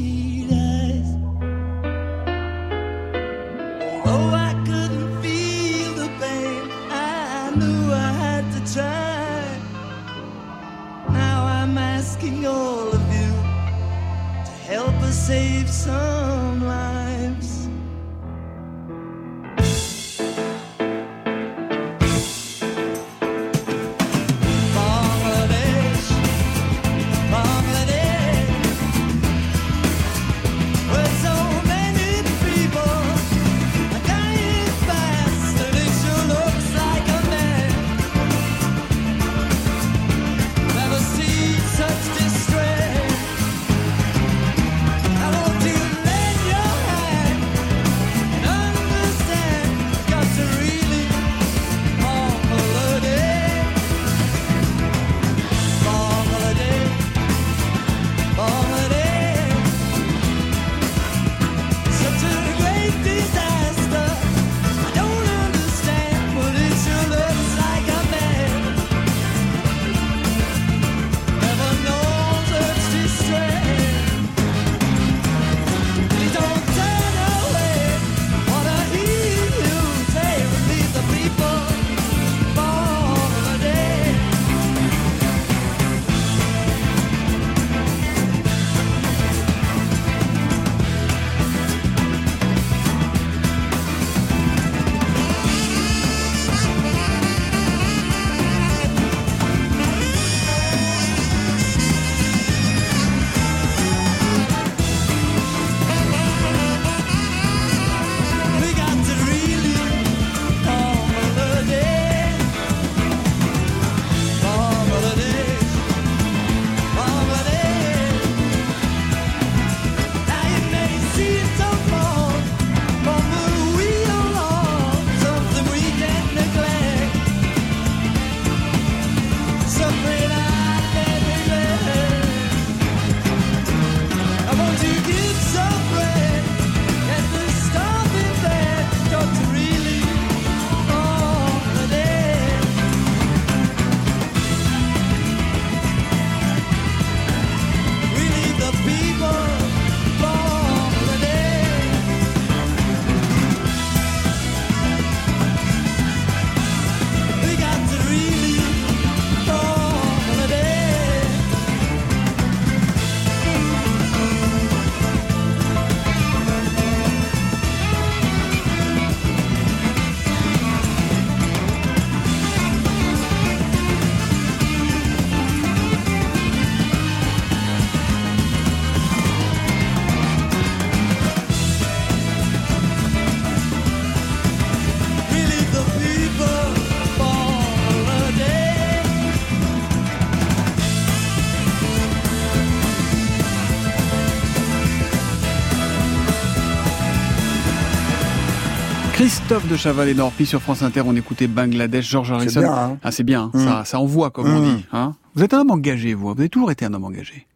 Christophe 199.18 199.66
de 199.68 199.76
Chaval 199.76 200.08
et 200.08 200.14
Norpi 200.14 200.46
sur 200.46 200.62
France 200.62 200.82
Inter, 200.82 201.02
on 201.04 201.16
écoutait 201.16 201.48
Bangladesh, 201.48 202.08
George 202.08 202.30
Harrison. 202.30 202.60
bien, 202.60 202.72
hein 202.72 202.98
Ah, 203.02 203.10
c'est 203.10 203.24
bien, 203.24 203.50
Mm. 203.52 203.64
ça, 203.64 203.84
ça 203.84 203.98
envoie, 203.98 204.30
comme 204.30 204.46
on 204.48 204.60
Mm. 204.60 204.76
dit. 204.76 204.84
Hein 204.92 205.16
vous 205.34 205.42
êtes 205.42 205.54
un 205.54 205.60
homme 205.60 205.72
engagé, 205.72 206.14
vous. 206.14 206.26
Vous 206.32 206.40
avez 206.40 206.48
toujours 206.48 206.70
été 206.70 206.84
un 206.84 206.94
homme 206.94 207.02
engagé. 207.04 207.46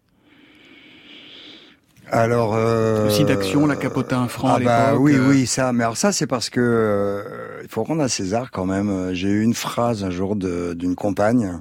Alors 2.10 2.54
euh, 2.56 3.04
Le 3.04 3.10
site 3.10 3.28
d'action, 3.28 3.66
la 3.66 3.76
capote 3.76 4.12
à 4.12 4.18
un 4.18 4.28
franc 4.28 4.48
ah 4.56 4.58
bah 4.60 4.96
oui 4.98 5.14
euh. 5.14 5.30
oui 5.30 5.46
ça 5.46 5.72
mais 5.72 5.82
alors 5.82 5.96
ça 5.96 6.12
c'est 6.12 6.26
parce 6.26 6.50
que 6.50 6.60
euh, 6.60 7.22
il 7.62 7.70
faut 7.70 7.82
rendre 7.84 8.02
à 8.02 8.08
César 8.10 8.50
quand 8.50 8.66
même 8.66 8.90
Euh, 8.90 9.14
j'ai 9.14 9.28
eu 9.28 9.42
une 9.42 9.54
phrase 9.54 10.04
un 10.04 10.10
jour 10.10 10.36
d'une 10.36 10.94
compagne 10.94 11.58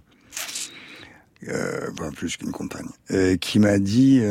euh, 1.47 1.87
enfin, 1.93 2.09
plus 2.11 2.35
qu'une 2.35 2.51
compagne 2.51 2.87
qui 3.39 3.59
m'a 3.59 3.79
dit 3.79 4.21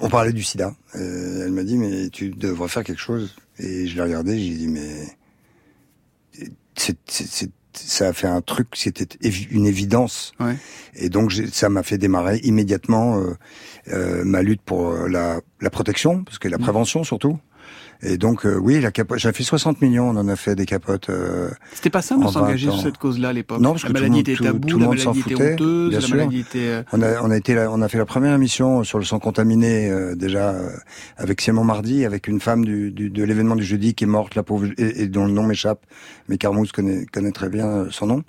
on 0.00 0.08
parlait 0.08 0.32
du 0.32 0.42
sida 0.42 0.72
Euh, 0.94 1.42
elle 1.44 1.52
m'a 1.52 1.64
dit 1.64 1.76
mais 1.76 2.08
tu 2.08 2.30
devrais 2.30 2.68
faire 2.68 2.82
quelque 2.84 3.02
chose 3.02 3.34
et 3.60 3.86
je 3.86 3.94
l'ai 3.96 4.02
regardé 4.02 4.38
j'ai 4.38 4.54
dit 4.54 4.68
mais 4.68 5.06
c'est 6.76 6.96
c'est- 7.08 7.50
ça 7.72 8.08
a 8.08 8.12
fait 8.12 8.26
un 8.26 8.40
truc, 8.40 8.66
c'était 8.74 9.06
une 9.52 9.64
évidence. 9.64 10.32
Ouais. 10.40 10.56
Et 10.94 11.08
donc 11.08 11.30
j'ai- 11.30 11.46
ça 11.46 11.68
m'a 11.68 11.84
fait 11.84 11.98
démarrer 11.98 12.38
immédiatement 12.42 13.18
euh, 13.20 13.34
euh, 13.92 14.24
ma 14.24 14.42
lutte 14.42 14.60
pour 14.62 14.88
euh, 14.90 15.08
la, 15.08 15.40
la 15.60 15.70
protection, 15.70 16.24
parce 16.24 16.38
que 16.40 16.48
la 16.48 16.58
prévention 16.58 17.04
surtout. 17.04 17.38
Et 18.02 18.16
donc, 18.16 18.46
euh, 18.46 18.56
oui, 18.56 18.80
la 18.80 18.90
capote, 18.90 19.18
j'avais 19.18 19.34
fait 19.36 19.42
60 19.44 19.82
millions, 19.82 20.08
on 20.08 20.16
en 20.16 20.26
a 20.28 20.36
fait 20.36 20.54
des 20.54 20.64
capotes. 20.64 21.10
euh, 21.10 21.50
C'était 21.74 21.90
pas 21.90 22.00
simple 22.00 22.22
de 22.22 22.26
en 22.28 22.30
20 22.30 22.40
s'engager 22.40 22.70
sur 22.70 22.80
cette 22.80 22.96
cause-là 22.96 23.28
à 23.28 23.32
l'époque? 23.34 23.60
Non, 23.60 23.72
parce 23.72 23.82
la 23.82 23.88
que 23.90 23.92
tout 23.94 24.02
le 24.02 24.08
maladie 24.08 24.10
monde- 24.12 24.28
était 24.28 24.34
tout- 24.36 24.58
tout 24.66 24.76
le 24.78 24.80
la 24.82 24.86
monde 24.88 24.98
s'en 24.98 25.12
était 25.12 25.20
foutait, 25.20 25.52
honteuse, 25.54 25.92
la 25.92 26.00
sûr. 26.00 26.16
maladie 26.16 26.40
était... 26.40 26.58
euh, 26.60 26.82
On 26.92 27.02
a, 27.02 27.20
on 27.22 27.30
a 27.30 27.36
été, 27.36 27.54
là- 27.54 27.68
on 27.70 27.82
a 27.82 27.88
fait 27.88 27.98
la 27.98 28.06
première 28.06 28.34
émission 28.34 28.84
sur 28.84 28.98
le 28.98 29.04
sang 29.04 29.18
contaminé 29.18 29.90
euh, 29.90 30.14
déjà 30.14 30.50
euh, 30.50 30.70
avec 31.18 31.40
Simon 31.42 31.64
Mardi, 31.64 32.04
avec 32.06 32.26
une 32.26 32.40
femme 32.40 32.64
du, 32.64 32.90
du- 32.90 33.10
de 33.10 33.22
l'événement 33.22 33.54
du 33.56 33.64
jeudi 33.64 33.94
qui 33.94 34.04
est 34.04 34.06
morte, 34.06 34.34
la 34.34 34.42
pauvre, 34.44 34.66
et, 34.78 35.02
et 35.02 35.06
dont 35.06 35.26
le 35.26 35.32
nom 35.32 35.42
m'échappe, 35.42 35.84
mais 36.28 36.38
Carmouze 36.38 36.72
connaît, 36.72 37.04
connaît 37.12 37.32
très 37.32 37.50
bien 37.50 37.66
euh, 37.66 37.86
son 37.90 38.06
nom. 38.06 38.22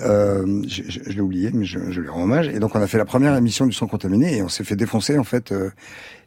Euh, 0.00 0.62
je 0.68 0.82
je- 0.88 1.00
je 1.06 1.10
l'ai 1.12 1.20
oublié, 1.20 1.50
mais 1.54 1.64
je, 1.64 1.78
je 1.90 2.00
lui 2.02 2.08
rends 2.10 2.24
hommage. 2.24 2.48
Et 2.48 2.58
donc 2.58 2.74
on 2.74 2.80
a 2.82 2.86
fait 2.86 2.98
la 2.98 3.04
première 3.06 3.34
émission 3.34 3.66
du 3.66 3.72
sang 3.72 3.86
contaminé 3.86 4.36
et 4.36 4.42
on 4.42 4.48
s'est 4.48 4.64
fait 4.64 4.76
défoncer 4.76 5.18
en 5.18 5.24
fait. 5.24 5.52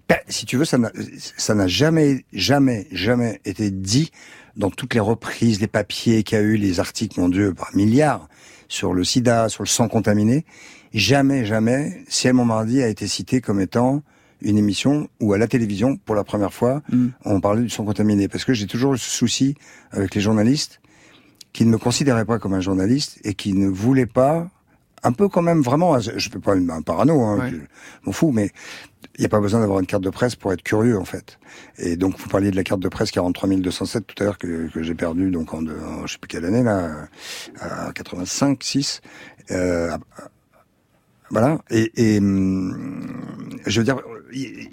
Ben, 0.10 0.18
si 0.28 0.48
tu 0.48 0.58
veux, 0.58 0.66
ça 0.66 0.78
n'a, 0.80 1.68
jamais, 1.68 2.26
jamais, 2.34 2.88
jamais 2.92 3.40
été 3.46 3.70
dit 3.70 4.12
dans 4.58 4.72
toutes 4.72 4.96
les 4.96 5.00
reprises, 5.00 5.62
les 5.62 5.68
papiers 5.68 6.24
qu'il 6.24 6.38
y 6.38 6.42
a 6.42 6.44
eu, 6.44 6.58
les 6.58 6.80
articles, 6.80 7.20
mon 7.20 7.30
Dieu, 7.30 7.54
par 7.54 7.70
milliards 7.76 8.28
sur 8.68 8.94
le 8.94 9.04
sida, 9.04 9.50
sur 9.50 9.64
le 9.64 9.68
sang 9.68 9.88
contaminé. 9.88 10.46
Jamais, 10.94 11.46
jamais, 11.46 12.04
Ciel 12.08 12.34
Montmardi 12.34 12.82
a 12.82 12.88
été 12.88 13.08
cité 13.08 13.40
comme 13.40 13.62
étant 13.62 14.02
une 14.42 14.58
émission 14.58 15.10
où 15.20 15.34
à 15.34 15.38
la 15.38 15.48
télévision, 15.48 15.98
pour 15.98 16.16
la 16.16 16.24
première 16.24 16.54
fois, 16.54 16.82
on 17.26 17.40
parlait 17.40 17.62
du 17.62 17.70
sang 17.70 17.86
contaminé. 17.86 18.28
Parce 18.28 18.46
que 18.46 18.54
j'ai 18.54 18.68
toujours 18.68 18.96
eu 18.96 18.98
ce 18.98 19.10
souci 19.10 19.56
avec 19.92 20.16
les 20.16 20.22
journalistes 20.22 20.82
qui 21.54 21.66
ne 21.66 21.72
me 21.72 21.78
considéraient 21.78 22.26
pas 22.26 22.40
comme 22.40 22.54
un 22.54 22.62
journaliste 22.62 23.20
et 23.24 23.36
qui 23.36 23.54
ne 23.54 23.68
voulaient 23.68 24.06
pas, 24.06 24.50
un 25.04 25.12
peu 25.12 25.28
quand 25.30 25.42
même 25.42 25.62
vraiment, 25.62 26.00
je 26.00 26.12
je 26.18 26.30
peux 26.30 26.40
pas 26.40 26.56
être 26.56 26.70
un 26.70 26.82
parano, 26.82 27.22
hein, 27.24 27.40
Ouais. 27.40 27.50
je 27.52 27.58
m'en 28.06 28.12
fous, 28.12 28.32
mais 28.32 28.52
il 29.18 29.22
n'y 29.22 29.26
a 29.26 29.30
pas 29.30 29.40
besoin 29.40 29.60
d'avoir 29.62 29.80
une 29.80 29.86
carte 29.86 30.04
de 30.04 30.10
presse 30.10 30.36
pour 30.36 30.52
être 30.54 30.62
curieux 30.64 30.98
en 30.98 31.06
fait. 31.06 31.40
Et 31.78 31.96
donc 31.98 32.18
vous 32.20 32.28
parliez 32.30 32.52
de 32.52 32.56
la 32.56 32.64
carte 32.64 32.80
de 32.82 32.90
presse 32.90 33.12
43 33.12 33.50
207 33.50 34.06
tout 34.08 34.16
à 34.22 34.26
l'heure 34.26 34.38
que, 34.38 34.70
que 34.72 34.84
j'ai 34.84 34.96
perdu 34.96 35.32
donc 35.32 35.54
en, 35.54 35.62
de, 35.62 35.74
en 35.74 36.06
je 36.08 36.14
sais 36.14 36.20
plus 36.20 36.28
quelle 36.28 36.46
année 36.46 36.64
là, 36.64 37.08
à 37.60 37.92
85, 37.94 38.62
6. 38.64 39.02
Euh, 39.52 39.98
voilà. 41.32 41.60
Et, 41.70 41.92
et 41.96 42.18
hum, 42.20 43.24
je 43.66 43.80
veux 43.80 43.86
dire, 43.86 43.98
il, 44.34 44.70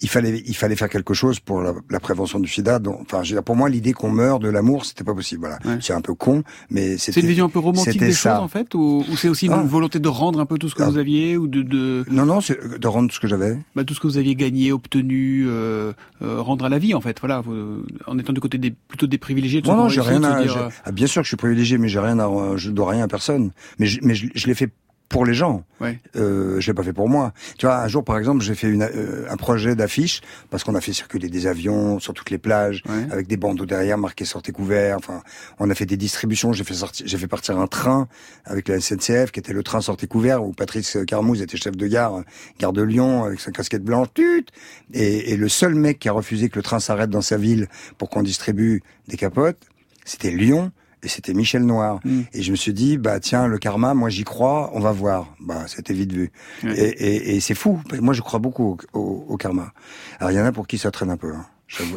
il 0.00 0.08
fallait, 0.08 0.42
il 0.46 0.54
fallait 0.56 0.76
faire 0.76 0.88
quelque 0.88 1.14
chose 1.14 1.40
pour 1.40 1.60
la, 1.60 1.74
la 1.90 2.00
prévention 2.00 2.38
du 2.40 2.48
SIDA. 2.48 2.78
Donc, 2.78 3.00
enfin, 3.02 3.22
je 3.22 3.30
veux 3.30 3.36
dire, 3.36 3.42
pour 3.44 3.56
moi, 3.56 3.68
l'idée 3.68 3.92
qu'on 3.92 4.10
meurt 4.10 4.40
de 4.42 4.48
l'amour, 4.48 4.84
c'était 4.84 5.04
pas 5.04 5.14
possible. 5.14 5.48
Voilà. 5.62 5.80
C'est 5.80 5.92
un 5.92 6.00
peu 6.00 6.14
con, 6.14 6.42
mais 6.70 6.98
c'était. 6.98 7.12
C'est 7.12 7.20
une 7.20 7.26
vision 7.28 7.44
un 7.46 7.48
peu 7.50 7.58
romantique 7.58 7.98
des 8.00 8.12
ça. 8.12 8.34
choses 8.36 8.44
en 8.44 8.48
fait, 8.48 8.74
ou, 8.74 9.04
ou 9.10 9.16
c'est 9.16 9.28
aussi 9.28 9.46
une 9.46 9.52
Ah. 9.52 9.62
volonté 9.62 9.98
de 9.98 10.08
rendre 10.08 10.40
un 10.40 10.46
peu 10.46 10.58
tout 10.58 10.68
ce 10.68 10.74
que 10.74 10.82
vous 10.82 10.98
aviez, 10.98 11.36
ou 11.36 11.46
de, 11.48 11.62
de... 11.62 12.04
Non, 12.10 12.26
non, 12.26 12.40
c'est 12.40 12.78
de 12.78 12.86
rendre 12.88 13.12
ce 13.12 13.20
que 13.20 13.26
j'avais. 13.28 13.58
Bah, 13.74 13.84
tout 13.84 13.94
ce 13.94 14.00
que 14.00 14.06
vous 14.06 14.18
aviez 14.18 14.34
gagné, 14.34 14.72
obtenu, 14.72 15.44
euh, 15.48 15.92
euh, 16.22 16.40
rendre 16.40 16.64
à 16.64 16.68
la 16.68 16.78
vie 16.78 16.94
en 16.94 17.00
fait. 17.00 17.18
Voilà, 17.20 17.40
vous- 17.40 17.84
en 18.06 18.18
étant 18.18 18.32
du 18.32 18.40
côté 18.40 18.58
des 18.58 18.72
plutôt 18.88 19.06
des 19.06 19.18
privilégiés. 19.18 19.62
ceux 19.64 19.70
Non, 19.70 19.76
non, 19.76 19.88
j'ai 19.88 20.00
rien 20.00 20.22
à. 20.24 20.42
dire, 20.42 20.56
euh, 20.56 20.68
ah, 20.84 20.92
bien 20.92 21.06
sûr 21.06 21.22
que 21.22 21.24
je 21.26 21.30
suis 21.30 21.36
privilégié, 21.36 21.78
mais 21.78 21.88
j'ai 21.88 22.00
rien 22.00 22.18
à. 22.18 22.28
Je 22.56 22.70
dois 22.70 22.90
rien 22.90 23.04
à 23.04 23.08
personne. 23.08 23.50
Mais 23.78 23.86
je, 23.86 24.00
mais 24.02 24.14
je, 24.14 24.26
je 24.34 24.46
l'ai 24.46 24.54
fait 24.54 24.70
pour 25.08 25.24
les 25.24 25.34
gens. 25.34 25.64
Ouais. 25.80 25.98
Euh, 26.16 26.60
je 26.60 26.66
l'ai 26.66 26.74
pas 26.74 26.82
fait 26.82 26.92
pour 26.92 27.08
moi. 27.08 27.32
Tu 27.58 27.66
vois, 27.66 27.80
un 27.80 27.88
jour, 27.88 28.04
par 28.04 28.18
exemple, 28.18 28.42
j'ai 28.42 28.54
fait 28.54 28.68
une, 28.68 28.82
euh, 28.82 29.26
un 29.30 29.36
projet 29.36 29.76
d'affiche 29.76 30.20
parce 30.50 30.64
qu'on 30.64 30.74
a 30.74 30.80
fait 30.80 30.92
circuler 30.92 31.28
des 31.28 31.46
avions 31.46 32.00
sur 32.00 32.12
toutes 32.12 32.30
les 32.30 32.38
plages 32.38 32.82
avec 33.10 33.26
des 33.26 33.36
bandeaux 33.36 33.66
derrière 33.66 33.98
marqués 33.98 34.24
sortez 34.24 34.52
couverts. 34.52 34.96
Enfin, 34.98 35.22
on 35.58 35.70
a 35.70 35.74
fait 35.74 35.86
des 35.86 35.96
distributions. 35.96 36.52
J'ai 36.52 36.64
fait 36.64 36.74
sortir, 36.74 37.06
j'ai 37.06 37.18
fait 37.18 37.28
partir 37.28 37.58
un 37.58 37.66
train 37.66 38.08
avec 38.44 38.68
la 38.68 38.80
SNCF 38.80 39.30
qui 39.30 39.40
était 39.40 39.52
le 39.52 39.62
train 39.62 39.80
sortez 39.80 40.06
couvert 40.06 40.44
où 40.44 40.52
Patrice 40.52 40.98
Carmouze 41.06 41.40
était 41.42 41.56
chef 41.56 41.76
de 41.76 41.86
gare, 41.86 42.22
gare 42.58 42.72
de 42.72 42.82
Lyon 42.82 43.24
avec 43.24 43.40
sa 43.40 43.52
casquette 43.52 43.84
blanche. 43.84 44.08
Tut 44.14 44.46
et, 44.92 45.32
et 45.32 45.36
le 45.36 45.48
seul 45.48 45.74
mec 45.74 45.98
qui 45.98 46.08
a 46.08 46.12
refusé 46.12 46.48
que 46.48 46.56
le 46.56 46.62
train 46.62 46.80
s'arrête 46.80 47.10
dans 47.10 47.22
sa 47.22 47.36
ville 47.36 47.68
pour 47.98 48.10
qu'on 48.10 48.22
distribue 48.22 48.82
des 49.08 49.16
capotes, 49.16 49.58
c'était 50.04 50.30
Lyon 50.30 50.72
et 51.06 51.08
c'était 51.08 51.32
Michel 51.34 51.64
Noir. 51.64 52.00
Et 52.34 52.42
je 52.42 52.50
me 52.50 52.56
suis 52.56 52.74
dit, 52.74 52.98
bah 52.98 53.20
tiens, 53.20 53.46
le 53.46 53.58
karma, 53.58 53.94
moi 53.94 54.10
j'y 54.10 54.24
crois, 54.24 54.70
on 54.74 54.80
va 54.80 54.92
voir. 54.92 55.34
Bah 55.40 55.64
c'était 55.68 55.94
vite 55.94 56.12
vu. 56.12 56.30
Et, 56.64 56.68
et, 56.68 57.36
et 57.36 57.40
c'est 57.40 57.54
fou. 57.54 57.80
Moi 58.00 58.12
je 58.12 58.20
crois 58.22 58.40
beaucoup 58.40 58.76
au, 58.92 58.98
au- 58.98 59.24
au 59.28 59.36
karma. 59.36 59.72
Alors 60.18 60.32
il 60.32 60.34
y 60.36 60.40
en 60.40 60.44
a 60.44 60.52
pour 60.52 60.66
qui 60.66 60.78
ça 60.78 60.90
traîne 60.90 61.10
un 61.10 61.16
peu. 61.16 61.32
hein. 61.32 61.46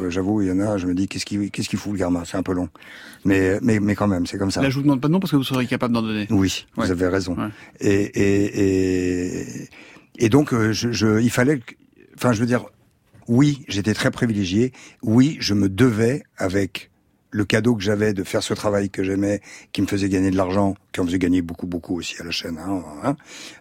J'avoue, 0.10 0.41
il 0.41 0.48
y 0.48 0.52
en 0.52 0.60
a, 0.62 0.78
je 0.78 0.88
me 0.88 0.95
dis, 0.95 1.08
qu'est-ce 1.08 1.26
qui, 1.28 1.52
qu'est-ce 1.52 1.69
qu'il 1.69 1.78
fout 1.78 1.91
le 1.93 2.00
karma? 2.00 2.24
C'est 2.26 2.38
un 2.38 2.41
peu 2.43 2.54
long. 2.54 2.69
Mais, 3.24 3.60
mais, 3.62 3.80
mais 3.80 3.93
quand 3.93 4.08
même, 4.08 4.26
c'est 4.26 4.39
comme 4.39 4.50
ça. 4.50 4.63
Là, 4.63 4.69
je 4.72 4.76
vous 4.76 4.82
demande 4.82 5.00
pas 5.00 5.08
de 5.10 5.13
nom 5.13 5.19
parce 5.19 5.30
que 5.32 5.36
vous 5.38 5.43
serez 5.43 5.67
capable 5.67 5.93
d'en 5.93 6.02
donner. 6.02 6.26
Oui, 6.32 6.65
Ouais. 6.76 6.86
vous 6.88 6.91
avez 6.91 7.08
raison. 7.08 7.36
Et, 7.80 7.89
et, 7.93 8.62
et, 9.43 9.69
et 10.17 10.30
donc, 10.30 10.54
euh, 10.54 10.72
je, 10.74 10.91
je, 10.91 11.19
il 11.22 11.30
fallait, 11.30 11.60
enfin, 12.15 12.32
je 12.34 12.39
veux 12.39 12.48
dire, 12.48 12.65
oui, 13.28 13.63
j'étais 13.67 13.93
très 13.93 14.10
privilégié. 14.10 14.74
Oui, 15.04 15.38
je 15.39 15.54
me 15.54 15.69
devais 15.69 16.24
avec 16.38 16.88
le 17.32 17.46
cadeau 17.46 17.76
que 17.76 17.84
j'avais 17.84 18.13
de 18.13 18.24
faire 18.24 18.42
ce 18.44 18.54
travail 18.54 18.89
que 18.89 19.04
j'aimais, 19.04 19.42
qui 19.72 19.82
me 19.82 19.88
faisait 19.88 20.10
gagner 20.10 20.32
de 20.32 20.38
l'argent, 20.38 20.76
qui 20.94 21.00
en 21.02 21.06
faisait 21.06 21.20
gagner 21.20 21.42
beaucoup, 21.42 21.68
beaucoup 21.68 21.96
aussi 21.98 22.15
à 22.20 22.24
la 22.24 22.32
chaîne. 22.32 22.58
Hein, 22.58 22.84
hein, 23.04 23.15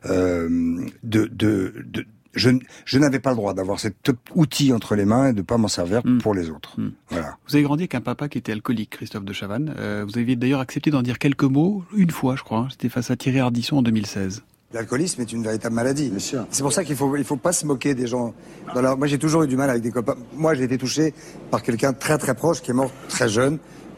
euh, 0.06 0.80
de, 1.02 1.26
de, 1.32 1.74
de, 1.86 2.06
je, 2.34 2.50
je 2.84 2.98
n'avais 2.98 3.18
pas 3.18 3.30
le 3.30 3.36
droit 3.36 3.54
d'avoir 3.54 3.80
cet 3.80 4.10
outil 4.34 4.72
entre 4.72 4.94
les 4.94 5.04
mains 5.04 5.28
et 5.28 5.32
de 5.32 5.42
pas 5.42 5.56
m'en 5.58 5.68
servir 5.68 6.02
pour 6.22 6.34
les 6.34 6.50
autres. 6.50 6.76
Voilà. 7.10 7.36
Vous 7.48 7.56
avez 7.56 7.64
grandi 7.64 7.82
avec 7.82 7.94
un 7.94 8.00
papa 8.00 8.28
qui 8.28 8.38
était 8.38 8.52
alcoolique, 8.52 8.90
Christophe 8.90 9.24
de 9.24 9.32
Chavannes. 9.32 9.74
Euh, 9.78 10.04
vous 10.06 10.18
aviez 10.18 10.36
d'ailleurs 10.36 10.60
accepté 10.60 10.90
d'en 10.90 11.02
dire 11.02 11.18
quelques 11.18 11.44
mots, 11.44 11.84
une 11.96 12.10
fois, 12.10 12.36
je 12.36 12.42
crois. 12.42 12.58
hein. 12.60 12.68
C'était 12.70 12.88
face 12.88 13.10
à 13.10 13.16
Thierry 13.16 13.40
Ardisson 13.40 13.76
en 13.78 13.82
2016. 13.82 14.44
L'alcoolisme 14.74 15.22
est 15.22 15.32
une 15.32 15.42
véritable 15.42 15.74
maladie. 15.74 16.12
C'est 16.18 16.60
pour 16.60 16.74
ça 16.74 16.84
qu'il 16.84 16.94
faut, 16.94 17.16
il 17.16 17.24
faut 17.24 17.36
pas 17.36 17.52
se 17.52 17.64
moquer 17.64 17.94
des 17.94 18.06
gens. 18.06 18.34
Dans 18.74 18.98
Moi, 18.98 19.06
j'ai 19.06 19.16
toujours 19.16 19.42
eu 19.44 19.48
du 19.48 19.56
mal 19.56 19.70
avec 19.70 19.82
des 19.82 19.90
copains. 19.90 20.16
Moi, 20.34 20.52
j'ai 20.52 20.64
été 20.64 20.76
touché 20.76 21.14
par 21.50 21.62
quelqu'un 21.62 21.94
très 21.94 22.18
très 22.18 22.34
proche 22.34 22.60
qui 22.60 22.72
est 22.72 22.74
mort 22.74 22.90
très 23.08 23.30
jeune, 23.30 23.56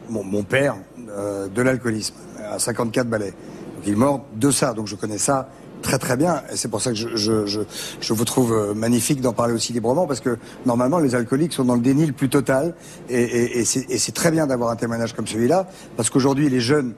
mon, 0.09 0.23
mon 0.23 0.43
père, 0.43 0.77
euh, 1.09 1.49
de 1.49 1.61
l'alcoolisme, 1.61 2.15
à 2.49 2.57
54 2.57 3.09
balais. 3.09 3.31
Donc, 3.31 3.85
il 3.85 3.91
est 3.91 3.95
mort 3.97 4.23
de 4.37 4.49
ça. 4.49 4.71
Donc, 4.71 4.87
je 4.87 4.95
connais 4.95 5.17
ça 5.17 5.49
très 5.81 5.97
très 5.97 6.15
bien. 6.15 6.41
Et 6.53 6.55
c'est 6.55 6.69
pour 6.69 6.81
ça 6.81 6.91
que 6.91 6.95
je, 6.95 7.17
je, 7.17 7.45
je, 7.45 7.59
je 7.99 8.13
vous 8.13 8.23
trouve 8.23 8.53
euh, 8.53 8.73
magnifique 8.73 9.19
d'en 9.19 9.33
parler 9.33 9.53
aussi 9.53 9.73
librement, 9.73 10.07
parce 10.07 10.21
que 10.21 10.37
normalement, 10.65 10.99
les 10.99 11.15
alcooliques 11.15 11.51
sont 11.51 11.65
dans 11.65 11.75
le 11.75 11.81
déni 11.81 12.05
le 12.05 12.13
plus 12.13 12.29
total. 12.29 12.75
Et, 13.09 13.59
et 13.59 13.65
c'est 13.65 14.13
très 14.13 14.31
bien 14.31 14.47
d'avoir 14.47 14.69
un 14.69 14.77
témoignage 14.77 15.11
comme 15.15 15.27
celui-là, 15.27 15.67
parce 15.97 16.09
qu'aujourd'hui, 16.09 16.47
les 16.47 16.61
jeunes 16.61 16.93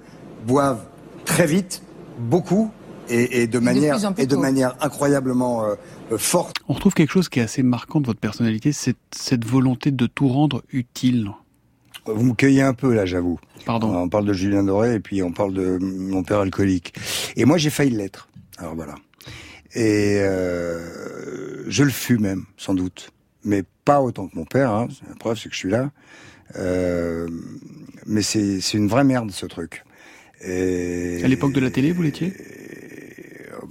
boivent 0.46 0.84
très 1.26 1.48
vite, 1.48 1.82
beaucoup, 2.20 2.70
et, 3.10 3.42
et 3.42 3.48
de 3.48 3.60
manière 3.60 3.96
plus 3.96 4.06
en 4.06 4.14
plus 4.14 4.24
et 4.24 4.28
de 4.28 4.36
manière 4.36 4.76
incroyablement 4.82 5.66
euh, 5.66 5.76
euh, 6.12 6.18
forte. 6.18 6.58
On 6.68 6.74
retrouve 6.74 6.94
quelque 6.94 7.12
chose 7.12 7.30
qui 7.30 7.40
est 7.40 7.44
assez 7.44 7.64
marquant 7.64 8.02
de 8.02 8.08
votre 8.08 8.20
personnalité, 8.20 8.72
c'est 8.72 8.96
cette 9.16 9.46
volonté 9.46 9.92
de 9.92 10.06
tout 10.06 10.28
rendre 10.28 10.64
utile. 10.72 11.30
Vous 12.06 12.24
me 12.24 12.34
cueillez 12.34 12.62
un 12.62 12.74
peu 12.74 12.94
là, 12.94 13.06
j'avoue. 13.06 13.40
Pardon. 13.66 13.96
On 13.96 14.10
parle 14.10 14.26
de 14.26 14.34
Julien 14.34 14.64
Doré 14.64 14.96
et 14.96 15.00
puis 15.00 15.24
on 15.24 15.32
parle 15.32 15.54
de 15.54 15.78
mon 15.82 16.24
père 16.24 16.40
alcoolique. 16.40 16.94
Et 17.38 17.46
moi, 17.46 17.58
j'ai 17.58 17.70
failli 17.70 17.92
l'être. 17.92 18.28
Alors 18.58 18.76
voilà. 18.76 18.96
Et 19.74 20.18
euh, 20.20 21.64
je 21.68 21.84
le 21.84 21.90
fus 21.90 22.18
même, 22.18 22.44
sans 22.58 22.74
doute, 22.74 23.12
mais 23.46 23.64
pas 23.86 24.02
autant 24.02 24.28
que 24.28 24.36
mon 24.36 24.46
père. 24.46 24.72
Hein. 24.72 24.90
La 25.08 25.16
preuve, 25.16 25.38
c'est 25.38 25.48
que 25.50 25.56
je 25.56 25.60
suis 25.60 25.70
là. 25.70 25.92
Euh, 26.58 27.28
mais 28.06 28.22
c'est 28.22 28.60
c'est 28.62 28.78
une 28.78 28.88
vraie 28.88 29.06
merde 29.06 29.32
ce 29.32 29.46
truc. 29.46 29.84
Et, 30.46 31.22
À 31.24 31.28
l'époque 31.28 31.54
de 31.54 31.62
la 31.62 31.72
télé, 31.72 31.94
vous 31.94 32.04
l'étiez? 32.04 32.34
euh, 32.38 32.63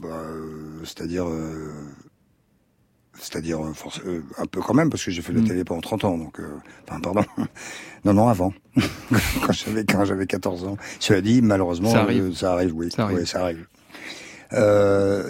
bah, 0.02 0.08
euh, 0.10 0.80
c'est-à-dire, 0.84 1.26
euh, 1.28 1.72
c'est-à-dire 3.18 3.64
euh, 3.64 4.22
un 4.38 4.46
peu 4.46 4.60
quand 4.60 4.74
même 4.74 4.90
parce 4.90 5.04
que 5.04 5.10
j'ai 5.10 5.22
fait 5.22 5.32
de 5.32 5.38
la 5.38 5.44
Mm. 5.44 5.48
télé 5.48 5.64
pendant 5.64 5.80
30 5.80 6.04
ans, 6.04 6.18
donc, 6.18 6.40
euh, 6.40 6.48
enfin, 6.88 7.00
pardon, 7.00 7.24
non, 8.04 8.14
non, 8.14 8.28
avant, 8.28 8.52
quand 9.46 9.52
j'avais 9.52 9.84
quand 9.84 10.04
j'avais 10.04 10.26
14 10.26 10.64
ans. 10.64 10.76
Cela 11.00 11.20
dit, 11.20 11.40
malheureusement, 11.42 11.90
Ça 11.92 12.02
arrive. 12.02 12.24
euh, 12.24 12.32
ça 12.34 12.52
arrive, 12.52 12.74
oui, 12.74 12.90
Ça 12.94 13.04
arrive. 13.04 13.18
Oui, 13.18 13.26
ça 13.26 13.42
arrive. 13.42 13.66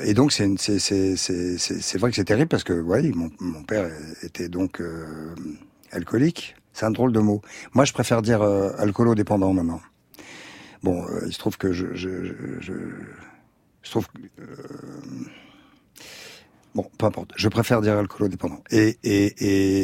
Et 0.04 0.14
donc 0.14 0.32
c'est 0.32 0.50
c'est 0.58 0.78
c'est 0.80 1.14
c'est 1.16 1.56
c'est 1.58 1.80
c'est 1.80 1.98
vrai 1.98 2.10
que 2.10 2.16
c'est 2.16 2.24
terrible 2.24 2.48
parce 2.48 2.64
que 2.64 2.72
ouais 2.72 3.02
mon 3.14 3.30
mon 3.38 3.62
père 3.62 3.88
était 4.24 4.48
donc 4.48 4.82
alcoolique 5.92 6.56
c'est 6.72 6.86
un 6.86 6.90
drôle 6.90 7.12
de 7.12 7.20
mot 7.20 7.40
moi 7.72 7.84
je 7.84 7.92
préfère 7.92 8.20
dire 8.20 8.42
alcoolo-dépendant 8.42 9.52
maintenant 9.52 9.80
bon 10.82 11.06
il 11.24 11.32
se 11.32 11.38
trouve 11.38 11.56
que 11.56 11.72
je 11.72 11.94
je 11.94 12.24
je, 12.24 12.32
je, 12.60 12.72
je 13.82 13.90
trouve 13.90 14.06
que, 14.08 14.42
euh, 14.42 14.46
bon 16.74 16.86
peu 16.98 17.06
importe 17.06 17.32
je 17.36 17.48
préfère 17.48 17.80
dire 17.80 17.96
alcoolo-dépendant 17.96 18.62
et 18.70 18.98
et 19.02 19.34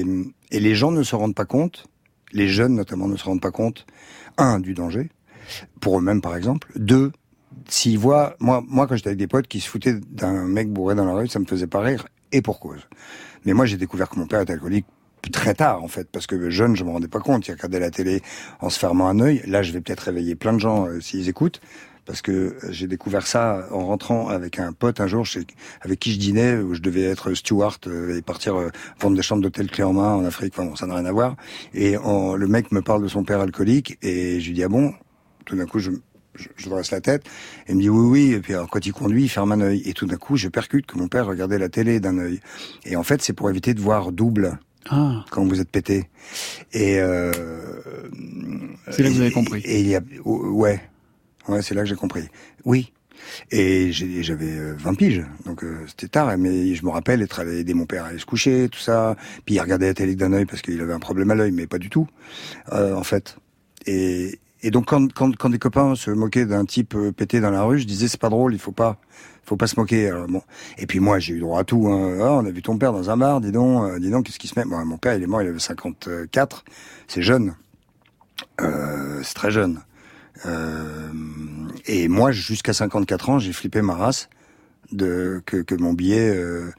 et 0.00 0.04
et 0.50 0.60
les 0.60 0.74
gens 0.74 0.90
ne 0.90 1.02
se 1.02 1.16
rendent 1.16 1.34
pas 1.34 1.46
compte 1.46 1.86
les 2.32 2.48
jeunes 2.48 2.74
notamment 2.74 3.08
ne 3.08 3.16
se 3.16 3.24
rendent 3.24 3.40
pas 3.40 3.50
compte 3.50 3.86
un 4.36 4.60
du 4.60 4.74
danger 4.74 5.10
pour 5.80 5.98
eux-mêmes 5.98 6.20
par 6.20 6.36
exemple 6.36 6.70
deux 6.76 7.12
s'ils 7.68 7.98
voient, 7.98 8.36
moi, 8.40 8.62
moi 8.66 8.86
quand 8.86 8.96
j'étais 8.96 9.08
avec 9.08 9.18
des 9.18 9.26
potes 9.26 9.48
qui 9.48 9.60
se 9.60 9.68
foutaient 9.68 9.94
d'un 9.94 10.44
mec 10.44 10.70
bourré 10.70 10.94
dans 10.94 11.04
la 11.04 11.14
rue, 11.14 11.28
ça 11.28 11.38
me 11.38 11.46
faisait 11.46 11.66
pas 11.66 11.80
rire, 11.80 12.06
et 12.32 12.42
pour 12.42 12.60
cause. 12.60 12.80
Mais 13.44 13.52
moi, 13.52 13.66
j'ai 13.66 13.76
découvert 13.76 14.08
que 14.08 14.18
mon 14.18 14.26
père 14.26 14.40
était 14.40 14.52
alcoolique 14.52 14.86
très 15.32 15.54
tard, 15.54 15.82
en 15.82 15.88
fait, 15.88 16.08
parce 16.10 16.26
que 16.26 16.50
jeune, 16.50 16.76
je 16.76 16.84
me 16.84 16.90
rendais 16.90 17.08
pas 17.08 17.20
compte. 17.20 17.46
Il 17.48 17.52
regardait 17.52 17.80
la 17.80 17.90
télé 17.90 18.22
en 18.60 18.70
se 18.70 18.78
fermant 18.78 19.08
un 19.08 19.20
œil. 19.20 19.42
Là, 19.46 19.62
je 19.62 19.72
vais 19.72 19.80
peut-être 19.80 20.00
réveiller 20.00 20.34
plein 20.34 20.52
de 20.52 20.58
gens 20.58 20.86
euh, 20.86 21.00
s'ils 21.00 21.28
écoutent. 21.28 21.60
Parce 22.08 22.22
que 22.22 22.56
j'ai 22.70 22.86
découvert 22.86 23.26
ça 23.26 23.68
en 23.70 23.86
rentrant 23.86 24.28
avec 24.28 24.58
un 24.58 24.72
pote 24.72 24.98
un 24.98 25.06
jour 25.06 25.26
chez, 25.26 25.42
avec 25.82 26.00
qui 26.00 26.12
je 26.14 26.18
dînais, 26.18 26.56
où 26.56 26.72
je 26.74 26.80
devais 26.80 27.02
être 27.02 27.34
steward 27.34 27.76
euh, 27.86 28.16
et 28.16 28.22
partir 28.22 28.56
euh, 28.56 28.70
vendre 28.98 29.14
des 29.14 29.22
chambres 29.22 29.42
d'hôtel 29.42 29.70
clé 29.70 29.84
en 29.84 29.92
main 29.92 30.14
en 30.14 30.24
Afrique. 30.24 30.54
Enfin 30.56 30.68
bon, 30.70 30.74
ça 30.74 30.86
n'a 30.86 30.94
rien 30.94 31.04
à 31.04 31.12
voir. 31.12 31.36
Et 31.74 31.98
en- 31.98 32.34
le 32.34 32.48
mec 32.48 32.72
me 32.72 32.80
parle 32.80 33.02
de 33.02 33.08
son 33.08 33.24
père 33.24 33.40
alcoolique 33.40 33.98
et 34.02 34.40
je 34.40 34.46
lui 34.48 34.54
dis 34.54 34.64
ah 34.64 34.68
bon? 34.68 34.94
Tout 35.44 35.54
d'un 35.56 35.66
coup, 35.66 35.78
je, 35.80 35.90
je, 36.34 36.48
je 36.56 36.68
dresse 36.70 36.90
la 36.92 37.02
tête 37.02 37.24
et 37.66 37.72
il 37.72 37.76
me 37.76 37.82
dit 37.82 37.90
oui 37.90 38.06
oui. 38.28 38.32
Et 38.32 38.40
puis 38.40 38.54
alors, 38.54 38.70
quand 38.70 38.86
il 38.86 38.92
conduit, 38.94 39.24
il 39.24 39.28
ferme 39.28 39.52
un 39.52 39.60
œil. 39.60 39.82
Et 39.84 39.92
tout 39.92 40.06
d'un 40.06 40.16
coup, 40.16 40.36
je 40.38 40.48
percute 40.48 40.86
que 40.86 40.96
mon 40.96 41.08
père 41.08 41.26
regardait 41.26 41.58
la 41.58 41.68
télé 41.68 42.00
d'un 42.00 42.16
œil. 42.18 42.40
Et 42.86 42.96
en 42.96 43.02
fait, 43.02 43.20
c'est 43.20 43.34
pour 43.34 43.50
éviter 43.50 43.74
de 43.74 43.80
voir 43.82 44.12
double 44.12 44.58
Ah, 44.88 45.26
quand 45.30 45.44
vous 45.44 45.60
êtes 45.60 45.70
pété. 45.70 46.08
Et 46.72 47.00
euh, 47.00 47.32
c'est 48.90 49.02
là 49.02 49.08
que 49.10 49.14
vous 49.14 49.20
avez 49.20 49.28
et- 49.28 49.32
compris. 49.32 49.60
Et 49.66 49.80
il 49.80 49.88
y 49.88 49.94
a, 49.96 50.00
ouais, 50.24 50.80
ouais, 51.48 51.62
c'est 51.62 51.74
là 51.74 51.82
que 51.82 51.88
j'ai 51.88 51.94
compris. 51.94 52.28
Oui. 52.64 52.92
Et 53.50 53.90
j'avais 53.92 54.56
euh, 54.56 54.74
20 54.78 54.94
piges, 54.94 55.26
donc 55.44 55.64
euh, 55.64 55.84
c'était 55.88 56.08
tard. 56.08 56.36
Mais 56.38 56.74
je 56.74 56.84
me 56.84 56.90
rappelle 56.90 57.20
être 57.20 57.40
allé 57.40 57.58
aider 57.58 57.74
mon 57.74 57.86
père 57.86 58.04
à 58.04 58.08
aller 58.08 58.18
se 58.18 58.26
coucher, 58.26 58.68
tout 58.68 58.78
ça. 58.78 59.16
Puis 59.44 59.56
il 59.56 59.60
regardait 59.60 59.88
la 59.88 59.94
télé 59.94 60.14
d'un 60.14 60.32
œil 60.32 60.46
parce 60.46 60.62
qu'il 60.62 60.80
avait 60.80 60.92
un 60.92 61.00
problème 61.00 61.30
à 61.30 61.34
l'œil, 61.34 61.52
mais 61.52 61.66
pas 61.66 61.78
du 61.78 61.90
tout, 61.90 62.06
euh, 62.72 62.94
en 62.94 63.02
fait. 63.02 63.36
Et, 63.86 64.38
et 64.62 64.70
donc 64.70 64.86
quand, 64.86 65.12
quand, 65.12 65.36
quand 65.36 65.50
des 65.50 65.58
copains 65.58 65.94
se 65.94 66.10
moquaient 66.10 66.46
d'un 66.46 66.64
type 66.64 66.94
euh, 66.94 67.12
pété 67.12 67.40
dans 67.40 67.50
la 67.50 67.62
rue, 67.62 67.78
je 67.78 67.86
disais 67.86 68.08
c'est 68.08 68.20
pas 68.20 68.28
drôle, 68.28 68.54
il 68.54 68.58
faut 68.58 68.72
pas, 68.72 68.98
faut 69.44 69.56
pas 69.56 69.68
se 69.68 69.78
moquer. 69.78 70.08
Alors, 70.08 70.26
bon. 70.26 70.42
Et 70.78 70.86
puis 70.86 70.98
moi 70.98 71.18
j'ai 71.20 71.34
eu 71.34 71.40
droit 71.40 71.60
à 71.60 71.64
tout. 71.64 71.86
Hein. 71.88 72.18
Ah, 72.20 72.32
on 72.32 72.44
a 72.44 72.50
vu 72.50 72.62
ton 72.62 72.76
père 72.76 72.92
dans 72.92 73.08
un 73.10 73.16
bar, 73.16 73.40
dis 73.40 73.52
donc, 73.52 73.84
euh, 73.84 73.98
dis 73.98 74.10
donc, 74.10 74.26
qu'est-ce 74.26 74.38
qui 74.38 74.48
se 74.48 74.58
met? 74.58 74.64
Bon, 74.64 74.84
Mon 74.84 74.98
père 74.98 75.14
il 75.14 75.22
est 75.22 75.26
mort, 75.26 75.42
il 75.42 75.48
avait 75.48 75.58
54, 75.58 76.64
c'est 77.06 77.22
jeune, 77.22 77.54
euh, 78.60 79.20
c'est 79.22 79.34
très 79.34 79.50
jeune. 79.50 79.80
Euh, 80.46 81.08
et 81.86 82.08
moi, 82.08 82.32
jusqu'à 82.32 82.72
54 82.72 83.30
ans, 83.30 83.38
j'ai 83.38 83.52
flippé 83.52 83.82
ma 83.82 83.94
race 83.94 84.28
de 84.92 85.42
que, 85.46 85.58
que 85.58 85.74
mon 85.74 85.92
billet 85.92 86.30
euh, 86.34 86.70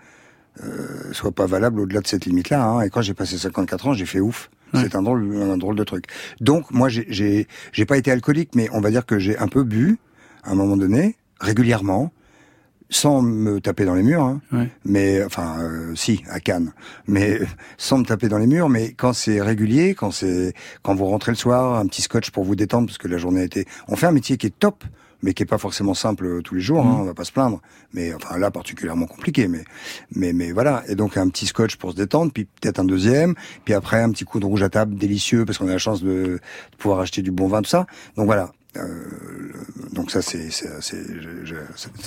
euh, 0.64 1.14
soit 1.14 1.32
pas 1.32 1.46
valable 1.46 1.80
au-delà 1.82 2.02
de 2.02 2.08
cette 2.08 2.26
limite-là. 2.26 2.64
Hein. 2.64 2.82
Et 2.82 2.90
quand 2.90 3.02
j'ai 3.02 3.14
passé 3.14 3.38
54 3.38 3.88
ans, 3.88 3.94
j'ai 3.94 4.06
fait 4.06 4.20
ouf. 4.20 4.50
C'est 4.76 4.94
un 4.94 5.02
drôle, 5.02 5.36
un 5.36 5.58
drôle 5.58 5.76
de 5.76 5.84
truc. 5.84 6.06
Donc, 6.42 6.70
moi, 6.70 6.90
j'ai- 6.90 7.48
pas 7.88 7.98
été 7.98 8.12
alcoolique, 8.12 8.52
mais 8.54 8.70
on 8.72 8.82
va 8.82 8.92
dire 8.92 9.04
que 9.08 9.18
j'ai 9.18 9.36
un 9.40 9.48
peu 9.48 9.64
bu 9.64 9.98
à 10.44 10.52
un 10.52 10.56
moment 10.56 10.78
donné, 10.78 11.16
régulièrement, 11.40 12.12
sans 12.90 13.22
me 13.22 13.62
taper 13.62 13.86
dans 13.86 13.94
les 13.94 14.04
murs. 14.04 14.24
Hein. 14.24 14.42
Mais 14.84 15.24
enfin, 15.24 15.58
euh, 15.60 15.96
si, 15.96 16.24
à 16.30 16.40
Cannes, 16.40 16.74
mais 17.08 17.40
sans 17.78 18.00
me 18.00 18.04
taper 18.04 18.30
dans 18.30 18.38
les 18.38 18.48
murs. 18.48 18.70
Mais 18.70 18.94
quand 18.94 19.14
c'est 19.14 19.42
régulier, 19.42 19.94
quand 19.94 20.12
c'est 20.12 20.54
quand 20.82 20.96
vous 20.96 21.06
rentrez 21.06 21.32
le 21.32 21.38
soir, 21.38 21.80
un 21.80 21.86
petit 21.86 22.02
scotch 22.02 22.32
pour 22.32 22.44
vous 22.44 22.56
détendre 22.56 22.88
parce 22.88 22.98
que 22.98 23.08
la 23.08 23.18
journée 23.18 23.42
a 23.42 23.44
été. 23.44 23.66
On 23.88 23.96
fait 23.96 24.08
un 24.08 24.12
métier 24.12 24.38
qui 24.38 24.48
est 24.48 24.60
top, 24.60 24.84
mais 25.22 25.34
qui 25.34 25.44
est 25.44 25.46
pas 25.46 25.58
forcément 25.58 25.94
simple 25.94 26.26
euh, 26.26 26.42
tous 26.42 26.56
les 26.56 26.62
jours. 26.62 26.86
Hein, 26.86 26.98
on 27.00 27.04
va 27.04 27.14
pas 27.14 27.26
se 27.26 27.32
plaindre. 27.32 27.62
Mais 27.94 28.14
enfin 28.14 28.38
là, 28.40 28.50
particulièrement 28.50 29.06
compliqué. 29.06 29.48
Mais 29.48 29.64
mais 30.16 30.34
mais 30.34 30.52
voilà. 30.52 30.84
Et 30.88 30.96
donc 30.96 31.16
un 31.16 31.30
petit 31.30 31.46
scotch 31.46 31.76
pour 31.76 31.92
se 31.92 31.96
détendre, 31.96 32.32
puis 32.34 32.46
peut-être 32.46 32.80
un 32.80 32.86
deuxième, 32.86 33.36
puis 33.66 33.76
après 33.76 34.02
un 34.02 34.10
petit 34.10 34.26
coup 34.26 34.40
de 34.40 34.46
rouge 34.46 34.64
à 34.64 34.70
table 34.70 34.96
délicieux 34.96 35.46
parce 35.46 35.60
qu'on 35.60 35.68
a 35.68 35.74
la 35.74 35.78
chance 35.78 36.02
de, 36.02 36.10
de 36.10 36.78
pouvoir 36.78 37.02
acheter 37.02 37.22
du 37.22 37.32
bon 37.32 37.48
vin, 37.48 37.62
tout 37.62 37.70
ça. 37.70 37.86
Donc 38.16 38.26
voilà. 38.26 38.52
Euh, 38.78 38.84
donc 39.94 40.12
ça 40.12 40.22
c'est 40.22 40.52
ça 40.52 40.80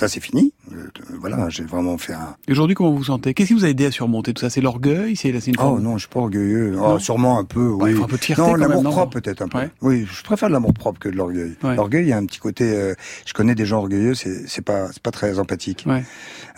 c'est 0.07 0.19
fini. 0.21 0.53
Euh, 0.71 0.87
Voilà, 1.19 1.49
j'ai 1.49 1.65
vraiment 1.65 1.97
fait 1.97 2.13
un. 2.13 2.37
Aujourd'hui, 2.49 2.73
comment 2.73 2.91
vous 2.91 2.99
vous 2.99 3.03
sentez? 3.03 3.33
Qu'est-ce 3.33 3.49
qui 3.49 3.53
vous 3.53 3.65
a 3.65 3.69
aidé 3.69 3.85
à 3.85 3.91
surmonter 3.91 4.33
tout 4.33 4.39
ça? 4.39 4.49
C'est 4.49 4.61
l'orgueil 4.61 5.17
C'est 5.17 5.29
une 5.29 5.55
Oh 5.57 5.61
forme- 5.61 5.81
non, 5.81 5.95
je 5.97 6.03
suis 6.03 6.09
pas 6.09 6.21
orgueilleux. 6.21 6.75
Oh, 6.81 6.97
sûrement 6.99 7.37
un 7.37 7.43
peu. 7.43 7.67
Bah, 7.77 7.85
oui. 7.85 7.93
faut 7.95 8.03
un 8.05 8.07
peu 8.07 8.15
de 8.17 8.23
fierté 8.23 8.41
non, 8.41 8.55
l'amour 8.55 8.81
propre 8.83 9.19
peut-être 9.19 9.41
un 9.41 9.49
peu. 9.49 9.57
Ouais. 9.57 9.69
Oui, 9.81 10.07
je 10.09 10.23
préfère 10.23 10.47
l'amour 10.49 10.73
propre 10.73 10.99
que 10.99 11.09
de 11.09 11.17
l'orgueil. 11.17 11.53
Ouais. 11.63 11.75
L'orgueil, 11.75 12.05
il 12.05 12.09
y 12.09 12.13
a 12.13 12.17
un 12.17 12.25
petit 12.25 12.39
côté. 12.39 12.63
euh, 12.73 12.95
je 13.25 13.33
connais 13.33 13.55
des 13.55 13.65
gens 13.65 13.79
orgueilleux, 13.79 14.13
c'est 14.15 14.47
c'est 14.47 14.61
pas 14.63 14.87
c'est 14.93 15.03
pas 15.03 15.11
très 15.11 15.39
empathique. 15.39 15.83
Ouais. 15.85 16.03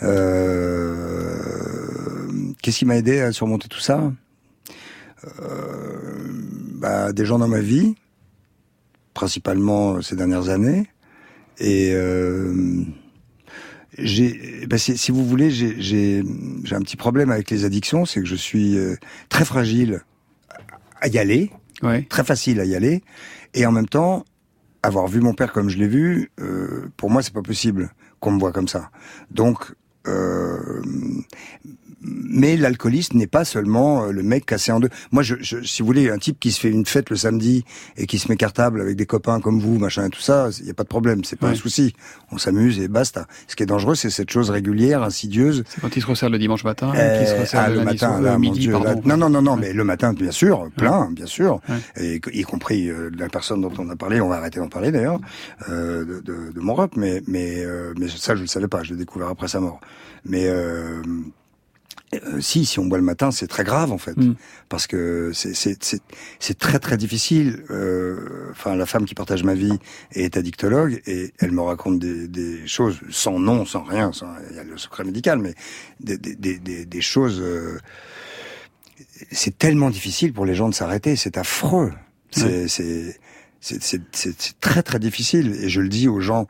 Euh, 0.04 1.34
Qu'est-ce 2.62 2.78
qui 2.78 2.84
m'a 2.84 2.96
aidé 2.96 3.20
à 3.20 3.32
surmonter 3.32 3.66
tout 3.68 3.80
ça? 3.80 4.12
Euh, 5.24 5.30
bah, 6.74 7.12
Des 7.12 7.24
gens 7.24 7.38
dans 7.38 7.48
ma 7.48 7.60
vie, 7.60 7.96
principalement 9.16 9.94
euh, 9.96 10.02
ces 10.02 10.14
dernières 10.14 10.48
années, 10.50 10.86
et 11.58 11.90
euh, 11.94 12.84
j'ai, 13.98 14.66
bah, 14.68 14.78
c'est- 14.78 14.96
si 14.96 15.10
vous 15.10 15.24
voulez, 15.24 15.50
j'ai 15.50 15.80
j'ai 15.80 16.22
j'ai 16.64 16.74
un 16.76 16.80
petit 16.82 16.96
problème 16.96 17.30
avec 17.30 17.50
les 17.50 17.64
addictions, 17.64 18.04
c'est 18.04 18.20
que 18.20 18.26
je 18.28 18.34
suis 18.36 18.76
euh, 18.76 18.94
très 19.28 19.44
fragile 19.44 20.02
à 21.00 21.08
y 21.08 21.18
aller, 21.18 21.50
très 22.08 22.24
facile 22.24 22.60
à 22.60 22.64
y 22.64 22.74
aller, 22.74 23.02
et 23.54 23.64
en 23.66 23.72
même 23.72 23.88
temps, 23.88 24.24
avoir 24.82 25.08
vu 25.08 25.20
mon 25.20 25.34
père 25.34 25.52
comme 25.52 25.68
je 25.70 25.78
l'ai 25.78 25.88
vu, 25.88 26.30
euh, 26.40 26.88
pour 26.96 27.10
moi, 27.10 27.22
c'est 27.22 27.32
pas 27.34 27.42
possible 27.42 27.90
qu'on 28.20 28.32
me 28.32 28.38
voit 28.38 28.52
comme 28.52 28.68
ça. 28.68 28.90
Donc, 29.30 29.72
euh, 30.06 30.82
mais 32.08 32.56
l'alcooliste 32.56 33.14
n'est 33.14 33.26
pas 33.26 33.44
seulement 33.44 34.04
euh, 34.04 34.12
le 34.12 34.22
mec 34.22 34.46
cassé 34.46 34.70
en 34.72 34.80
deux. 34.80 34.88
Moi, 35.10 35.22
je, 35.22 35.34
je- 35.40 35.62
si 35.62 35.82
vous 35.82 35.86
voulez, 35.86 36.10
un 36.10 36.18
type 36.18 36.38
qui 36.38 36.52
se 36.52 36.60
fait 36.60 36.70
une 36.70 36.86
fête 36.86 37.10
le 37.10 37.16
samedi 37.16 37.64
et 37.96 38.06
qui 38.06 38.18
se 38.18 38.28
met 38.30 38.36
cartable 38.36 38.80
avec 38.80 38.96
des 38.96 39.06
copains 39.06 39.40
comme 39.40 39.58
vous, 39.60 39.78
machin 39.78 40.06
et 40.06 40.10
tout 40.10 40.20
ça, 40.20 40.48
il 40.58 40.64
n'y 40.64 40.70
a 40.70 40.74
pas 40.74 40.84
de 40.84 40.88
problème, 40.88 41.24
c'est 41.24 41.36
pas 41.36 41.46
Ouais. 41.48 41.52
un 41.52 41.56
souci. 41.56 41.94
On 42.30 42.38
s'amuse 42.38 42.78
et 42.80 42.88
basta. 42.88 43.26
Ce 43.48 43.56
qui 43.56 43.62
est 43.62 43.66
dangereux, 43.66 43.94
c'est 43.94 44.10
cette 44.10 44.30
chose 44.30 44.50
régulière, 44.50 45.02
insidieuse. 45.02 45.64
C'est 45.68 45.80
quand 45.80 45.96
il 45.96 46.02
se 46.02 46.06
resserre 46.06 46.30
le 46.30 46.38
dimanche 46.38 46.64
matin, 46.64 46.92
Euh, 46.94 47.18
qu'il 47.18 47.28
se 47.28 47.34
resserre 47.40 47.60
ah, 47.66 47.70
le, 47.70 47.82
matin, 47.84 47.96
soir, 48.08 48.20
là, 48.20 48.32
mon 48.34 48.38
midi, 48.38 48.60
Dieu, 48.60 48.72
là- 48.72 48.94
non, 49.04 49.16
non, 49.16 49.28
non, 49.30 49.42
non, 49.42 49.56
mais 49.56 49.72
le 49.72 49.84
matin, 49.84 50.12
bien 50.12 50.30
sûr, 50.30 50.68
plein, 50.76 51.10
bien 51.10 51.26
sûr, 51.26 51.60
et 52.00 52.20
y 52.32 52.42
compris 52.42 52.88
euh, 52.88 53.10
la 53.18 53.28
personne 53.28 53.60
dont 53.60 53.72
on 53.78 53.88
a 53.90 53.96
parlé. 53.96 54.20
On 54.20 54.28
va 54.28 54.36
arrêter 54.36 54.60
d'en 54.60 54.68
parler 54.68 54.92
d'ailleurs 54.92 55.18
euh, 55.68 56.04
de, 56.04 56.20
de, 56.20 56.52
de 56.52 56.60
mon 56.60 56.74
rep, 56.74 56.92
mais 56.96 57.22
mais 57.26 57.64
euh, 57.64 57.92
mais 57.98 58.08
ça, 58.08 58.34
je 58.36 58.42
le 58.42 58.46
savais 58.46 58.68
pas. 58.68 58.82
Je 58.82 58.92
l'ai 58.92 58.98
découvert 58.98 59.28
après 59.28 59.48
sa 59.48 59.60
mort. 59.60 59.80
Mais 60.24 60.48
euh, 62.24 62.40
si, 62.40 62.66
si 62.66 62.78
on 62.78 62.86
boit 62.86 62.98
le 62.98 63.04
matin, 63.04 63.30
c'est 63.30 63.46
très 63.46 63.64
grave 63.64 63.92
en 63.92 63.98
fait, 63.98 64.16
parce 64.68 64.86
que 64.86 65.30
c'est 65.34 66.58
très 66.58 66.78
très 66.78 66.96
difficile. 66.96 67.64
Euh, 67.70 68.50
Enfin, 68.50 68.76
la 68.76 68.86
femme 68.86 69.04
qui 69.04 69.14
partage 69.14 69.44
ma 69.44 69.54
vie 69.54 69.78
est 70.12 70.36
addictologue 70.36 71.02
et 71.06 71.32
elle 71.38 71.52
me 71.52 71.60
raconte 71.60 71.98
des, 71.98 72.28
des 72.28 72.66
choses 72.66 72.98
sans 73.10 73.38
nom, 73.38 73.66
sans 73.66 73.82
rien, 73.82 74.12
sans 74.12 74.28
il 74.50 74.56
y 74.56 74.58
a 74.58 74.64
le 74.64 74.78
secret 74.78 75.04
médical, 75.04 75.38
mais 75.38 75.54
des 76.00 76.16
des 76.16 76.34
des, 76.34 76.58
des, 76.58 76.84
des 76.86 77.00
choses. 77.00 77.40
euh, 77.40 77.78
c'est 79.30 79.58
tellement 79.58 79.90
difficile 79.90 80.32
pour 80.32 80.46
les 80.46 80.54
gens 80.54 80.68
de 80.68 80.74
s'arrêter, 80.74 81.16
c'est 81.16 81.36
affreux. 81.36 81.92
C'est 82.30 83.18
très 84.60 84.82
très 84.82 84.98
difficile 84.98 85.56
et 85.62 85.68
je 85.68 85.80
le 85.80 85.88
dis 85.88 86.08
aux 86.08 86.20
gens 86.20 86.46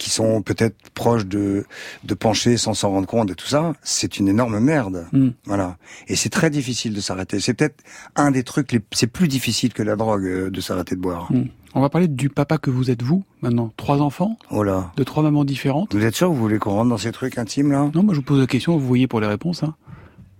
qui 0.00 0.10
sont 0.10 0.40
peut-être 0.42 0.76
proches 0.94 1.26
de 1.26 1.64
de 2.04 2.14
pencher 2.14 2.56
sans 2.56 2.74
s'en 2.74 2.90
rendre 2.90 3.06
compte 3.06 3.30
et 3.30 3.34
tout 3.34 3.46
ça, 3.46 3.74
c'est 3.82 4.18
une 4.18 4.28
énorme 4.28 4.58
merde. 4.58 5.06
Voilà. 5.44 5.76
Et 6.08 6.16
c'est 6.16 6.30
très 6.30 6.50
difficile 6.50 6.94
de 6.94 7.00
s'arrêter. 7.00 7.38
C'est 7.38 7.54
peut-être 7.54 7.84
un 8.16 8.30
des 8.30 8.42
trucs 8.42 8.72
les 8.72 8.80
c'est 8.92 9.06
plus 9.06 9.28
difficile 9.28 9.72
que 9.72 9.82
la 9.82 9.94
drogue 9.94 10.24
euh, 10.24 10.50
de 10.50 10.60
s'arrêter 10.60 10.96
de 10.96 11.00
boire. 11.00 11.30
Hmm. 11.30 11.44
On 11.74 11.80
va 11.80 11.88
parler 11.88 12.08
du 12.08 12.30
papa 12.30 12.58
que 12.58 12.70
vous 12.70 12.90
êtes 12.90 13.02
vous, 13.02 13.22
maintenant. 13.42 13.70
Trois 13.76 14.00
enfants 14.00 14.36
Oh 14.50 14.64
là. 14.64 14.90
De 14.96 15.04
trois 15.04 15.22
mamans 15.22 15.44
différentes 15.44 15.94
Vous 15.94 16.04
êtes 16.04 16.16
sûr 16.16 16.28
que 16.28 16.32
vous 16.34 16.40
voulez 16.40 16.58
qu'on 16.58 16.72
rentre 16.72 16.88
dans 16.88 16.98
ces 16.98 17.12
trucs 17.12 17.38
intimes 17.38 17.70
là? 17.70 17.90
Non, 17.94 18.02
moi 18.02 18.14
je 18.14 18.18
vous 18.18 18.24
pose 18.24 18.40
la 18.40 18.48
question, 18.48 18.76
vous 18.76 18.86
voyez 18.86 19.06
pour 19.06 19.20
les 19.20 19.28
réponses. 19.28 19.62
Hein. 19.62 19.74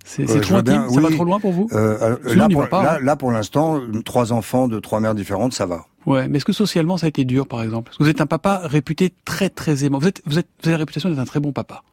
C'est 0.03 0.29
Euh, 0.29 0.39
trop 0.41 0.55
intime 0.55 0.89
Ça 0.89 0.99
va 1.01 1.07
oui. 1.09 1.15
trop 1.15 1.23
loin 1.25 1.39
pour 1.39 1.51
vous 1.51 1.67
Euh, 1.73 2.17
Sinon, 2.27 2.47
là, 2.47 2.49
pour, 2.53 2.69
pas, 2.69 2.83
là, 2.83 2.93
hein. 2.95 2.99
là, 3.03 3.15
pour 3.15 3.31
l'instant, 3.31 3.77
euh, 3.79 4.01
trois 4.03 4.33
enfants 4.33 4.67
de 4.67 4.79
trois 4.79 4.99
mères 4.99 5.15
différentes, 5.15 5.53
ça 5.53 5.65
va. 5.65 5.85
Ouais, 6.05 6.27
mais 6.27 6.37
est-ce 6.37 6.45
que 6.45 6.53
socialement 6.53 6.97
ça 6.97 7.05
a 7.05 7.09
été 7.09 7.23
dur, 7.25 7.47
par 7.47 7.61
exemple? 7.61 7.85
Parce 7.85 7.97
que 7.97 8.03
vous 8.03 8.09
êtes 8.09 8.21
un 8.21 8.25
papa 8.25 8.61
réputé 8.63 9.13
très 9.25 9.49
très 9.49 9.85
aimant. 9.85 9.99
Vous 9.99 10.07
êtes, 10.07 10.21
vous 10.25 10.39
êtes, 10.39 10.47
vous 10.61 10.69
avez 10.69 10.73
la 10.73 10.77
réputation 10.79 11.09
d'être 11.09 11.19
un 11.19 11.25
très 11.25 11.39
bon 11.39 11.51
papa. 11.51 11.83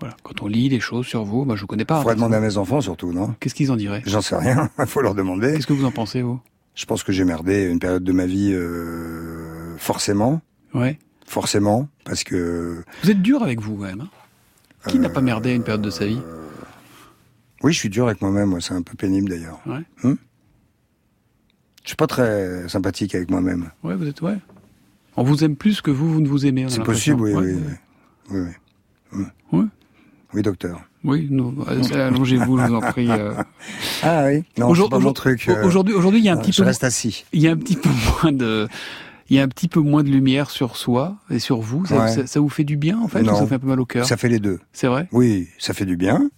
Voilà. 0.00 0.16
Quand 0.24 0.42
on 0.42 0.48
lit 0.48 0.68
des 0.68 0.80
choses 0.80 1.06
sur 1.06 1.24
vous, 1.24 1.44
moi 1.44 1.54
je 1.54 1.60
vous 1.60 1.68
connais 1.68 1.84
pas. 1.84 1.98
Faudrait 1.98 2.16
demander 2.16 2.34
à 2.36 2.40
mes 2.40 2.56
enfants 2.56 2.80
surtout, 2.80 3.12
non? 3.12 3.34
Qu'est-ce 3.38 3.54
qu'ils 3.54 3.70
en 3.70 3.76
diraient? 3.76 4.02
J'en 4.06 4.20
sais 4.20 4.36
rien. 4.36 4.68
Il 4.80 4.86
faut 4.86 5.00
leur 5.00 5.14
demander. 5.14 5.52
Qu'est-ce 5.54 5.68
que 5.68 5.72
vous 5.72 5.84
en 5.84 5.92
pensez, 5.92 6.20
vous? 6.22 6.40
Je 6.74 6.84
pense 6.86 7.04
que 7.04 7.12
j'ai 7.12 7.24
merdé 7.24 7.62
une 7.66 7.78
période 7.78 8.02
de 8.02 8.12
ma 8.12 8.26
vie, 8.26 8.50
euh, 8.52 9.76
forcément. 9.78 10.40
Ouais. 10.74 10.98
Forcément, 11.26 11.88
parce 12.04 12.24
que 12.24 12.82
Vous 13.04 13.10
êtes 13.10 13.22
dur 13.22 13.42
avec 13.44 13.60
vous, 13.60 13.76
quand 13.76 13.84
même. 13.84 14.00
hein? 14.02 14.08
Qui 14.88 14.98
n'a 14.98 15.08
pas 15.08 15.20
merdé 15.22 15.52
une 15.54 15.62
période 15.62 15.80
de 15.82 15.90
sa 15.90 16.04
vie? 16.06 16.20
Oui, 17.64 17.72
je 17.72 17.78
suis 17.78 17.88
dur 17.88 18.06
avec 18.06 18.20
moi-même. 18.22 18.50
moi, 18.50 18.60
C'est 18.60 18.74
un 18.74 18.82
peu 18.82 18.94
pénible 18.94 19.28
d'ailleurs. 19.28 19.60
Ouais. 19.66 19.80
Hum? 20.04 20.16
Je 21.82 21.88
suis 21.88 21.96
pas 21.96 22.06
très 22.06 22.68
sympathique 22.68 23.14
avec 23.14 23.30
moi-même. 23.30 23.70
Ouais, 23.82 23.94
vous 23.94 24.06
êtes, 24.06 24.22
ouais. 24.22 24.38
On 25.16 25.22
vous 25.22 25.44
aime 25.44 25.54
plus 25.56 25.80
que 25.80 25.90
vous, 25.90 26.12
vous 26.12 26.20
ne 26.20 26.28
vous 26.28 26.46
aimez. 26.46 26.66
C'est 26.68 26.82
possible, 26.82 27.20
oui, 27.20 27.34
Ouais, 27.34 27.42
oui, 27.44 27.60
oui, 28.30 28.38
oui, 29.12 29.24
oui. 29.52 29.64
Oui, 30.32 30.42
docteur. 30.42 30.80
Oui, 31.04 31.28
euh, 31.30 32.08
allongez-vous, 32.08 32.58
je 32.58 32.64
vous 32.64 32.74
en 32.74 32.80
prie. 32.80 33.08
euh. 33.10 33.34
Ah 34.02 34.24
oui. 34.26 34.42
Non, 34.58 34.68
Aujourd- 34.68 34.86
c'est 34.86 34.90
pas 34.90 34.96
mon 34.96 35.02
aujourd- 35.04 35.14
truc. 35.14 35.48
euh. 35.48 35.64
Aujourd'hui, 35.64 35.94
aujourd'hui, 35.94 36.20
il 36.20 36.24
y 36.24 36.28
a 36.28 36.32
un 36.32 36.38
Ah, 36.38 36.40
petit 36.40 36.50
je 36.52 36.62
peu. 36.62 36.66
reste 36.66 36.82
assis. 36.82 37.24
Il 37.32 37.40
y 37.42 37.46
a 37.46 37.52
un 37.52 37.56
petit 37.56 37.76
peu 37.76 37.88
moins 38.22 38.32
de. 38.32 38.66
Il 39.30 39.36
y 39.36 39.40
a 39.40 39.42
un 39.42 39.48
petit 39.48 39.68
peu 39.68 39.80
moins 39.80 40.02
de 40.02 40.08
lumière 40.08 40.50
sur 40.50 40.76
soi 40.76 41.16
et 41.30 41.38
sur 41.38 41.60
vous. 41.60 41.86
Ça, 41.86 41.98
Ouais. 41.98 42.08
ça- 42.12 42.26
ça 42.26 42.40
vous 42.40 42.48
fait 42.48 42.64
du 42.64 42.76
bien, 42.76 42.98
en 42.98 43.06
fait, 43.08 43.20
ou 43.20 43.24
Non. 43.24 43.36
ça 43.36 43.46
fait 43.46 43.54
un 43.54 43.58
peu 43.58 43.68
mal 43.68 43.78
au 43.80 43.86
cœur? 43.86 44.04
Ça 44.06 44.16
fait 44.16 44.28
les 44.28 44.40
deux. 44.40 44.58
C'est 44.72 44.86
vrai? 44.88 45.08
Oui, 45.12 45.48
ça 45.58 45.72
fait 45.72 45.86
du 45.86 45.96
bien 45.96 46.30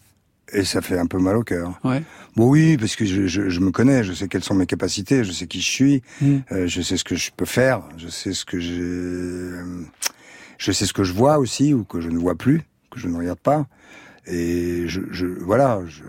et 0.52 0.64
ça 0.64 0.80
fait 0.80 0.98
un 0.98 1.06
peu 1.06 1.18
mal 1.18 1.36
au 1.36 1.42
cœur. 1.42 1.78
Ouais. 1.84 2.02
Bon 2.36 2.48
oui, 2.48 2.76
parce 2.76 2.94
que 2.96 3.04
je, 3.04 3.26
je, 3.26 3.48
je 3.48 3.60
me 3.60 3.70
connais, 3.70 4.04
je 4.04 4.12
sais 4.12 4.28
quelles 4.28 4.44
sont 4.44 4.54
mes 4.54 4.66
capacités, 4.66 5.24
je 5.24 5.32
sais 5.32 5.46
qui 5.46 5.60
je 5.60 5.68
suis, 5.70 6.02
Mm. 6.20 6.36
euh, 6.52 6.66
je 6.66 6.82
sais 6.82 6.96
ce 6.96 7.04
que 7.04 7.16
je 7.16 7.30
peux 7.36 7.46
faire, 7.46 7.82
je 7.96 8.08
sais 8.08 8.32
ce 8.32 8.44
que 8.44 8.58
j'ai. 8.60 9.50
Je 10.58 10.72
sais 10.72 10.86
ce 10.86 10.92
que 10.92 11.04
je 11.04 11.12
vois 11.12 11.38
aussi 11.38 11.74
ou 11.74 11.84
que 11.84 12.00
je 12.00 12.08
ne 12.08 12.18
vois 12.18 12.34
plus, 12.34 12.62
que 12.90 12.98
je 12.98 13.08
ne 13.08 13.16
regarde 13.16 13.38
pas. 13.38 13.66
Et 14.26 14.88
je, 14.88 15.00
je 15.10 15.26
voilà, 15.26 15.80
je, 15.86 16.02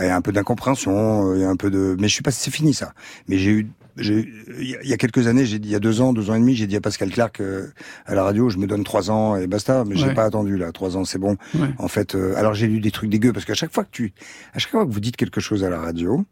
il 0.00 0.06
y 0.06 0.08
a 0.08 0.16
un 0.16 0.22
peu 0.22 0.32
d'incompréhension, 0.32 1.34
il 1.34 1.40
y 1.42 1.44
a 1.44 1.48
un 1.48 1.56
peu 1.56 1.70
de, 1.70 1.96
mais 2.00 2.08
je 2.08 2.14
suis 2.14 2.22
pas, 2.22 2.30
c'est 2.32 2.50
fini 2.50 2.74
ça. 2.74 2.94
Mais 3.28 3.38
j'ai 3.38 3.50
eu, 3.50 3.68
il 3.98 4.78
y 4.84 4.92
a- 4.92 4.96
quelques 4.96 5.26
années, 5.26 5.44
j'ai 5.44 5.58
dit, 5.58 5.68
il 5.68 5.72
y 5.72 5.74
a 5.74 5.80
deux 5.80 6.00
ans, 6.00 6.12
deux 6.12 6.30
ans 6.30 6.34
et 6.34 6.40
demi, 6.40 6.54
j'ai 6.54 6.66
dit 6.66 6.76
à 6.76 6.80
Pascal 6.80 7.10
Clark 7.10 7.40
euh, 7.40 7.68
à 8.06 8.14
la 8.14 8.22
radio, 8.24 8.48
je 8.48 8.58
me 8.58 8.66
donne 8.66 8.84
trois 8.84 9.10
ans 9.10 9.36
et 9.36 9.46
basta. 9.46 9.84
Mais 9.86 9.96
j'ai 9.96 10.06
Ouais. 10.08 10.14
pas 10.14 10.24
attendu 10.24 10.56
là, 10.56 10.72
trois 10.72 10.96
ans, 10.96 11.04
c'est 11.04 11.18
bon. 11.18 11.36
Ouais. 11.54 11.68
En 11.78 11.88
fait, 11.88 12.14
euh, 12.14 12.34
alors 12.36 12.54
j'ai 12.54 12.66
lu 12.66 12.80
des 12.80 12.90
trucs 12.90 13.10
dégueux 13.10 13.32
parce 13.32 13.44
qu'à 13.44 13.54
chaque 13.54 13.72
fois 13.72 13.84
que 13.84 13.90
tu, 13.92 14.12
à 14.54 14.58
chaque 14.58 14.70
fois 14.70 14.86
que 14.86 14.90
vous 14.92 15.00
dites 15.00 15.16
quelque 15.16 15.40
chose 15.40 15.62
à 15.64 15.70
la 15.70 15.78
radio, 15.80 16.24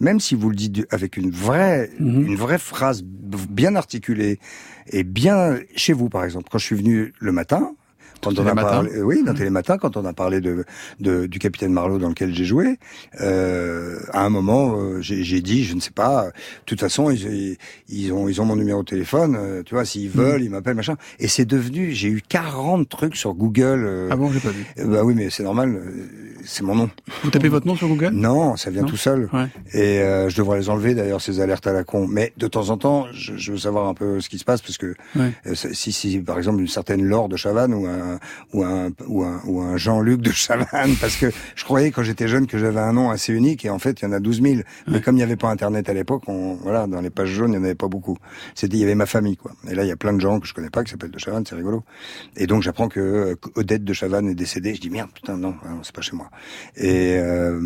même 0.00 0.20
si 0.20 0.34
vous 0.34 0.50
le 0.50 0.56
dites 0.56 0.86
avec 0.90 1.16
une 1.16 1.30
vraie, 1.30 1.90
Mhm. 1.98 2.26
une 2.26 2.36
vraie 2.36 2.58
phrase 2.58 3.02
bien 3.04 3.76
articulée 3.76 4.38
et 4.90 5.04
bien 5.04 5.58
chez 5.76 5.92
vous, 5.92 6.08
par 6.08 6.24
exemple, 6.24 6.48
quand 6.50 6.58
je 6.58 6.64
suis 6.66 6.76
venu 6.76 7.12
le 7.20 7.32
matin. 7.32 7.74
Quand 8.22 8.38
on 8.38 8.46
a 8.46 8.54
parlé, 8.54 9.02
oui, 9.02 9.22
dans 9.24 9.34
Télématin, 9.34 9.78
quand 9.78 9.96
on 9.96 10.04
a 10.04 10.12
parlé 10.12 10.40
de, 10.40 10.64
de 11.00 11.26
du 11.26 11.38
capitaine 11.38 11.72
Marlowe 11.72 11.98
dans 11.98 12.08
lequel 12.08 12.32
j'ai 12.34 12.44
joué, 12.44 12.78
euh, 13.20 13.98
à 14.12 14.24
un 14.24 14.28
moment, 14.30 14.76
euh, 14.76 14.98
j'ai 15.00 15.40
dit, 15.40 15.64
je 15.64 15.74
ne 15.74 15.80
sais 15.80 15.90
pas, 15.90 16.24
euh, 16.24 16.26
de 16.28 16.32
toute 16.66 16.80
façon, 16.80 17.10
ils, 17.10 17.56
ils- 17.88 18.12
ont 18.12 18.28
ils 18.28 18.40
ont 18.40 18.44
mon 18.44 18.56
numéro 18.56 18.82
de 18.82 18.88
téléphone, 18.88 19.36
euh, 19.38 19.62
tu 19.64 19.74
vois, 19.74 19.84
s'ils 19.84 20.06
Mhm. 20.08 20.14
veulent, 20.14 20.42
ils 20.42 20.50
m'appellent, 20.50 20.76
machin. 20.76 20.96
Et 21.18 21.28
c'est 21.28 21.44
devenu, 21.44 21.92
j'ai 21.92 22.08
eu 22.08 22.22
40 22.26 22.88
trucs 22.88 23.16
sur 23.16 23.34
Google. 23.34 23.84
euh, 23.86 24.08
Ah 24.10 24.16
bon, 24.16 24.30
j'ai 24.32 24.40
pas 24.40 24.50
vu. 24.50 24.64
euh, 24.78 24.86
Bah 24.86 25.02
oui, 25.04 25.14
mais 25.16 25.28
c'est 25.30 25.42
normal, 25.42 25.80
c'est 26.44 26.62
mon 26.62 26.74
nom. 26.74 26.90
Vous 27.24 27.30
tapez 27.30 27.48
votre 27.48 27.66
nom 27.66 27.74
sur 27.76 27.88
Google? 27.88 28.10
Non, 28.12 28.56
ça 28.56 28.70
vient 28.70 28.82
Non 28.82 28.88
tout 28.88 28.96
seul. 28.96 29.28
Ouais. 29.32 29.46
Et 29.72 30.00
euh, 30.00 30.28
je 30.28 30.36
devrais 30.36 30.58
les 30.58 30.68
enlever 30.70 30.94
d'ailleurs 30.94 31.20
ces 31.20 31.40
alertes 31.40 31.66
à 31.66 31.72
la 31.72 31.84
con. 31.84 32.06
Mais 32.08 32.32
de 32.36 32.46
temps 32.46 32.70
en 32.70 32.76
temps, 32.76 33.06
je, 33.12 33.36
je 33.36 33.52
veux 33.52 33.58
savoir 33.58 33.88
un 33.88 33.94
peu 33.94 34.20
ce 34.20 34.28
qui 34.28 34.38
se 34.38 34.44
passe 34.44 34.62
parce 34.62 34.78
que 34.78 34.94
Ouais. 35.16 35.32
si, 35.54 35.92
si 35.92 36.18
par 36.20 36.38
exemple 36.38 36.60
une 36.60 36.68
certaine 36.68 37.02
Laure 37.04 37.28
de 37.28 37.36
Chavannes 37.36 37.74
ou 37.74 37.86
un 37.86 38.11
ou 38.52 38.62
un 38.64 38.90
ou 39.06 39.22
un, 39.22 39.40
ou 39.46 39.60
un 39.60 39.76
Jean-Luc 39.76 40.20
de 40.20 40.30
Chavannes, 40.30 40.96
parce 41.00 41.16
que 41.16 41.30
je 41.54 41.64
croyais 41.64 41.90
quand 41.90 42.02
j'étais 42.02 42.28
jeune 42.28 42.46
que 42.46 42.58
j'avais 42.58 42.80
un 42.80 42.92
nom 42.92 43.10
assez 43.10 43.32
unique 43.32 43.64
et 43.64 43.70
en 43.70 43.78
fait 43.78 44.00
il 44.00 44.04
y 44.04 44.08
en 44.08 44.12
a 44.12 44.20
12 44.20 44.42
000. 44.42 44.54
Mais 44.88 45.00
comme 45.00 45.14
il 45.14 45.18
n'y 45.18 45.22
avait 45.22 45.36
pas 45.36 45.48
Internet 45.48 45.88
à 45.88 45.94
l'époque, 45.94 46.22
on 46.26 46.54
voilà 46.54 46.86
dans 46.86 47.00
les 47.00 47.10
pages 47.10 47.30
jaunes 47.30 47.52
il 47.52 47.58
n'y 47.58 47.62
en 47.62 47.64
avait 47.64 47.74
pas 47.74 47.88
beaucoup. 47.88 48.16
C'était 48.54 48.76
il 48.76 48.80
y 48.80 48.84
avait 48.84 48.94
ma 48.94 49.06
famille 49.06 49.36
quoi. 49.36 49.52
Et 49.68 49.74
là 49.74 49.84
il 49.84 49.88
y 49.88 49.92
a 49.92 49.96
plein 49.96 50.12
de 50.12 50.20
gens 50.20 50.40
que 50.40 50.46
je 50.46 50.54
connais 50.54 50.70
pas 50.70 50.84
qui 50.84 50.90
s'appellent 50.90 51.10
de 51.10 51.18
Chavannes, 51.18 51.44
c'est 51.48 51.54
rigolo. 51.54 51.84
Et 52.36 52.46
donc 52.46 52.62
j'apprends 52.62 52.88
que 52.88 53.00
euh, 53.00 53.34
Odette 53.54 53.84
de 53.84 53.92
Chavannes 53.92 54.28
est 54.28 54.34
décédée. 54.34 54.74
Je 54.74 54.80
dis 54.80 54.90
merde 54.90 55.10
putain 55.12 55.36
non, 55.36 55.54
non 55.64 55.80
c'est 55.82 55.94
pas 55.94 56.02
chez 56.02 56.16
moi. 56.16 56.30
Et 56.76 57.16
euh, 57.18 57.60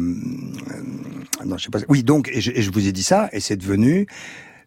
non 1.44 1.56
je 1.56 1.64
sais 1.64 1.70
pas. 1.70 1.78
Oui 1.88 2.02
donc 2.02 2.28
et 2.32 2.40
je, 2.40 2.50
et 2.52 2.62
je 2.62 2.70
vous 2.70 2.86
ai 2.86 2.92
dit 2.92 3.02
ça 3.02 3.28
et 3.32 3.40
c'est 3.40 3.56
devenu 3.56 4.06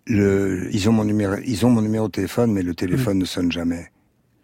le 0.05 0.67
ils 0.71 0.89
ont 0.89 0.91
mon 0.91 1.05
numéro 1.05 1.36
ils 1.45 1.65
ont 1.65 1.69
mon 1.69 1.82
numéro 1.82 2.07
de 2.07 2.11
téléphone 2.11 2.51
mais 2.51 2.63
le 2.63 2.73
téléphone 2.73 3.19
ne 3.19 3.25
sonne 3.25 3.51
jamais. 3.51 3.91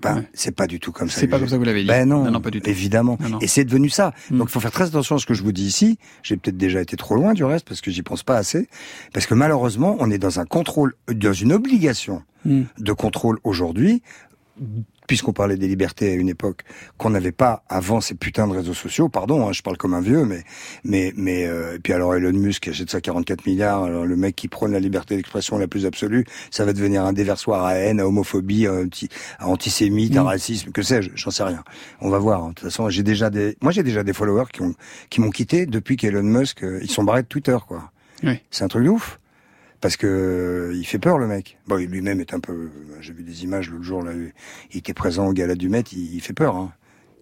Ben, 0.01 0.15
Ouais. 0.17 0.29
c'est 0.33 0.51
pas 0.53 0.67
du 0.67 0.79
tout 0.79 0.91
comme 0.91 1.09
ça. 1.09 1.19
C'est 1.19 1.27
pas 1.27 1.39
comme 1.39 1.47
ça 1.47 1.55
que 1.55 1.59
vous 1.59 1.65
l'avez 1.65 1.81
dit. 1.81 1.87
Ben 1.87 2.07
non, 2.07 2.25
Non, 2.25 2.31
non, 2.31 2.41
pas 2.41 2.51
du 2.51 2.61
tout. 2.61 2.69
évidemment. 2.69 3.17
Non. 3.29 3.39
Et 3.39 3.47
c'est 3.47 3.63
devenu 3.63 3.89
ça. 3.89 4.13
Mm. 4.29 4.37
Donc 4.39 4.49
il 4.49 4.51
faut 4.51 4.59
faire 4.59 4.71
très 4.71 4.83
attention 4.85 5.15
à 5.15 5.19
ce 5.19 5.25
que 5.25 5.33
je 5.33 5.41
vous 5.41 5.51
dis 5.53 5.65
ici. 5.65 5.97
J'ai 6.21 6.35
peut-être 6.37 6.57
déjà 6.57 6.81
été 6.81 6.97
trop 6.97 7.15
loin 7.15 7.33
du 7.33 7.43
reste 7.43 7.67
parce 7.67 7.81
que 7.81 7.91
j'y 7.91 8.01
pense 8.03 8.21
pas 8.23 8.35
assez. 8.37 8.67
Parce 9.13 9.25
que 9.25 9.33
malheureusement, 9.33 9.95
on 9.99 10.11
est 10.11 10.17
dans 10.17 10.39
un 10.39 10.45
contrôle, 10.45 10.93
dans 11.11 11.33
une 11.33 11.53
obligation 11.53 12.23
Mm. 12.45 12.61
de 12.77 12.93
contrôle 12.93 13.39
aujourd'hui, 13.43 14.03
puisqu'on 15.07 15.33
parlait 15.33 15.57
des 15.57 15.67
libertés 15.67 16.09
à 16.11 16.13
une 16.15 16.29
époque 16.29 16.61
qu'on 16.97 17.11
n'avait 17.11 17.31
pas 17.31 17.63
avant 17.69 18.01
ces 18.01 18.15
putains 18.15 18.47
de 18.47 18.53
réseaux 18.53 18.73
sociaux. 18.73 19.07
Pardon, 19.09 19.47
hein, 19.47 19.51
je 19.53 19.61
parle 19.61 19.77
comme 19.77 19.93
un 19.93 20.01
vieux, 20.01 20.25
mais 20.25 20.43
mais 20.83 21.13
mais 21.15 21.45
euh, 21.45 21.75
et 21.75 21.79
puis 21.79 21.93
alors 21.93 22.15
Elon 22.15 22.31
Musk 22.33 22.67
achète 22.67 22.89
ça 22.89 23.01
44 23.01 23.45
milliards. 23.45 23.83
Alors 23.83 24.05
le 24.05 24.15
mec 24.15 24.35
qui 24.35 24.47
prône 24.47 24.71
la 24.71 24.79
liberté 24.79 25.15
d'expression 25.15 25.57
la 25.57 25.67
plus 25.67 25.85
absolue, 25.85 26.25
ça 26.51 26.65
va 26.65 26.73
devenir 26.73 27.03
un 27.05 27.13
déversoir 27.13 27.63
à 27.65 27.75
haine, 27.75 27.99
à 27.99 28.07
homophobie, 28.07 28.65
à, 28.67 28.73
à 29.39 29.47
antisémite, 29.47 30.15
à 30.17 30.23
Mm. 30.23 30.25
racisme, 30.27 30.71
que 30.71 30.81
sais-je, 30.81 31.09
j'en 31.15 31.31
sais 31.31 31.43
rien. 31.43 31.63
On 32.01 32.09
va 32.09 32.17
voir. 32.17 32.43
hein. 32.43 32.49
De 32.49 32.53
toute 32.55 32.63
façon, 32.69 32.89
j'ai 32.89 33.03
déjà 33.03 33.29
des, 33.29 33.57
moi 33.61 33.71
j'ai 33.71 33.83
déjà 33.83 34.03
des 34.03 34.13
followers 34.13 34.45
qui 34.51 34.61
ont 34.61 34.73
qui 35.09 35.21
m'ont 35.21 35.29
quitté 35.29 35.65
depuis 35.65 35.97
qu'Elon 35.97 36.23
Musk, 36.23 36.63
euh, 36.63 36.79
ils 36.81 36.89
sont 36.89 37.03
barrés 37.03 37.23
de 37.23 37.27
Twitter, 37.27 37.57
quoi. 37.67 37.91
Oui. 38.23 38.39
C'est 38.49 38.63
un 38.63 38.67
truc 38.69 38.83
de 38.85 38.89
ouf. 38.89 39.19
Parce 39.85 39.97
que 39.97 40.07
euh, 40.07 40.73
il 40.75 40.83
fait 40.83 40.97
peur 40.97 41.19
le 41.19 41.27
mec. 41.27 41.59
Bon, 41.67 41.75
lui-même 41.75 42.19
est 42.19 42.33
un 42.33 42.39
peu. 42.39 42.71
J'ai 43.01 43.13
vu 43.13 43.21
des 43.21 43.43
images 43.43 43.69
l'autre 43.69 43.83
jour 43.83 44.01
là. 44.01 44.13
Il 44.71 44.77
était 44.79 44.95
présent 44.95 45.27
au 45.27 45.31
gala 45.31 45.53
du 45.53 45.69
Met. 45.69 45.83
Il, 45.91 46.15
il 46.15 46.21
fait 46.21 46.33
peur. 46.33 46.55
Hein. 46.55 46.71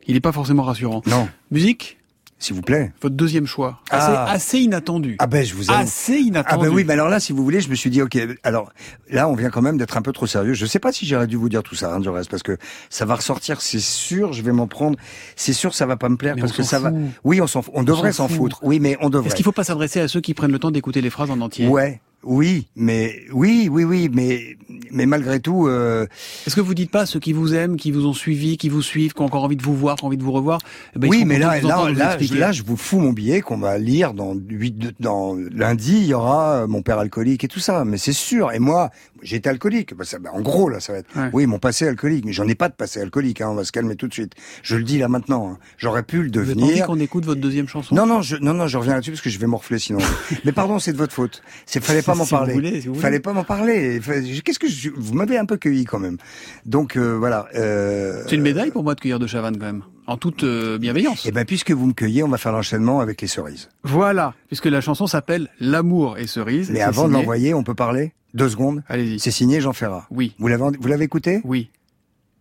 Il 0.07 0.13
n'est 0.13 0.21
pas 0.21 0.31
forcément 0.31 0.63
rassurant. 0.63 1.01
Non, 1.05 1.27
Musique, 1.51 1.97
s'il 2.39 2.55
vous 2.55 2.61
plaît. 2.61 2.93
votre 3.01 3.15
deuxième 3.15 3.47
choix. 3.47 3.81
Assez, 3.89 4.13
Ah. 4.15 4.31
assez 4.31 4.59
inattendu. 4.59 5.17
Ah 5.19 5.27
ben 5.27 5.45
je 5.45 5.55
vous 5.55 5.69
aime. 5.71 5.75
Assez 5.77 6.13
Ah 6.13 6.19
inattendu. 6.19 6.67
ben 6.69 6.73
oui, 6.73 6.85
mais 6.85 6.93
alors 6.93 7.09
là, 7.09 7.19
si 7.19 7.33
vous 7.33 7.43
voulez, 7.43 7.59
je 7.59 7.69
me 7.69 7.75
suis 7.75 7.89
dit, 7.89 8.01
ok, 8.01 8.17
alors 8.43 8.71
là, 9.09 9.27
on 9.27 9.35
vient 9.35 9.49
quand 9.49 9.61
même 9.61 9.77
d'être 9.77 9.97
un 9.97 10.01
peu 10.01 10.13
trop 10.13 10.25
sérieux. 10.27 10.53
Je 10.53 10.65
sais 10.65 10.79
pas 10.79 10.93
si 10.93 11.05
j'aurais 11.05 11.27
dû 11.27 11.35
vous 11.35 11.49
dire 11.49 11.63
tout 11.63 11.75
ça, 11.75 11.93
hein, 11.93 11.99
du 11.99 12.07
reste, 12.07 12.29
parce 12.31 12.43
que 12.43 12.57
ça 12.89 13.03
va 13.03 13.15
ressortir, 13.15 13.59
c'est 13.59 13.81
sûr, 13.81 14.31
je 14.31 14.41
vais 14.41 14.53
m'en 14.53 14.67
prendre. 14.67 14.97
C'est 15.35 15.51
sûr, 15.51 15.73
ça 15.75 15.85
va 15.85 15.97
pas 15.97 16.07
me 16.07 16.15
plaire, 16.15 16.35
Mais 16.35 16.41
parce 16.41 16.53
que 16.53 16.63
ça 16.63 16.79
va. 16.79 16.93
Oui, 17.25 17.41
on 17.41 17.47
s'en, 17.47 17.61
on 17.73 17.83
devrait 17.83 18.13
s'en 18.13 18.29
s'en 18.29 18.29
fout. 18.29 18.37
foutre. 18.53 18.59
Oui, 18.63 18.79
mais 18.79 18.95
on 19.01 19.09
devrait. 19.09 19.27
Est-ce 19.27 19.35
qu'il 19.35 19.43
faut 19.43 19.51
pas 19.51 19.65
s'adresser 19.65 19.99
à 19.99 20.07
ceux 20.07 20.21
qui 20.21 20.33
prennent 20.33 20.53
le 20.53 20.59
temps 20.59 20.71
d'écouter 20.71 21.01
les 21.01 21.09
phrases 21.09 21.29
en 21.29 21.41
entier? 21.41 21.67
Ouais, 21.67 21.99
oui, 22.23 22.67
mais 22.75 23.21
oui, 23.31 23.69
oui, 23.71 23.83
oui, 23.83 24.09
mais 24.11 24.57
mais 24.91 25.05
malgré 25.05 25.39
tout, 25.39 25.67
euh, 25.67 26.05
Est-ce 26.47 26.55
que 26.55 26.61
vous 26.61 26.73
dites 26.73 26.91
pas 26.91 27.05
ceux 27.05 27.19
qui 27.19 27.33
vous 27.33 27.53
aiment, 27.53 27.77
qui 27.77 27.91
vous 27.91 28.05
ont 28.05 28.13
suivi, 28.13 28.57
qui 28.57 28.69
vous 28.69 28.81
suivent, 28.81 29.13
qui 29.13 29.21
ont 29.21 29.25
encore 29.25 29.43
envie 29.43 29.55
de 29.55 29.63
vous 29.63 29.75
voir, 29.75 29.95
qui 29.97 30.03
ont 30.03 30.07
envie 30.07 30.17
de 30.17 30.23
vous 30.23 30.31
revoir 30.31 30.59
eh 30.95 30.99
ben, 30.99 31.09
oui, 31.09 31.25
mais 31.25 31.39
là, 31.39 31.59
là, 31.61 31.89
là, 31.91 32.17
je, 32.19 32.33
là, 32.35 32.51
je 32.51 32.63
vous 32.63 32.77
fous 32.77 32.99
mon 32.99 33.11
billet 33.13 33.41
qu'on 33.41 33.57
va 33.57 33.77
lire 33.77 34.13
dans 34.13 34.35
huit, 34.35 34.93
dans 34.99 35.35
lundi, 35.51 35.97
il 35.97 36.05
y 36.05 36.13
aura 36.13 36.63
euh, 36.63 36.67
mon 36.67 36.81
père 36.81 36.99
alcoolique 36.99 37.43
et 37.43 37.47
tout 37.47 37.59
ça. 37.59 37.85
Mais 37.85 37.97
c'est 37.97 38.13
sûr. 38.13 38.51
Et 38.51 38.59
moi, 38.59 38.89
j'étais 39.21 39.49
alcoolique. 39.49 39.93
Bah, 39.95 40.05
ça, 40.05 40.19
bah, 40.19 40.31
en 40.33 40.41
gros, 40.41 40.69
là, 40.69 40.79
ça 40.79 40.93
va 40.93 40.99
être. 40.99 41.15
Ouais. 41.15 41.29
Oui, 41.33 41.45
mon 41.45 41.59
passé 41.59 41.87
alcoolique, 41.87 42.25
mais 42.25 42.33
j'en 42.33 42.47
ai 42.47 42.55
pas 42.55 42.69
de 42.69 42.73
passé 42.75 43.01
alcoolique. 43.01 43.41
Hein, 43.41 43.49
on 43.49 43.55
va 43.55 43.63
se 43.63 43.71
calmer 43.71 43.95
tout 43.95 44.07
de 44.07 44.13
suite. 44.13 44.33
Je 44.61 44.75
le 44.75 44.83
dis 44.83 44.97
là 44.97 45.07
maintenant. 45.07 45.49
hein. 45.49 45.57
J'aurais 45.77 46.03
pu 46.03 46.23
le 46.23 46.29
devenir. 46.29 46.85
qu'on 46.85 46.99
écoute 46.99 47.25
votre 47.25 47.41
deuxième 47.41 47.67
chanson? 47.67 47.93
Non, 47.95 48.05
non, 48.05 48.21
je, 48.21 48.37
non, 48.37 48.53
non, 48.53 48.67
je 48.67 48.77
reviens 48.77 48.93
là-dessus 48.93 49.11
parce 49.11 49.21
que 49.21 49.29
je 49.29 49.39
vais 49.39 49.47
morfler 49.47 49.79
sinon. 49.79 49.99
mais 50.45 50.51
pardon, 50.51 50.79
c'est 50.79 50.93
de 50.93 50.97
votre 50.97 51.13
faute. 51.13 51.41
C'est 51.65 51.83
fallait 51.83 52.01
pas 52.01 52.12
m'en 52.15 52.23
Si 52.25 52.29
vous 52.31 52.37
parler. 52.37 52.53
voulez, 52.53 52.81
si 52.81 52.93
fallait 52.95 53.19
pas 53.19 53.33
m'en 53.33 53.43
parler. 53.43 53.99
Qu'est-ce 54.43 54.59
que 54.59 54.67
je, 54.67 54.89
vous 54.95 55.13
m'avez 55.13 55.37
un 55.37 55.45
peu 55.45 55.57
cueilli 55.57 55.85
quand 55.85 55.99
même. 55.99 56.17
Donc 56.65 56.95
euh, 56.97 57.17
voilà. 57.17 57.47
Euh, 57.55 58.23
C'est 58.27 58.35
une 58.35 58.41
médaille 58.41 58.71
pour 58.71 58.83
moi 58.83 58.95
de 58.95 58.99
cueillir 58.99 59.19
de 59.19 59.27
Chavannes 59.27 59.57
quand 59.57 59.65
même, 59.65 59.83
en 60.07 60.17
toute 60.17 60.43
euh, 60.43 60.77
bienveillance. 60.77 61.25
Et 61.25 61.31
ben 61.31 61.45
puisque 61.45 61.71
vous 61.71 61.87
me 61.87 61.93
cueillez, 61.93 62.23
on 62.23 62.29
va 62.29 62.37
faire 62.37 62.51
l'enchaînement 62.51 62.99
avec 62.99 63.21
les 63.21 63.27
cerises. 63.27 63.69
Voilà, 63.83 64.33
puisque 64.47 64.65
la 64.65 64.81
chanson 64.81 65.07
s'appelle 65.07 65.49
L'amour 65.59 66.17
et 66.17 66.27
cerise. 66.27 66.69
et 66.69 66.73
Mais 66.73 66.81
avant 66.81 67.07
de 67.07 67.13
l'envoyer, 67.13 67.53
on 67.53 67.63
peut 67.63 67.75
parler? 67.75 68.13
Deux 68.33 68.49
secondes. 68.49 68.83
Allez-y. 68.87 69.19
C'est 69.19 69.29
signé 69.31 69.61
Jean 69.61 69.73
Ferrat. 69.73 70.07
Oui, 70.09 70.33
Vous 70.39 70.47
l'avez, 70.47 70.63
vous 70.79 70.87
l'avez 70.87 71.03
écouté? 71.05 71.41
Oui, 71.43 71.69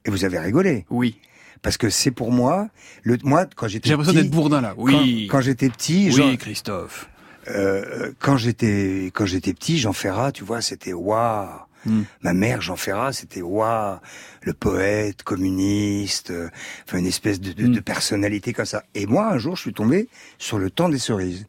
Et 0.06 0.10
vous 0.10 0.24
avez 0.24 0.38
rigolé. 0.38 0.86
oui. 0.90 1.16
Parce 1.60 1.76
que 1.76 1.90
c'est 1.90 2.10
pour 2.10 2.32
moi, 2.32 2.70
le, 3.04 3.18
moi, 3.22 3.46
quand 3.54 3.68
j'étais 3.68 3.88
J'ai 3.88 3.92
l'impression 3.94 4.20
d'être 4.20 4.32
bourdin 4.32 4.60
là. 4.60 4.74
Oui, 4.76 5.28
Quand, 5.30 5.36
quand 5.36 5.42
j'étais 5.42 5.68
petit, 5.68 6.06
oui, 6.06 6.12
Jean- 6.12 6.36
Christophe. 6.36 7.08
Euh, 7.48 8.12
quand 8.18 8.36
j'étais, 8.36 9.10
quand 9.14 9.26
j'étais 9.26 9.52
petit, 9.54 9.78
Jean 9.78 9.92
Ferrat, 9.92 10.32
tu 10.32 10.44
vois, 10.44 10.60
c'était 10.60 10.92
waouh. 10.92 11.48
Hmm. 11.84 12.02
Ma 12.22 12.32
mère, 12.32 12.60
Jean 12.62 12.76
Ferrat, 12.76 13.12
c'était 13.12 13.42
waouh, 13.42 13.98
le 14.42 14.52
poète 14.52 15.24
communiste, 15.24 16.30
euh, 16.30 16.48
enfin 16.86 16.98
une 16.98 17.06
espèce 17.06 17.40
de, 17.40 17.52
de, 17.52 17.66
de 17.66 17.80
personnalité 17.80 18.52
comme 18.52 18.66
ça. 18.66 18.84
Et 18.94 19.06
moi, 19.06 19.26
un 19.32 19.38
jour, 19.38 19.56
je 19.56 19.62
suis 19.62 19.72
tombé 19.72 20.08
sur 20.38 20.58
le 20.58 20.70
temps 20.70 20.88
des 20.88 20.98
cerises. 21.00 21.46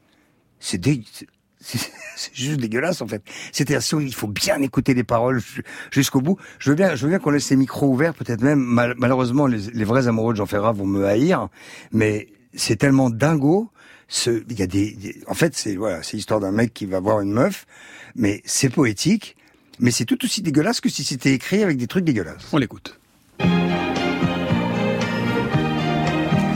C'est 0.60 0.80
dé- 0.80 1.04
c'est- 1.12 1.28
juste 2.34 2.60
dégueulasse 2.60 3.02
en 3.02 3.08
fait. 3.08 3.22
C'est-à-dire 3.52 3.82
si 3.84 3.96
il 3.98 4.14
faut 4.14 4.28
bien 4.28 4.60
écouter 4.62 4.94
les 4.96 5.04
paroles 5.04 5.40
ju- 5.40 5.64
jusqu'au 5.92 6.20
bout. 6.20 6.38
Je 6.60 6.72
veux 6.72 6.76
bien, 6.76 6.96
je 6.96 7.04
veux 7.04 7.10
bien 7.10 7.20
qu'on 7.20 7.30
laisse 7.30 7.50
les 7.52 7.56
micros 7.56 7.88
ouverts, 7.88 8.14
peut-être 8.16 8.42
même. 8.42 8.60
mal- 8.60 8.96
malheureusement, 8.98 9.46
les, 9.46 9.60
les 9.72 9.84
vrais 9.86 10.08
amoureux 10.08 10.34
de 10.34 10.38
Jean 10.38 10.46
Ferrat 10.48 10.72
vont 10.74 10.86
me 10.88 11.06
haïr, 11.06 11.48
mais 11.92 12.28
c'est 12.56 12.76
tellement 12.76 13.10
dingo. 13.12 13.70
Ce, 14.08 14.44
il 14.50 14.60
y 14.60 14.62
a 14.62 14.68
des, 14.68 14.92
des- 14.92 15.16
en 15.28 15.34
fait, 15.34 15.56
c'est 15.56 15.76
voilà, 15.76 16.04
c'est 16.04 16.18
l'histoire 16.18 16.40
d'un 16.40 16.52
mec 16.52 16.74
qui 16.74 16.86
va 16.86 17.00
voir 17.00 17.20
une 17.22 17.32
meuf, 17.32 17.66
mais 18.16 18.42
c'est 18.46 18.70
poétique, 18.70 19.36
mais 19.80 19.92
c'est 19.92 20.06
tout 20.06 20.24
aussi 20.24 20.42
dégueulasse 20.42 20.82
que 20.82 20.90
si 20.90 21.04
c'était 21.04 21.34
écrit 21.34 21.64
avec 21.64 21.78
des 21.78 21.88
trucs 21.88 22.04
dégueulasses. 22.06 22.48
On 22.52 22.58
l'écoute. 22.58 23.00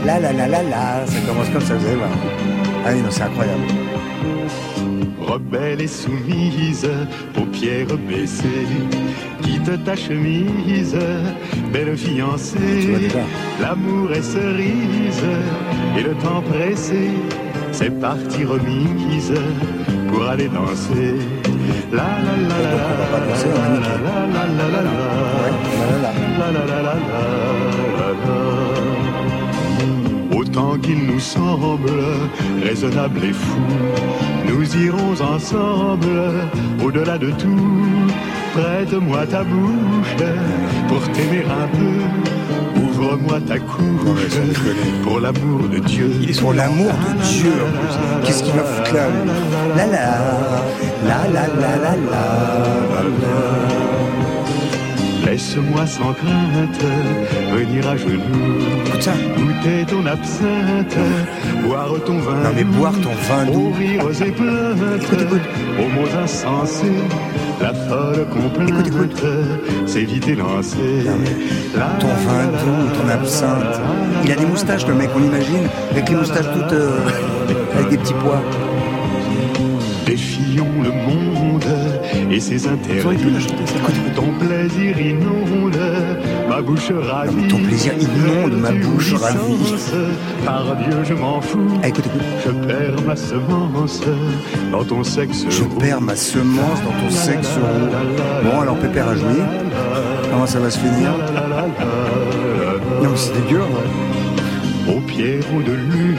La 0.04 0.18
la 0.20 0.32
la 0.32 0.46
la 0.48 0.62
la, 0.62 1.06
ça 1.06 1.20
commence 1.26 1.48
comme 1.50 1.60
ça, 1.62 1.74
vous 1.74 1.86
allez 1.86 1.96
voir. 1.96 2.10
Ah 2.84 2.92
oui, 2.94 3.02
non, 3.02 3.10
c'est 3.10 3.22
incroyable. 3.22 3.62
Rebelle 5.20 5.82
et 5.82 5.86
soumise, 5.86 6.88
paupières 7.34 7.96
baissées, 8.08 8.66
quitte 9.42 9.84
ta 9.84 9.94
chemise, 9.94 10.96
belle 11.72 11.96
fiancée. 11.96 13.08
L'amour 13.60 14.12
est 14.12 14.22
cerise, 14.22 15.24
et 15.98 16.02
le 16.02 16.14
temps 16.14 16.42
pressé, 16.42 17.10
c'est 17.72 18.00
parti 18.00 18.44
remise 18.44 19.34
pour 20.08 20.26
aller 20.26 20.48
danser. 20.48 21.14
La 21.92 22.02
la 22.02 22.34
la 22.48 22.58
la 22.64 22.72
la 22.72 23.08
la 23.08 23.20
la 23.20 23.78
la 23.78 23.94
la 23.96 24.46
la 24.46 24.66
la 24.66 24.82
la 24.82 25.02
la 26.38 26.52
la 26.52 26.64
la 26.66 26.82
la 26.82 27.47
qu'il 30.82 31.06
nous 31.06 31.20
semble 31.20 31.90
raisonnable 32.62 33.24
et 33.24 33.32
fou, 33.32 33.60
nous 34.48 34.76
irons 34.76 35.20
ensemble 35.20 36.32
au-delà 36.82 37.18
de 37.18 37.30
tout. 37.30 38.06
Prête-moi 38.54 39.26
ta 39.26 39.44
bouche 39.44 40.16
pour 40.88 41.00
t'aimer 41.12 41.44
un 41.44 41.68
peu. 41.76 42.80
Ouvre-moi 42.82 43.40
ta 43.46 43.58
couche 43.58 44.38
pour 45.02 45.20
l'amour 45.20 45.68
de 45.68 45.78
Dieu. 45.78 46.10
Pour 46.40 46.54
l'amour 46.54 46.92
de 46.92 47.22
Dieu. 47.22 47.52
Qu'est-ce 48.24 48.42
qu'il 48.42 48.54
va 48.54 48.64
foutre 48.64 48.94
là 48.94 49.06
la, 49.76 49.86
la 49.86 50.08
la 51.06 51.28
la 51.32 51.46
la 51.56 51.76
la 51.76 53.02
la 53.22 53.77
Laisse-moi 55.38 55.86
sans 55.86 56.12
crainte 56.14 56.82
venir 57.52 57.88
à 57.88 57.96
genoux. 57.96 58.58
Goûter 59.36 59.86
ton 59.86 60.04
absinthe, 60.04 60.96
boire 61.62 61.94
ton 62.04 62.18
vin. 62.18 62.42
Non 62.42 62.50
mais 62.56 62.64
boire 62.64 62.94
ton 62.94 63.14
vin 63.28 63.44
doux. 63.46 63.72
Aux 64.00 64.10
aux 65.80 65.88
mots 65.90 66.18
insensés. 66.20 66.86
La 67.60 67.72
folle 67.72 68.26
complainte, 68.32 69.22
s'éviter 69.86 70.34
lancer. 70.34 71.04
Ton 72.00 72.08
vin 72.08 72.46
doux, 72.46 73.00
ton 73.00 73.08
absinthe. 73.08 73.80
Il 74.24 74.32
a 74.32 74.34
des 74.34 74.46
moustaches 74.46 74.88
le 74.88 74.94
mec, 74.94 75.08
on 75.14 75.20
l'imagine, 75.20 75.68
avec 75.92 76.08
les 76.08 76.16
moustaches 76.16 76.52
toutes 76.52 76.72
euh, 76.72 76.98
avec 77.76 77.90
des 77.90 77.98
petits 77.98 78.14
pois. 78.14 78.42
Défions 80.04 80.82
le 80.82 80.90
monde 80.90 81.97
et 82.30 82.40
ses 82.40 82.66
interdits. 82.66 83.02
Ton 84.14 84.32
plaisir 84.38 85.00
inonde 85.00 85.76
ma 86.48 86.60
bouche 86.60 86.90
ravie. 86.90 87.48
ton 87.48 87.58
plaisir 87.58 87.92
inonde 87.94 88.60
ma 88.60 88.72
bouche 88.72 89.14
ravie. 89.14 89.74
Par 90.44 90.76
Dieu, 90.76 90.98
je 91.04 91.14
m'en 91.14 91.40
fous. 91.40 91.68
écoute, 91.84 92.06
écoute. 92.06 92.22
Je 92.44 92.50
perds 92.66 93.02
ma 93.06 93.16
semence 93.16 94.00
dans 94.72 94.84
ton 94.84 95.04
sexe. 95.04 95.46
Je 95.48 95.64
perds 95.78 96.00
ma 96.00 96.16
semence 96.16 96.82
dans 96.84 97.06
ton 97.06 97.10
sexe. 97.10 97.50
Bon, 98.44 98.60
alors 98.60 98.76
Pépère 98.78 99.08
a 99.08 99.14
joué. 99.14 99.42
Comment 100.30 100.46
ça 100.46 100.58
va 100.58 100.70
se 100.70 100.78
finir 100.78 101.12
Non 103.02 103.10
mais 103.10 103.16
c'est 103.16 103.32
dégueu, 103.34 103.60
ouais. 103.60 104.94
Aux 104.94 105.00
pierrots 105.00 105.62
de 105.62 105.72
lune, 105.72 106.16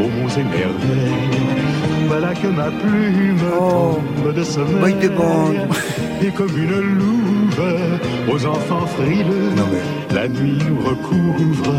aux 0.00 0.08
monts 0.08 0.28
et 0.28 0.42
merveilles. 0.42 1.39
Voilà 2.10 2.34
que 2.34 2.48
ma 2.48 2.72
plume 2.72 3.38
tombe 3.38 4.34
de 4.34 4.42
sommeil. 4.42 4.96
Et 6.20 6.30
comme 6.32 6.58
une 6.58 6.80
louve 6.98 7.64
aux 8.28 8.46
enfants 8.46 8.84
frileux, 8.86 9.52
la 10.12 10.26
nuit 10.26 10.58
nous 10.68 10.80
recouvre 10.80 11.72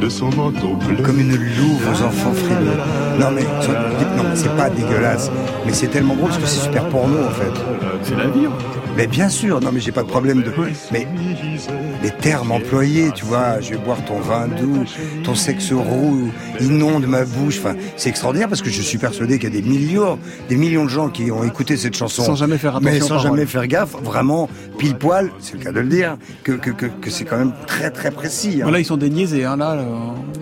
de 0.00 0.08
son 0.08 0.30
manteau 0.30 0.76
bleu. 0.76 1.02
Comme 1.02 1.18
une 1.18 1.34
louve 1.34 1.88
aux 1.92 2.02
enfants 2.04 2.34
frileux. 2.34 3.03
Non 3.18 3.30
mais, 3.30 3.42
non, 3.42 4.24
mais 4.28 4.36
c'est 4.36 4.54
pas 4.56 4.70
dégueulasse. 4.70 5.30
Mais 5.66 5.72
c'est 5.72 5.86
tellement 5.88 6.14
beau 6.14 6.26
parce 6.26 6.38
que 6.38 6.46
c'est 6.46 6.60
super 6.60 6.88
porno 6.88 7.18
en 7.24 7.30
fait. 7.30 7.52
C'est 8.02 8.16
la 8.16 8.26
vie. 8.26 8.46
hein. 8.46 8.52
Mais 8.96 9.06
bien 9.08 9.28
sûr, 9.28 9.60
non 9.60 9.70
mais 9.72 9.80
j'ai 9.80 9.90
pas 9.92 10.02
de 10.02 10.08
problème 10.08 10.42
de. 10.42 10.52
Mais 10.92 11.06
les 12.02 12.10
termes 12.10 12.52
employés, 12.52 13.10
tu 13.14 13.24
vois, 13.24 13.60
je 13.60 13.70
vais 13.70 13.76
boire 13.78 13.98
ton 14.04 14.20
vin 14.20 14.46
doux, 14.46 14.84
ton 15.24 15.34
sexe 15.34 15.72
roux 15.72 16.30
inonde 16.60 17.06
ma 17.06 17.24
bouche. 17.24 17.58
Enfin, 17.58 17.74
c'est 17.96 18.08
extraordinaire 18.10 18.48
parce 18.48 18.62
que 18.62 18.70
je 18.70 18.82
suis 18.82 18.98
persuadé 18.98 19.38
qu'il 19.38 19.52
y 19.52 19.58
a 19.58 19.60
des 19.60 19.66
millions, 19.68 20.18
des 20.48 20.56
millions 20.56 20.84
de 20.84 20.90
gens 20.90 21.08
qui 21.08 21.30
ont 21.32 21.42
écouté 21.44 21.76
cette 21.76 21.96
chanson 21.96 22.22
Sans 22.22 22.36
jamais 22.36 22.58
faire 22.58 22.80
mais 22.80 22.90
attention 22.96 23.06
sans 23.08 23.14
aux 23.14 23.22
paroles. 23.22 23.38
jamais 23.38 23.46
faire 23.46 23.66
gaffe, 23.66 23.96
vraiment 24.02 24.48
pile 24.78 24.94
poil, 24.96 25.30
c'est 25.40 25.54
le 25.58 25.64
cas 25.64 25.72
de 25.72 25.80
le 25.80 25.88
dire, 25.88 26.16
que 26.44 26.52
que 26.52 26.70
que, 26.70 26.86
que 26.86 27.10
c'est 27.10 27.24
quand 27.24 27.36
même 27.38 27.52
très 27.66 27.90
très 27.90 28.10
précis. 28.12 28.56
hein. 28.60 28.64
Voilà, 28.64 28.78
ils 28.80 28.84
sont 28.84 28.96
déniaisés, 28.96 29.44
hein, 29.44 29.56
là. 29.56 29.72
euh, 29.72 29.84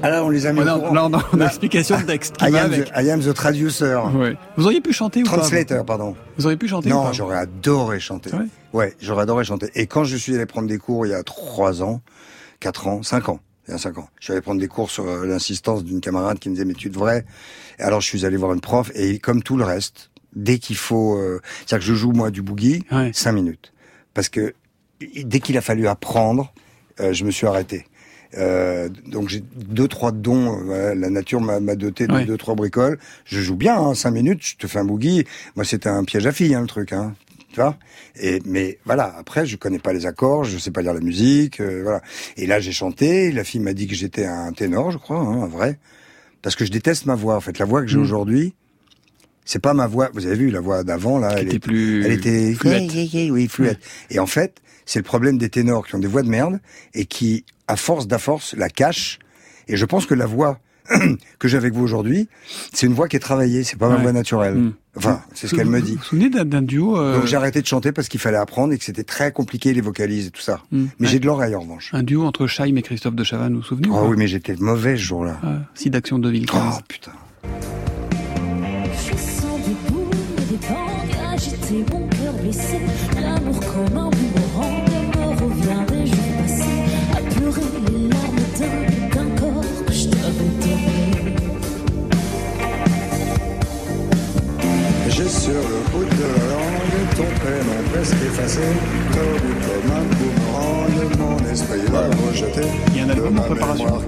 Ah 0.02 0.10
là, 0.10 0.24
on 0.24 0.28
les 0.28 0.44
a 0.46 0.52
mis. 0.52 0.62
Là, 0.64 0.74
courant. 0.74 0.92
là, 0.94 1.06
on 1.06 1.14
a 1.14 1.22
on 1.32 1.40
a 1.40 1.44
l'explication 1.44 1.98
de 1.98 2.04
texte 2.04 2.36
qui 2.36 2.44
am, 2.64 2.72
avec. 2.72 2.92
the, 2.92 2.96
I 2.96 3.10
am 3.10 3.20
the 3.20 3.34
traducer. 3.34 3.96
Ouais. 4.14 4.36
Vous 4.56 4.64
auriez 4.66 4.80
pu 4.80 4.92
chanter 4.92 5.20
ou 5.22 5.24
pas 5.24 5.38
Translator, 5.38 5.84
pardon. 5.84 6.16
Vous 6.38 6.46
auriez 6.46 6.56
pu 6.56 6.68
chanter 6.68 6.88
Non, 6.88 7.12
j'aurais 7.12 7.38
adoré 7.38 8.00
chanter. 8.00 8.30
C'est 8.30 8.36
vrai 8.36 8.46
Ouais, 8.72 8.94
j'aurais 9.00 9.22
adoré 9.22 9.44
chanter. 9.44 9.70
Et 9.74 9.86
quand 9.86 10.04
je 10.04 10.16
suis 10.16 10.34
allé 10.34 10.46
prendre 10.46 10.68
des 10.68 10.78
cours 10.78 11.06
il 11.06 11.10
y 11.10 11.14
a 11.14 11.22
trois 11.22 11.82
ans, 11.82 12.00
quatre 12.60 12.86
ans, 12.88 13.02
cinq 13.02 13.28
ans, 13.28 13.40
il 13.68 13.72
y 13.72 13.74
a 13.74 13.78
cinq 13.78 13.98
ans, 13.98 14.08
je 14.18 14.24
suis 14.24 14.32
allé 14.32 14.40
prendre 14.40 14.60
des 14.60 14.68
cours 14.68 14.90
sur 14.90 15.06
euh, 15.06 15.26
l'insistance 15.26 15.84
d'une 15.84 16.00
camarade 16.00 16.38
qui 16.38 16.48
me 16.48 16.54
disait 16.54 16.64
mais 16.64 16.74
tu 16.74 16.88
devrais. 16.90 17.24
Et 17.78 17.82
alors 17.82 18.00
je 18.00 18.06
suis 18.06 18.24
allé 18.24 18.36
voir 18.36 18.52
une 18.52 18.60
prof 18.60 18.90
et 18.94 19.18
comme 19.18 19.42
tout 19.42 19.56
le 19.56 19.64
reste, 19.64 20.10
dès 20.34 20.58
qu'il 20.58 20.76
faut, 20.76 21.16
euh, 21.18 21.40
c'est-à-dire 21.66 21.86
que 21.86 21.92
je 21.92 21.94
joue 21.94 22.12
moi 22.12 22.30
du 22.30 22.40
boogie, 22.42 22.84
cinq 23.12 23.32
minutes, 23.32 23.72
parce 24.14 24.28
que 24.28 24.54
dès 25.24 25.40
qu'il 25.40 25.56
a 25.58 25.60
fallu 25.60 25.86
apprendre, 25.86 26.52
euh, 27.00 27.12
je 27.12 27.24
me 27.24 27.30
suis 27.30 27.46
arrêté. 27.46 27.86
Euh, 28.38 28.88
donc 29.06 29.28
j'ai 29.28 29.40
deux 29.40 29.88
trois 29.88 30.12
dons. 30.12 30.58
euh, 30.58 30.62
voilà, 30.64 30.94
la 30.94 31.10
nature 31.10 31.40
m'a 31.40 31.60
doté 31.76 32.06
de 32.06 32.12
deux 32.26 32.36
trois 32.38 32.54
bricoles. 32.54 32.98
Je 33.24 33.40
joue 33.40 33.56
bien, 33.56 33.76
hein, 33.78 33.94
cinq 33.94 34.12
minutes. 34.12 34.40
Je 34.44 34.56
te 34.56 34.66
fais 34.66 34.78
un 34.78 34.84
boogie. 34.84 35.24
Moi 35.56 35.64
c'était 35.64 35.88
un 35.88 36.04
piège 36.04 36.26
à 36.26 36.32
filles, 36.32 36.54
hein, 36.54 36.62
le 36.62 36.66
truc. 36.66 36.92
Hein, 36.92 37.14
tu 37.52 37.56
vois. 37.60 37.76
Et 38.20 38.40
mais 38.46 38.78
voilà. 38.84 39.14
Après 39.18 39.44
je 39.46 39.56
connais 39.56 39.78
pas 39.78 39.92
les 39.92 40.06
accords, 40.06 40.44
je 40.44 40.56
sais 40.58 40.70
pas 40.70 40.82
lire 40.82 40.94
la 40.94 41.00
musique. 41.00 41.60
euh, 41.60 41.80
voilà. 41.82 42.00
Et 42.36 42.46
là 42.46 42.58
j'ai 42.60 42.72
chanté. 42.72 43.32
La 43.32 43.44
fille 43.44 43.60
m'a 43.60 43.74
dit 43.74 43.86
que 43.86 43.94
j'étais 43.94 44.24
un 44.24 44.52
ténor, 44.52 44.90
je 44.92 44.98
crois, 44.98 45.18
hein, 45.18 45.42
un 45.42 45.46
vrai. 45.48 45.78
Parce 46.40 46.56
que 46.56 46.64
je 46.64 46.70
déteste 46.72 47.06
ma 47.06 47.14
voix. 47.14 47.36
En 47.36 47.40
fait, 47.40 47.58
la 47.58 47.64
voix 47.66 47.82
que 47.82 47.86
j'ai 47.88 47.98
Mm. 47.98 48.02
aujourd'hui. 48.02 48.54
C'est 49.44 49.58
pas 49.60 49.74
ma 49.74 49.86
voix. 49.86 50.10
Vous 50.14 50.26
avez 50.26 50.36
vu 50.36 50.50
la 50.50 50.60
voix 50.60 50.84
d'avant 50.84 51.18
là. 51.18 51.34
Elle 51.36 51.48
était 51.48 51.58
plus 51.58 52.04
Elle 52.04 52.12
était 52.12 52.54
fluette. 52.54 52.92
Oui, 53.30 53.48
fluette. 53.48 53.80
Et 54.10 54.18
en 54.18 54.26
fait, 54.26 54.60
c'est 54.86 54.98
le 54.98 55.04
problème 55.04 55.38
des 55.38 55.48
ténors 55.48 55.86
qui 55.86 55.94
ont 55.94 55.98
des 55.98 56.08
voix 56.08 56.22
de 56.22 56.28
merde 56.28 56.60
et 56.94 57.06
qui, 57.06 57.44
à 57.68 57.76
force 57.76 58.06
d'à 58.06 58.18
force, 58.18 58.54
la 58.56 58.68
cachent. 58.68 59.18
Et 59.68 59.76
je 59.76 59.84
pense 59.84 60.06
que 60.06 60.14
la 60.14 60.26
voix 60.26 60.58
que 61.38 61.48
j'ai 61.48 61.56
avec 61.56 61.72
vous 61.74 61.82
aujourd'hui, 61.82 62.28
c'est 62.72 62.86
une 62.86 62.94
voix 62.94 63.08
qui 63.08 63.16
est 63.16 63.20
travaillée. 63.20 63.62
C'est 63.64 63.78
pas 63.78 63.88
ma 63.88 63.96
voix 63.96 64.12
naturelle. 64.12 64.54
Mm. 64.54 64.72
Enfin, 64.96 65.22
c'est 65.32 65.46
ce 65.48 65.54
qu'elle 65.54 65.68
me 65.68 65.80
dit. 65.80 65.92
Vous 65.92 65.98
vous 65.98 66.04
souvenez 66.04 66.28
d'un 66.28 66.60
duo 66.62 66.98
euh, 66.98 67.16
Donc 67.16 67.26
j'ai 67.26 67.36
arrêté 67.36 67.62
de 67.62 67.66
chanter 67.66 67.92
parce 67.92 68.08
qu'il 68.08 68.20
fallait 68.20 68.36
apprendre 68.36 68.72
et 68.74 68.78
que 68.78 68.84
c'était 68.84 69.04
très 69.04 69.32
compliqué 69.32 69.72
les 69.72 69.80
vocalises 69.80 70.26
et 70.26 70.30
tout 70.30 70.42
ça. 70.42 70.60
Mm. 70.70 70.84
Mais 70.98 71.06
Ouais. 71.06 71.12
j'ai 71.12 71.18
de 71.18 71.26
l'oreille 71.26 71.54
en 71.54 71.60
revanche. 71.60 71.90
Un 71.94 72.02
duo 72.02 72.24
entre 72.24 72.46
Chaim 72.46 72.74
et 72.76 72.82
Christophe 72.82 73.14
de 73.14 73.24
Chavannes, 73.24 73.54
vous 73.54 73.60
vous 73.60 73.66
souvenez 73.66 73.88
ou 73.88 73.94
Oh 73.96 74.06
oui, 74.08 74.16
mais 74.18 74.26
j'étais 74.26 74.54
mauvais 74.56 74.96
ce 74.96 75.02
jour-là. 75.02 75.38
Ah, 75.42 75.58
Site 75.74 75.92
d'action 75.92 76.18
2015. 76.18 76.74
Oh 76.78 76.80
putain. 76.88 77.12
Mon 81.78 82.06
cœur 82.08 82.32
blessé. 82.42 82.78
L'amour 83.20 83.60
comme 83.60 83.96
un 83.96 84.10
boomerang 84.10 84.84
me 85.16 85.24
revient 85.42 85.84
des 85.88 86.06
jours 86.06 86.32
passés. 86.38 86.80
À 87.12 87.20
pleurer 87.34 87.68
les 87.88 88.08
larmes 88.08 88.46
d'un, 88.58 88.76
d'un 89.14 89.28
corps 89.40 89.84
que 89.86 89.92
je 89.92 90.08
t'avais 90.08 90.52
donné. 90.60 91.34
J'ai 95.08 95.28
sur 95.28 95.52
le 95.52 95.78
bout 95.90 96.04
de 96.04 96.22
la 96.22 96.44
langue 96.52 96.72
ton 97.16 97.24
prénom 97.40 97.78
presque 97.92 98.14
effacé, 98.14 98.60
tordu 99.12 99.52
comme 99.66 99.90
un 99.92 100.04
boomerang, 100.16 100.96
mon 101.18 101.50
esprit 101.50 101.86
va 101.90 102.04
rejeter. 102.26 102.68
Il 102.88 102.96
y 102.96 103.00
a 103.00 103.04
un 103.04 103.10
album 103.10 103.38
en 103.38 103.42
préparation. 103.42 104.02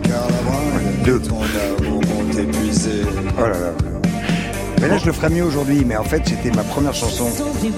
Deux. 1.05 1.21
Ton 1.21 1.41
amour 1.43 2.01
m'ont 2.01 2.39
épuisé. 2.39 3.03
Oh 3.39 3.43
là 3.43 3.49
là. 3.49 3.94
Mais 4.81 4.89
là, 4.89 4.99
je 4.99 5.07
le 5.07 5.13
ferais 5.13 5.31
mieux 5.31 5.45
aujourd'hui, 5.45 5.85
mais 5.87 5.97
en 5.97 6.05
fait, 6.05 6.23
c'était 6.27 6.51
ma 6.55 6.63
première 6.63 6.95
chanson. 6.95 7.25
Ouais, 7.25 7.71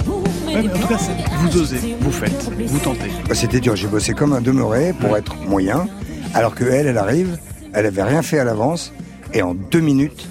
mais 0.62 0.70
en 0.70 0.78
tout 0.80 0.86
cas, 0.88 0.98
c'est- 0.98 1.36
vous 1.40 1.60
osez, 1.60 1.96
vous 2.00 2.10
faites, 2.10 2.50
vous 2.66 2.78
tentez. 2.78 3.10
Bah, 3.28 3.34
c'était 3.34 3.60
dur, 3.60 3.76
j'ai 3.76 3.86
bossé 3.88 4.12
comme 4.12 4.32
un 4.32 4.40
demeuré 4.40 4.92
pour 4.98 5.16
être 5.16 5.36
moyen, 5.48 5.86
alors 6.34 6.54
que 6.54 6.64
elle, 6.64 6.86
elle 6.86 6.98
arrive, 6.98 7.38
elle 7.72 7.86
avait 7.86 8.02
rien 8.02 8.22
fait 8.22 8.38
à 8.38 8.44
l'avance, 8.44 8.92
et 9.34 9.42
en 9.42 9.54
deux 9.54 9.80
minutes, 9.80 10.28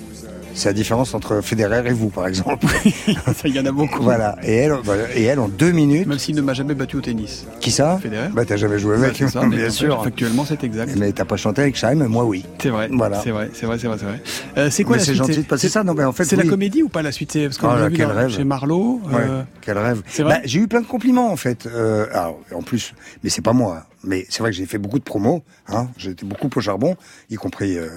c'est 0.56 0.70
la 0.70 0.74
différence 0.74 1.14
entre 1.14 1.42
Federer 1.42 1.84
et 1.88 1.94
vous, 1.94 2.10
par 2.10 2.26
exemple. 2.28 2.66
Il 3.46 3.56
y 3.56 3.60
en 3.60 3.66
a 3.66 3.72
beaucoup. 3.72 4.02
voilà. 4.02 4.36
Et 4.44 4.54
elle, 4.56 4.74
voilà. 4.84 5.04
et 5.16 5.24
elle, 5.24 5.40
en 5.40 5.48
deux 5.48 5.72
minutes. 5.72 6.08
Même 6.08 6.18
s'il 6.18 6.36
ne 6.36 6.42
m'a 6.42 6.54
jamais 6.54 6.74
battu 6.74 6.96
au 6.98 7.02
tennis. 7.02 7.46
Qui 7.60 7.70
ça 7.72 8.00
Federer. 8.02 8.30
Bah, 8.34 8.44
t'as 8.46 8.56
jamais 8.56 8.80
joué 8.80 8.96
avec, 8.96 9.18
ça, 9.30 9.46
bien 9.50 9.70
sûr. 9.70 10.04
Factuellement, 10.04 10.46
c'est 10.46 10.64
exact. 10.64 10.96
Mais 10.98 11.12
t'as 11.12 11.26
pas 11.26 11.38
chanté 11.38 11.62
avec 11.62 11.76
Chaim, 11.76 11.96
moi 12.08 12.24
oui. 12.26 12.44
C'est 12.62 12.70
vrai. 12.70 12.90
Voilà. 12.92 13.22
C'est 13.22 13.32
vrai, 13.32 13.50
c'est 13.54 13.66
vrai, 13.66 13.78
c'est 13.78 13.88
vrai, 13.88 13.98
c'est 14.00 14.06
vrai. 14.06 14.22
Euh, 14.58 14.70
c'est 14.72 14.84
quoi 14.84 14.94
Mais 14.96 15.00
la 15.02 15.06
c'est 15.06 15.12
suite 15.14 15.18
gentil 15.28 15.38
de 15.42 15.46
passer 15.48 15.70
ça. 15.70 15.84
Non, 15.84 15.94
mais 15.94 16.04
en 16.06 16.12
fait, 16.14 16.24
c'est 16.26 16.36
oui. 16.38 16.44
la 16.46 16.50
comédie 16.50 16.82
ou 16.84 16.90
pas 16.90 17.02
la 17.04 17.12
suite 17.12 17.32
C'est 17.34 17.44
parce 17.46 17.58
qu'on 17.58 17.70
Oh 17.74 17.76
l'a 17.78 17.90
vu 17.90 17.96
quel 17.98 18.08
dans- 18.08 18.16
rêve. 18.16 18.30
chez 18.30 18.44
Marlowe. 18.44 19.02
euh, 19.12 19.16
Ouais, 19.16 19.44
quel 19.62 19.78
rêve. 19.78 20.02
c'est 20.08 20.24
vrai 20.24 20.36
Bah, 20.36 20.42
j'ai 20.46 20.60
eu 20.60 20.68
plein 20.68 20.82
de 20.82 20.88
compliments 20.88 21.32
en 21.32 21.36
fait. 21.36 21.68
Euh, 21.68 22.06
alors, 22.14 22.40
en 22.56 22.62
plus, 22.62 22.94
mais 23.24 23.30
c'est 23.30 23.42
pas 23.44 23.54
moi. 23.54 23.86
Mais 24.06 24.26
c'est 24.30 24.40
vrai 24.40 24.52
que 24.52 24.56
j'ai 24.58 24.66
fait 24.66 24.78
beaucoup 24.78 25.00
de 25.00 25.04
promos. 25.04 25.44
Hein, 25.68 25.90
J'étais 25.98 26.26
beaucoup 26.26 26.50
au 26.56 26.62
charbon, 26.62 26.96
y 27.30 27.36
compris 27.36 27.78
euh, 27.78 27.90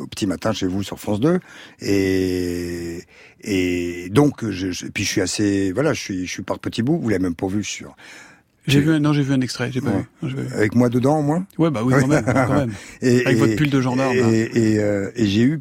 au 0.00 0.06
petit 0.06 0.26
matin 0.26 0.52
chez 0.52 0.66
vous 0.66 0.82
sur 0.82 0.98
France 0.98 1.20
2. 1.20 1.38
Et 1.80 3.02
et 3.46 4.08
donc, 4.10 4.48
je, 4.50 4.70
je- 4.72 4.86
puis 4.86 5.04
je 5.04 5.08
suis 5.08 5.20
assez, 5.20 5.70
voilà, 5.72 5.92
je 5.92 6.00
suis, 6.00 6.26
je 6.26 6.30
suis 6.30 6.42
par 6.42 6.58
petits 6.58 6.82
bouts. 6.82 6.98
Vous 6.98 7.08
l'avez 7.08 7.22
même 7.22 7.34
pas 7.34 7.46
vu, 7.46 7.62
sûr. 7.62 7.94
J'ai 8.66 8.80
vu, 8.80 8.98
non, 8.98 9.12
j'ai 9.12 9.22
vu 9.22 9.34
un 9.34 9.40
extrait. 9.42 9.70
J'ai 9.70 9.82
pas 9.82 9.90
Ouais. 9.90 9.98
vu. 9.98 10.04
Non, 10.22 10.28
j'ai 10.30 10.34
pas 10.36 10.42
vu. 10.42 10.54
Avec 10.54 10.74
moi 10.74 10.88
dedans, 10.88 11.18
au 11.18 11.22
moins. 11.22 11.46
Ouais, 11.58 11.70
bah 11.70 11.82
oui, 11.84 11.92
quand 12.00 12.06
même, 12.06 12.24
quand 12.24 12.54
même. 12.54 12.72
Avec 13.02 13.36
votre 13.38 13.56
pull 13.56 13.68
de 13.70 13.80
gendarme, 13.80 14.16
Et, 14.16 14.72
et, 14.72 14.78
euh, 14.80 15.10
et 15.14 15.26
j'ai 15.26 15.42
eu, 15.42 15.60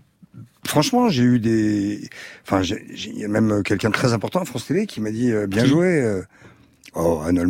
franchement, 0.66 1.10
j'ai 1.10 1.24
eu 1.24 1.40
des, 1.40 2.08
enfin, 2.48 2.62
j'ai- 2.62 2.86
il 2.96 3.20
y 3.20 3.26
a 3.26 3.28
même 3.28 3.62
quelqu'un 3.64 3.90
de 3.90 3.94
très 3.94 4.14
important 4.14 4.40
à 4.40 4.46
France 4.46 4.66
Télé 4.68 4.88
qui 4.88 5.02
m'a 5.02 5.12
dit 5.12 5.32
euh, 5.34 5.46
bien 5.48 5.64
Qui? 5.64 5.70
joué. 5.70 6.02
euh, 6.02 6.22
oh, 6.96 7.22
Anne. 7.26 7.46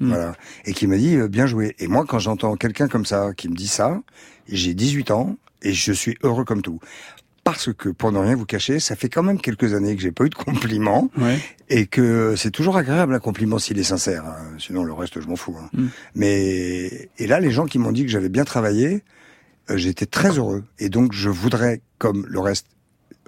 Hmm. 0.00 0.08
Voilà. 0.08 0.32
Et 0.64 0.72
qui 0.72 0.86
m'a 0.86 0.96
dit 0.96 1.16
euh, 1.16 1.28
bien 1.28 1.46
joué. 1.46 1.76
Et 1.78 1.86
moi, 1.86 2.04
quand 2.08 2.18
j'entends 2.18 2.56
quelqu'un 2.56 2.88
comme 2.88 3.04
ça 3.06 3.32
qui 3.36 3.48
me 3.48 3.54
dit 3.54 3.68
ça, 3.68 4.00
j'ai 4.48 4.74
18 4.74 5.10
ans 5.10 5.36
Et 5.62 5.72
je 5.74 5.92
suis 5.92 6.16
heureux 6.22 6.44
comme 6.44 6.62
tout. 6.62 6.80
Parce 7.44 7.72
que, 7.72 7.88
pour 7.88 8.12
ne 8.12 8.18
rien 8.18 8.34
vous 8.34 8.44
cacher, 8.46 8.80
ça 8.80 8.96
fait 8.96 9.08
quand 9.08 9.22
même 9.22 9.40
quelques 9.40 9.72
années 9.74 9.96
que 9.96 10.02
j'ai 10.02 10.12
pas 10.12 10.24
eu 10.24 10.28
de 10.30 10.34
compliments. 10.34 11.10
Et 11.68 11.86
que 11.86 12.34
c'est 12.36 12.50
toujours 12.50 12.76
agréable 12.76 13.14
un 13.14 13.18
compliment 13.18 13.58
s'il 13.58 13.78
est 13.78 13.82
sincère. 13.82 14.24
hein. 14.26 14.36
Sinon, 14.58 14.84
le 14.84 14.92
reste, 14.92 15.20
je 15.20 15.26
m'en 15.26 15.36
fous. 15.36 15.56
hein. 15.60 15.68
Mm. 15.72 15.86
Mais, 16.14 17.10
et 17.18 17.26
là, 17.26 17.40
les 17.40 17.50
gens 17.50 17.66
qui 17.66 17.78
m'ont 17.78 17.92
dit 17.92 18.02
que 18.04 18.10
j'avais 18.10 18.28
bien 18.28 18.44
travaillé, 18.44 19.02
euh, 19.70 19.76
j'étais 19.76 20.06
très 20.06 20.30
heureux. 20.38 20.64
Et 20.78 20.88
donc, 20.90 21.12
je 21.12 21.28
voudrais, 21.30 21.80
comme 21.98 22.26
le 22.28 22.40
reste, 22.40 22.66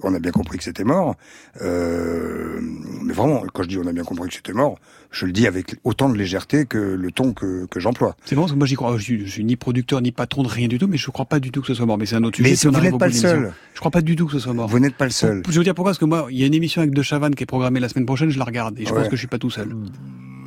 on 0.03 0.15
a 0.15 0.19
bien 0.19 0.33
compris 0.33 0.59
que 0.59 0.65
c'était 0.65 0.85
mort. 0.85 1.17
Euh, 1.61 2.59
mais 3.03 3.13
vraiment, 3.13 3.43
quand 3.53 3.63
je 3.63 3.69
dis 3.69 3.79
on 3.79 3.87
a 3.87 3.93
bien 3.93 4.05
compris 4.05 4.29
que 4.29 4.35
c'était 4.35 4.53
mort, 4.53 4.79
je 5.11 5.27
le 5.27 5.33
dis 5.33 5.47
avec 5.47 5.77
autant 5.85 6.09
de 6.09 6.17
légèreté 6.17 6.65
que 6.67 6.79
le 6.79 7.11
ton 7.13 7.33
que, 7.33 7.67
que 7.67 7.79
j'emploie. 7.81 8.17
C'est 8.25 8.35
bon 8.35 8.43
parce 8.43 8.53
que 8.53 8.59
moi 8.59 8.67
j'y 8.67 8.75
crois. 8.75 8.97
Je 8.97 9.03
suis, 9.03 9.27
je 9.27 9.31
suis 9.31 9.45
ni 9.45 9.57
producteur 9.57 10.01
ni 10.01 10.13
patron 10.13 10.43
de 10.43 10.49
rien 10.49 10.69
du 10.69 10.79
tout, 10.79 10.87
mais 10.89 10.97
je 10.97 11.11
crois 11.11 11.27
pas 11.27 11.41
du 11.41 11.51
tout 11.51 11.61
que 11.61 11.67
ce 11.67 11.75
soit 11.75 11.87
mort. 11.87 11.99
Mais 11.99 12.07
c'est 12.07 12.17
un 12.17 12.25
autre 12.25 12.37
sujet. 12.37 12.51
Mais 12.51 12.57
si 12.57 12.67
vous 12.67 12.81
n'êtes 12.81 12.99
pas 12.99 13.07
le 13.07 13.13
seul. 13.13 13.53
Je 13.75 13.79
crois 13.81 13.91
pas 13.91 14.01
du 14.03 14.17
tout 14.17 14.27
que 14.27 14.33
ce 14.33 14.39
soit 14.39 14.55
mort. 14.55 14.69
Vous 14.69 14.79
n'êtes 14.81 14.97
pas 14.97 15.05
le 15.05 15.11
seul. 15.11 15.43
Je 15.49 15.57
vous 15.57 15.63
dire 15.65 15.75
pourquoi? 15.75 15.91
Parce 15.91 15.99
que 15.99 16.05
moi, 16.05 16.27
il 16.31 16.39
y 16.39 16.43
a 16.43 16.47
une 16.47 16.55
émission 16.55 16.81
avec 16.83 16.95
De 16.95 17.03
Chavannes 17.03 17.35
qui 17.35 17.43
est 17.43 17.47
programmée 17.47 17.81
la 17.81 17.89
semaine 17.89 18.07
prochaine. 18.07 18.31
Je 18.31 18.39
la 18.39 18.45
regarde 18.45 18.79
et 18.81 18.87
je 18.87 18.93
Ouais. 18.93 19.01
pense 19.01 19.09
que 19.09 19.17
je 19.17 19.21
suis 19.21 19.29
pas 19.29 19.39
tout 19.39 19.51
seul. 19.51 19.75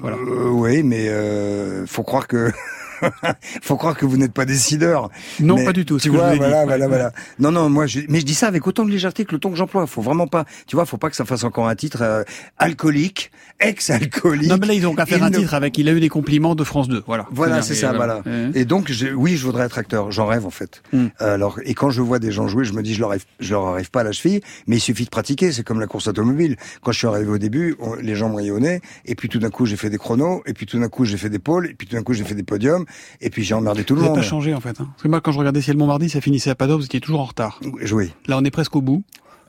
Voilà. 0.01 0.17
Euh, 0.17 0.49
oui, 0.49 0.83
mais 0.83 1.07
euh, 1.09 1.85
faut 1.87 2.03
croire 2.03 2.27
que 2.27 2.51
faut 3.61 3.77
croire 3.77 3.95
que 3.97 4.05
vous 4.05 4.17
n'êtes 4.17 4.33
pas 4.33 4.45
décideur. 4.45 5.09
Non, 5.39 5.55
Mais 5.55 5.65
pas 5.65 5.73
du 5.73 5.85
tout, 5.85 5.99
Tu 5.99 6.09
vois, 6.09 6.31
dit. 6.31 6.37
voilà, 6.37 6.65
voilà, 6.65 6.87
voilà. 6.87 7.11
Non, 7.39 7.51
non, 7.51 7.69
moi, 7.69 7.87
je, 7.87 8.01
mais 8.09 8.19
je 8.19 8.25
dis 8.25 8.35
ça 8.35 8.47
avec 8.47 8.65
autant 8.67 8.85
de 8.85 8.91
légèreté 8.91 9.25
que 9.25 9.31
le 9.33 9.39
ton 9.39 9.49
que 9.51 9.55
j'emploie. 9.57 9.85
Faut 9.87 10.01
vraiment 10.01 10.27
pas, 10.27 10.45
tu 10.67 10.75
vois, 10.75 10.85
faut 10.85 10.97
pas 10.97 11.09
que 11.09 11.15
ça 11.15 11.25
fasse 11.25 11.43
encore 11.43 11.67
un 11.67 11.75
titre 11.75 11.99
euh, 12.01 12.23
alcoolique, 12.57 13.31
ex-alcoolique. 13.59 14.49
Non, 14.49 14.57
mais 14.59 14.67
là, 14.67 14.73
ils 14.73 14.85
ont 14.87 14.95
qu'à 14.95 15.05
faire 15.05 15.17
Il 15.19 15.23
un 15.23 15.29
ne- 15.29 15.37
titre 15.37 15.53
avec. 15.53 15.77
Il 15.77 15.87
a 15.89 15.93
eu 15.93 15.99
des 15.99 16.09
compliments 16.09 16.55
de 16.55 16.63
France 16.63 16.87
2. 16.87 17.03
Voilà. 17.07 17.25
Voilà, 17.31 17.61
c'est 17.61 17.75
ça, 17.75 17.93
voilà. 17.93 18.21
Et 18.53 18.65
donc, 18.65 18.91
oui, 19.15 19.37
je 19.37 19.45
voudrais 19.45 19.65
être 19.65 19.77
acteur. 19.77 20.11
J'en 20.11 20.25
rêve 20.25 20.45
en 20.45 20.49
fait. 20.51 20.81
Mm. 20.93 21.05
Alors, 21.19 21.59
et 21.63 21.73
quand 21.73 21.89
je 21.89 22.01
vois 22.01 22.19
des 22.19 22.31
gens 22.31 22.47
jouer, 22.47 22.65
je 22.65 22.73
me 22.73 22.81
dis, 22.83 22.93
je 22.93 22.99
leur 22.99 23.09
arrive, 23.09 23.25
je 23.39 23.51
leur 23.53 23.65
arrive 23.67 23.89
pas 23.91 24.01
à 24.01 24.03
la 24.03 24.11
cheville, 24.11 24.41
mais 24.67 24.77
il 24.77 24.81
suffit 24.81 25.05
de 25.05 25.09
pratiquer. 25.09 25.51
C'est 25.51 25.63
comme 25.63 25.79
la 25.79 25.87
course 25.87 26.07
automobile. 26.07 26.57
Quand 26.81 26.91
je 26.91 26.97
suis 26.99 27.07
arrivé 27.07 27.29
au 27.29 27.37
début, 27.37 27.75
on- 27.79 27.95
les 27.95 28.15
gens 28.15 28.29
me 28.29 28.35
rayonnaient, 28.35 28.81
et 29.05 29.15
puis 29.15 29.29
tout 29.29 29.39
d'un 29.39 29.49
coup, 29.49 29.65
j'ai 29.65 29.77
fait 29.77 29.89
des 29.89 29.97
chronos, 29.97 30.43
et 30.45 30.53
puis 30.53 30.65
tout 30.65 30.79
d'un 30.79 30.89
coup, 30.89 31.05
j'ai 31.05 31.17
fait 31.17 31.29
des 31.29 31.39
pôles, 31.39 31.67
et 31.67 31.73
puis 31.73 31.87
tout 31.87 31.95
d'un 31.95 32.03
coup, 32.03 32.13
j'ai 32.13 32.23
fait 32.23 32.35
des 32.35 32.43
podiums, 32.43 32.85
et 33.21 33.29
puis 33.29 33.43
j'ai 33.43 33.53
emmerdé 33.55 33.83
tout 33.83 33.93
le 33.95 33.99
Vous 33.99 34.05
n'avez 34.05 34.15
monde. 34.17 34.23
pas 34.23 34.29
changé 34.29 34.53
en 34.53 34.59
fait. 34.61 34.79
Hein. 34.81 34.87
Parce 34.91 35.03
que 35.03 35.07
moi, 35.07 35.21
quand 35.21 35.31
je 35.31 35.39
regardais 35.39 35.61
Ciel 35.61 35.77
Montmardi, 35.77 36.09
ça 36.09 36.21
finissait 36.21 36.49
à 36.49 36.55
Padoue, 36.55 36.77
vous 36.77 36.85
étiez 36.85 36.99
toujours 36.99 37.21
en 37.21 37.25
retard. 37.25 37.59
Oui. 37.91 38.11
Là, 38.27 38.37
on 38.37 38.43
est 38.43 38.51
presque 38.51 38.75
au 38.75 38.81
bout. 38.81 39.03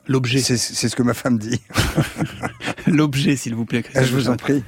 L'objet. 0.09 0.39
C'est 0.39 0.57
ce 0.57 0.95
que 0.95 1.03
ma 1.03 1.13
femme 1.13 1.37
dit. 1.37 1.59
L'objet, 2.87 3.35
s'il 3.35 3.55
vous 3.55 3.65
plaît. 3.65 3.83
Ah, 3.95 4.03
je 4.03 4.13
vous 4.15 4.29
en 4.29 4.35
prie. 4.37 4.63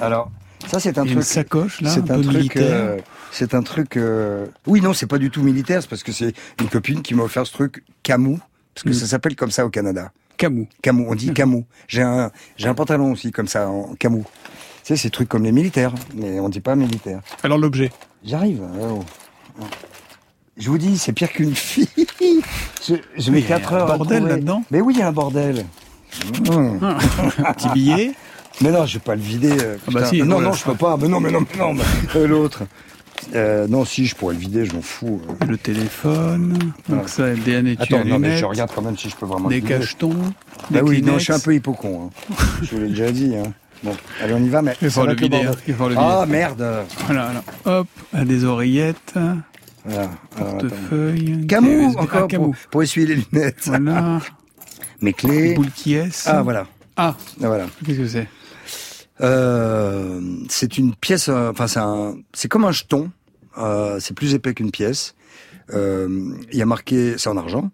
Alors, 0.00 0.30
ça 0.66 0.80
c'est 0.80 0.96
un 0.98 1.04
truc. 1.04 1.14
une 1.16 1.22
sacoche, 1.22 1.80
là, 1.80 1.90
c'est 1.90 2.10
un 2.10 2.20
truc. 2.20 2.26
militaire. 2.26 2.64
euh, 2.72 2.98
c'est 3.30 3.54
un 3.54 3.62
truc. 3.62 3.96
euh, 3.96 4.46
Oui, 4.66 4.80
non, 4.80 4.92
c'est 4.92 5.06
pas 5.06 5.18
du 5.18 5.30
tout 5.30 5.42
militaire, 5.42 5.82
c'est 5.82 5.88
parce 5.90 6.02
que 6.02 6.12
c'est 6.12 6.32
une 6.60 6.68
copine 6.68 7.02
qui 7.02 7.14
m'a 7.14 7.22
offert 7.24 7.46
ce 7.46 7.52
truc 7.52 7.82
Camus, 8.02 8.38
parce 8.74 8.84
que 8.84 8.90
Mm. 8.90 8.94
ça 8.94 9.06
s'appelle 9.06 9.36
comme 9.36 9.50
ça 9.50 9.64
au 9.66 9.70
Canada. 9.70 10.10
Camus. 10.36 10.66
Camus, 10.82 11.06
on 11.08 11.14
dit 11.14 11.32
Camus. 11.32 11.64
J'ai 11.86 12.02
un, 12.02 12.30
j'ai 12.56 12.68
un 12.68 12.74
pantalon 12.74 13.12
aussi 13.12 13.30
comme 13.30 13.46
ça 13.48 13.68
en 13.68 13.94
Camus. 13.94 14.22
Tu 14.22 14.88
sais, 14.88 14.96
ces 14.96 15.10
trucs 15.10 15.28
comme 15.28 15.44
les 15.44 15.52
militaires, 15.52 15.94
mais 16.14 16.40
on 16.40 16.48
dit 16.48 16.60
pas 16.60 16.74
militaire. 16.76 17.20
Alors 17.42 17.56
l'objet. 17.58 17.90
J'arrive. 18.24 18.62
oh. 18.80 19.00
Je 20.56 20.68
vous 20.70 20.78
dis, 20.78 20.98
c'est 20.98 21.12
pire 21.12 21.30
qu'une 21.32 21.54
fille. 21.54 21.88
Je, 22.86 22.94
je 23.16 23.30
Mais 23.30 23.38
mets 23.38 23.40
il 23.44 23.48
y 23.48 23.52
a 23.52 23.58
4 23.60 23.72
un 23.72 23.76
heures. 23.76 23.90
à 23.92 23.96
bordel 23.96 24.24
là-dedans. 24.26 24.62
Mais 24.70 24.80
oui, 24.82 24.92
il 24.94 25.00
y 25.00 25.02
a 25.02 25.08
un 25.08 25.12
bordel. 25.12 25.64
Mmh. 26.50 26.84
Un 27.44 27.52
petit 27.52 27.68
billet. 27.70 28.12
Mais 28.60 28.70
non, 28.70 28.86
je 28.86 28.94
vais 28.94 29.00
pas 29.04 29.14
le 29.16 29.20
vider. 29.20 29.52
euh, 29.60 29.76
Ah 29.88 29.90
bah 29.92 30.04
si, 30.06 30.22
non, 30.22 30.36
voilà. 30.36 30.48
non, 30.48 30.54
je 30.54 30.64
peux 30.64 30.74
pas. 30.74 30.96
Mais 31.00 31.08
non, 31.08 31.20
mais 31.20 31.30
non, 31.32 31.40
mais 31.40 31.58
non. 31.58 31.74
mais- 31.74 31.82
euh, 32.16 32.26
L'autre. 32.26 32.62
Euh, 33.34 33.66
non, 33.68 33.84
si, 33.84 34.06
je 34.06 34.14
pourrais 34.14 34.34
le 34.34 34.40
vider, 34.40 34.64
je 34.66 34.74
m'en 34.74 34.82
fous. 34.82 35.20
euh. 35.42 35.46
Le 35.46 35.56
téléphone. 35.56 36.58
Donc 36.88 37.08
ça, 37.08 37.30
des 37.34 37.56
années 37.56 37.76
Attends, 37.78 38.04
non, 38.04 38.18
mais 38.18 38.36
je 38.36 38.44
regarde 38.44 38.70
quand 38.74 38.82
même 38.82 38.96
si 38.98 39.08
je 39.08 39.16
peux 39.16 39.26
vraiment 39.26 39.48
Des 39.48 39.56
le 39.60 39.66
vider. 39.66 39.78
cachetons. 39.78 40.10
Bah 40.70 40.80
des 40.80 40.80
oui, 40.82 41.02
non, 41.02 41.18
je 41.18 41.24
suis 41.24 41.32
un 41.32 41.38
peu 41.40 41.54
hypocon. 41.54 42.10
Hein. 42.30 42.34
je 42.62 42.70
vous 42.74 42.82
l'ai 42.82 42.88
déjà 42.88 43.10
dit. 43.10 43.34
Hein. 43.34 43.52
Bon, 43.82 43.96
allez, 44.22 44.34
on 44.34 44.42
y 44.42 44.48
va, 44.48 44.62
mais 44.62 44.74
Il 44.82 44.90
faut 44.90 45.04
le 45.06 45.14
vider. 45.14 45.28
bordel. 45.28 45.54
il 45.66 45.74
faut 45.74 45.88
le 45.88 45.94
Ah, 45.98 46.24
merde 46.28 46.64
Voilà, 47.06 47.28
alors, 47.30 47.42
hop, 47.80 47.88
des 48.26 48.44
oreillettes, 48.44 49.14
Voilà. 49.84 50.10
Portefeuille. 50.36 51.46
Camus, 51.46 51.86
encore, 51.96 52.22
Ah, 52.24 52.26
Camus. 52.28 52.44
Pour, 52.46 52.54
pour 52.70 52.82
essuyer 52.82 53.06
les 53.06 53.16
lunettes. 53.16 53.62
Voilà. 53.66 54.20
Mes 55.00 55.12
clés. 55.12 55.54
Boule 55.54 55.70
qui 55.70 55.94
est. 55.94 56.22
Ah, 56.26 56.42
voilà. 56.42 56.66
Ah, 56.96 57.16
Ah, 57.42 57.46
voilà. 57.48 57.66
qu'est-ce 57.84 57.98
que 57.98 58.06
c'est 58.08 58.28
Euh, 59.20 60.20
c'est 60.48 60.76
une 60.78 60.94
pièce, 60.94 61.28
euh, 61.28 61.50
enfin 61.50 61.66
c'est 61.66 61.78
un, 61.80 62.16
c'est 62.32 62.48
comme 62.48 62.64
un 62.64 62.72
jeton. 62.72 63.10
Euh, 63.58 63.98
c'est 64.00 64.14
plus 64.14 64.34
épais 64.34 64.54
qu'une 64.54 64.70
pièce. 64.70 65.14
Euh, 65.72 66.34
Il 66.52 66.58
y 66.58 66.62
a 66.62 66.66
marqué, 66.66 67.14
c'est 67.18 67.28
en 67.28 67.36
argent. 67.36 67.70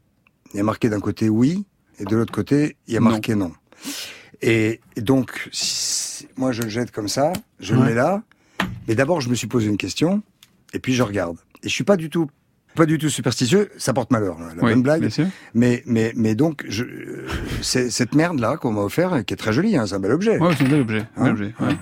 Il 0.53 0.59
y 0.59 0.61
a 0.61 0.63
marqué 0.63 0.89
d'un 0.89 1.01
côté 1.01 1.29
oui 1.29 1.65
et 1.99 2.05
de 2.05 2.17
l'autre 2.17 2.33
côté 2.33 2.77
il 2.87 2.95
y 2.95 2.97
a 2.97 3.01
marqué 3.01 3.35
non. 3.35 3.53
Et, 4.43 4.81
et 4.97 5.01
donc 5.01 5.49
si- 5.53 6.29
moi 6.37 6.53
je 6.53 6.63
le 6.63 6.69
jette 6.69 6.91
comme 6.91 7.09
ça, 7.09 7.33
je 7.59 7.75
le 7.75 7.81
mets 7.83 7.95
là. 7.95 8.23
Mais 8.89 8.95
d'abord 8.95 9.21
je 9.21 9.29
me 9.31 9.35
suis 9.35 9.47
posé 9.47 9.67
une 9.69 9.77
question 9.79 10.23
et 10.73 10.79
puis 10.79 10.95
je 10.95 11.03
regarde. 11.03 11.37
Et 11.63 11.69
je 11.69 11.75
suis 11.75 11.85
pas 11.85 11.97
du 11.97 12.11
tout 12.11 12.29
pas 12.75 12.87
du 12.87 12.99
tout 12.99 13.09
superstitieux, 13.09 13.69
ça 13.79 13.93
porte 13.93 14.11
malheur, 14.11 14.39
la 14.39 14.63
Oui, 14.63 14.73
bonne 14.73 14.83
blague. 14.83 15.01
bien 15.01 15.11
sûr. 15.11 15.27
Mais 15.55 15.83
mais 15.87 16.13
mais 16.17 16.35
donc 16.35 16.65
je, 16.69 16.85
euh, 16.85 17.27
cette 17.63 18.15
merde 18.15 18.39
là 18.41 18.57
qu'on 18.57 18.73
m'a 18.73 18.83
offert, 18.83 19.25
qui 19.25 19.35
est 19.35 19.37
très 19.37 19.53
jolie, 19.53 19.77
hein, 19.77 19.87
c'est 19.87 19.95
un 19.95 20.01
bel 20.01 20.13
objet. 20.13 20.39
Ouais, 20.39 20.55
c'est 20.57 20.65
un 20.65 20.69
bel 20.69 20.81
objet. 20.81 20.99
bel 20.99 21.09
Hein 21.17 21.31
objet, 21.31 21.55
ouais. 21.61 21.77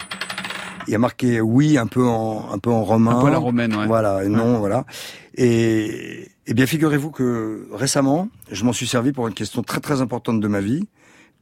Il 0.86 0.93
y 0.93 0.95
a 0.95 0.99
marqué 0.99 1.41
oui 1.43 1.76
un 1.76 1.86
peu 1.86 2.05
en 2.07 2.51
un 2.53 2.59
peu 2.59 2.70
en 2.70 2.82
romain. 2.82 3.18
Un 3.18 3.20
peu 3.20 3.26
à 3.26 3.30
la 3.30 3.39
romaine, 3.39 3.74
ouais. 3.76 3.86
Voilà, 3.86 4.24
et 4.24 4.28
non, 4.28 4.59
voilà. 4.59 4.86
Et, 5.34 6.28
et 6.47 6.55
bien 6.55 6.66
figurez-vous 6.66 7.11
que 7.11 7.68
récemment, 7.72 8.28
je 8.51 8.64
m'en 8.64 8.72
suis 8.72 8.86
servi 8.86 9.12
pour 9.12 9.28
une 9.28 9.34
question 9.34 9.62
très 9.62 9.80
très 9.80 10.01
importante 10.01 10.41
de 10.41 10.49
ma 10.49 10.61
vie 10.61 10.89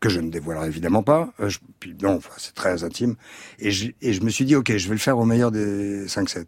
que 0.01 0.09
je 0.11 0.21
ne 0.21 0.31
dévoilerai 0.31 0.67
évidemment 0.67 1.03
pas. 1.03 1.33
Euh, 1.41 1.49
je- 1.49 1.59
puis 1.81 1.97
non, 2.03 2.17
enfin, 2.17 2.33
c'est 2.37 2.55
très 2.55 2.85
intime. 2.85 3.15
Et 3.59 3.71
je, 3.71 3.93
et 4.03 4.13
je 4.13 4.21
me 4.23 4.29
suis 4.31 4.45
dit 4.45 4.55
ok, 4.57 4.77
je 4.77 4.89
vais 4.89 4.95
le 4.95 5.01
faire 5.01 5.17
au 5.19 5.25
meilleur 5.25 5.51
des 5.51 6.07
5-7. 6.07 6.45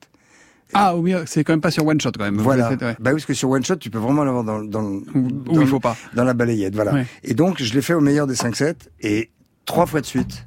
Ah 0.74 0.96
oui, 0.96 1.14
c'est 1.26 1.44
quand 1.44 1.52
même 1.52 1.60
pas 1.60 1.70
sur 1.70 1.86
One 1.86 2.00
Shot 2.00 2.12
quand 2.18 2.24
même. 2.24 2.36
Voilà. 2.38 2.70
Ouais. 2.70 2.76
Bah 2.78 2.94
oui, 3.06 3.12
parce 3.12 3.24
que 3.24 3.34
sur 3.34 3.50
One 3.50 3.64
Shot, 3.64 3.76
tu 3.76 3.90
peux 3.90 3.98
vraiment 3.98 4.24
l'avoir 4.24 4.44
dans, 4.44 4.62
dans, 4.62 4.82
dans, 4.82 5.60
il 5.60 5.66
faut 5.66 5.80
pas. 5.80 5.96
dans 6.14 6.24
la 6.24 6.34
balayette, 6.34 6.74
voilà. 6.74 6.92
Ouais. 6.92 7.06
Et 7.24 7.34
donc, 7.34 7.62
je 7.62 7.72
l'ai 7.74 7.82
fait 7.82 7.94
au 7.94 8.00
meilleur 8.00 8.26
des 8.26 8.34
5-7, 8.34 8.74
et 9.00 9.30
trois 9.64 9.86
fois 9.86 10.00
de 10.00 10.06
suite, 10.06 10.46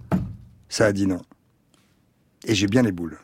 ça 0.70 0.86
a 0.86 0.92
dit 0.92 1.08
non. 1.08 1.22
Et 2.46 2.56
j'ai 2.56 2.68
bien 2.68 2.82
les 2.84 2.92
boules. 2.92 3.18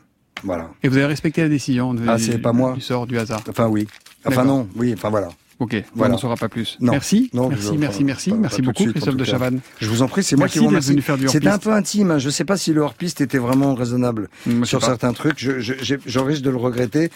Voilà. 0.44 0.70
Et 0.82 0.88
vous 0.88 0.96
avez 0.96 1.06
respecté 1.06 1.42
la 1.42 1.48
décision 1.48 1.94
de, 1.94 2.04
Ah, 2.06 2.18
c'est 2.18 2.38
pas 2.38 2.52
moi. 2.52 2.72
du 2.74 2.80
sort 2.80 3.06
du 3.06 3.18
hasard. 3.18 3.42
Enfin, 3.48 3.66
oui. 3.68 3.86
Enfin, 4.24 4.44
non, 4.44 4.68
oui, 4.76 4.92
enfin 4.96 5.10
voilà. 5.10 5.28
Ok, 5.60 5.74
on 5.74 5.82
Voilà. 5.96 6.12
n'en 6.12 6.18
saura 6.18 6.36
pas 6.36 6.48
plus. 6.48 6.76
Non. 6.80 6.92
Merci, 6.92 7.30
Non, 7.32 7.48
merci, 7.48 7.66
je- 7.66 7.72
merci, 7.74 8.04
merci, 8.04 8.30
pas- 8.30 8.36
merci 8.36 8.62
beaucoup, 8.62 8.82
suite, 8.84 8.92
Christophe 8.92 9.16
de. 9.16 9.24
Chavannes. 9.24 9.60
Je 9.80 9.88
vous 9.88 10.02
en 10.02 10.08
prie, 10.08 10.22
c'est 10.22 10.36
moi 10.36 10.46
qui 10.48 10.60
vous 10.60 10.66
remercie. 10.68 10.90
venu 10.90 11.02
faire 11.02 11.18
du 11.18 11.28
C'était 11.28 11.48
un 11.48 11.58
peu 11.58 11.72
intime, 11.72 12.12
hein. 12.12 12.18
je 12.18 12.30
sais 12.30 12.44
pas 12.44 12.56
si 12.56 12.72
le 12.72 12.80
hors-piste 12.80 13.20
était 13.20 13.38
vraiment 13.38 13.74
raisonnable 13.74 14.28
je 14.46 14.64
sur 14.64 14.84
certains 14.84 15.12
trucs. 15.12 15.38
Je, 15.38 15.58
je, 15.58 15.96
j'en 16.06 16.24
risque 16.24 16.42
de 16.42 16.50
le 16.50 16.56
regretter. 16.58 17.10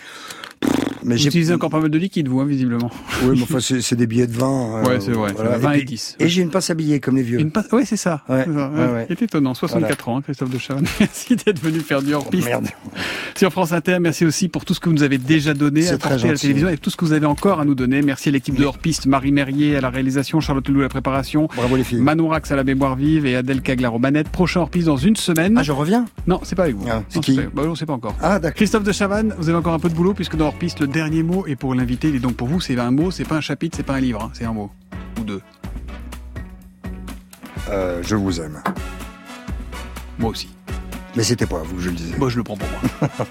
Mais 1.04 1.16
Vous 1.16 1.20
j'ai 1.22 1.28
utilisez 1.30 1.52
encore 1.52 1.70
pas 1.70 1.80
mal 1.80 1.90
de 1.90 1.98
liquide, 1.98 2.28
vous, 2.28 2.38
hein, 2.40 2.46
visiblement. 2.46 2.88
Oui, 3.24 3.30
mais 3.36 3.42
enfin, 3.42 3.58
c'est, 3.58 3.96
des 3.96 4.06
billets 4.06 4.28
de 4.28 4.36
vin. 4.38 4.76
euh, 4.76 4.84
Ouais, 4.88 5.00
c'est 5.00 5.10
vrai. 5.10 5.32
voilà. 5.34 5.58
20 5.58 5.72
et, 5.72 5.76
puis- 5.78 5.84
10. 5.86 6.16
Et 6.20 6.28
j'ai 6.28 6.42
une 6.42 6.50
pince 6.50 6.70
à 6.70 6.74
billets, 6.74 7.00
comme 7.00 7.16
les 7.16 7.24
vieux. 7.24 7.40
Une. 7.40 7.50
Ouais, 7.72 7.84
c'est 7.84 7.96
ça. 7.96 8.22
Ouais, 8.28 8.46
ouais, 8.46 8.54
ouais. 8.72 9.06
C'est 9.08 9.22
étonnant. 9.22 9.52
64 9.52 10.08
ans, 10.08 10.18
hein, 10.18 10.22
Christophe 10.22 10.50
de 10.50 10.58
Chavannes. 10.58 10.86
Merci 11.00 11.34
d'être 11.34 11.60
venu 11.60 11.80
faire 11.80 12.02
du 12.02 12.14
hors-piste. 12.14 12.44
Oh, 12.46 12.50
Merde. 12.50 12.68
Sur 13.36 13.50
France 13.50 13.72
Inter, 13.72 13.96
merci 13.98 14.24
aussi 14.26 14.48
pour 14.48 14.64
tout 14.64 14.74
ce 14.74 14.78
que 14.80 14.88
vous 14.90 14.94
nous 14.94 15.02
avez 15.02 15.18
déjà 15.18 15.54
donné, 15.54 15.88
apporté 15.88 16.16
très 16.18 16.24
à 16.28 16.32
la 16.32 16.38
télévision 16.38 16.68
et 16.68 16.76
tout 16.76 16.90
ce 16.90 16.96
que 16.96 17.04
vous 17.04 17.12
avez 17.14 17.26
encore 17.26 17.58
à 17.60 17.64
nous 17.64 17.74
donner. 17.74 18.02
Merci 18.02 18.28
à 18.28 18.32
l'équipe 18.32 18.54
de 18.54 18.64
hors-piste, 18.64 19.06
Marie 19.06 19.32
Merrier 19.32 19.74
à 19.76 19.80
la 19.80 19.90
réalisation, 19.90 20.38
Charlotte 20.40 20.68
Lelou 20.68 20.80
à 20.80 20.82
la 20.84 20.88
préparation, 20.90 21.48
Bravo 21.56 21.76
les 21.76 21.82
filles. 21.82 22.00
Manon 22.00 22.28
Rax 22.28 22.52
à 22.52 22.56
la 22.56 22.62
mémoire 22.62 22.94
vive 22.94 23.26
et 23.26 23.34
Adèle 23.34 23.62
Caglar 23.62 23.94
aux 23.94 23.98
manettes. 23.98 24.28
Prochain 24.28 24.60
hors-piste 24.60 24.86
dans 24.86 24.96
une 24.98 25.16
semaine. 25.16 25.56
Ah, 25.58 25.62
je 25.64 25.72
reviens? 25.72 26.04
Non, 26.28 26.40
c'est 26.44 26.54
pas 26.54 26.64
avec 26.64 26.76
vous. 26.76 26.86
Ah, 26.88 27.02
c'est 27.08 27.20
qui? 27.20 27.36
pas- 27.36 27.42
bah, 27.52 27.62
on 27.66 27.74
sait 27.74 27.86
pas 27.86 27.94
encore. 27.94 28.14
Ah, 28.20 28.38
d'accord. 28.38 28.54
Christophe 28.54 28.84
de 28.84 28.92
Chavannes, 28.92 29.34
vous 29.38 29.48
avez 29.48 29.58
encore 29.58 29.72
un 29.74 29.78
peu 29.80 29.88
de 29.88 29.94
boulot 29.94 30.12
puisque 30.14 30.36
dans 30.36 30.51
hors-piste, 30.52 30.80
le 30.80 30.86
dernier 30.86 31.22
mot 31.22 31.46
est 31.46 31.56
pour 31.56 31.74
l'invité. 31.74 32.08
Et 32.08 32.18
donc 32.18 32.34
pour 32.34 32.48
vous, 32.48 32.60
c'est 32.60 32.78
un 32.78 32.90
mot, 32.90 33.10
c'est 33.10 33.24
pas 33.24 33.36
un 33.36 33.40
chapitre, 33.40 33.76
c'est 33.76 33.82
pas 33.82 33.94
un 33.94 34.00
livre, 34.00 34.22
hein, 34.22 34.30
c'est 34.34 34.44
un 34.44 34.52
mot. 34.52 34.70
Ou 35.18 35.24
deux. 35.24 35.40
Euh, 37.70 38.02
je 38.02 38.16
vous 38.16 38.40
aime. 38.40 38.62
Moi 40.18 40.30
aussi. 40.30 40.50
Mais 41.16 41.22
c'était 41.22 41.46
pas 41.46 41.60
à 41.60 41.62
vous 41.62 41.76
que 41.76 41.82
je 41.82 41.90
le 41.90 41.96
disais. 41.96 42.16
Moi, 42.18 42.28
je 42.28 42.36
le 42.36 42.42
prends 42.42 42.56
pour 42.56 42.68
moi. 42.68 43.08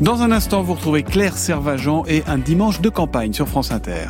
Dans 0.00 0.22
un 0.22 0.32
instant, 0.32 0.62
vous 0.62 0.74
retrouvez 0.74 1.04
Claire 1.04 1.38
Servageant 1.38 2.04
et 2.08 2.24
un 2.26 2.38
dimanche 2.38 2.80
de 2.80 2.88
campagne 2.88 3.32
sur 3.32 3.48
France 3.48 3.70
Inter. 3.70 4.08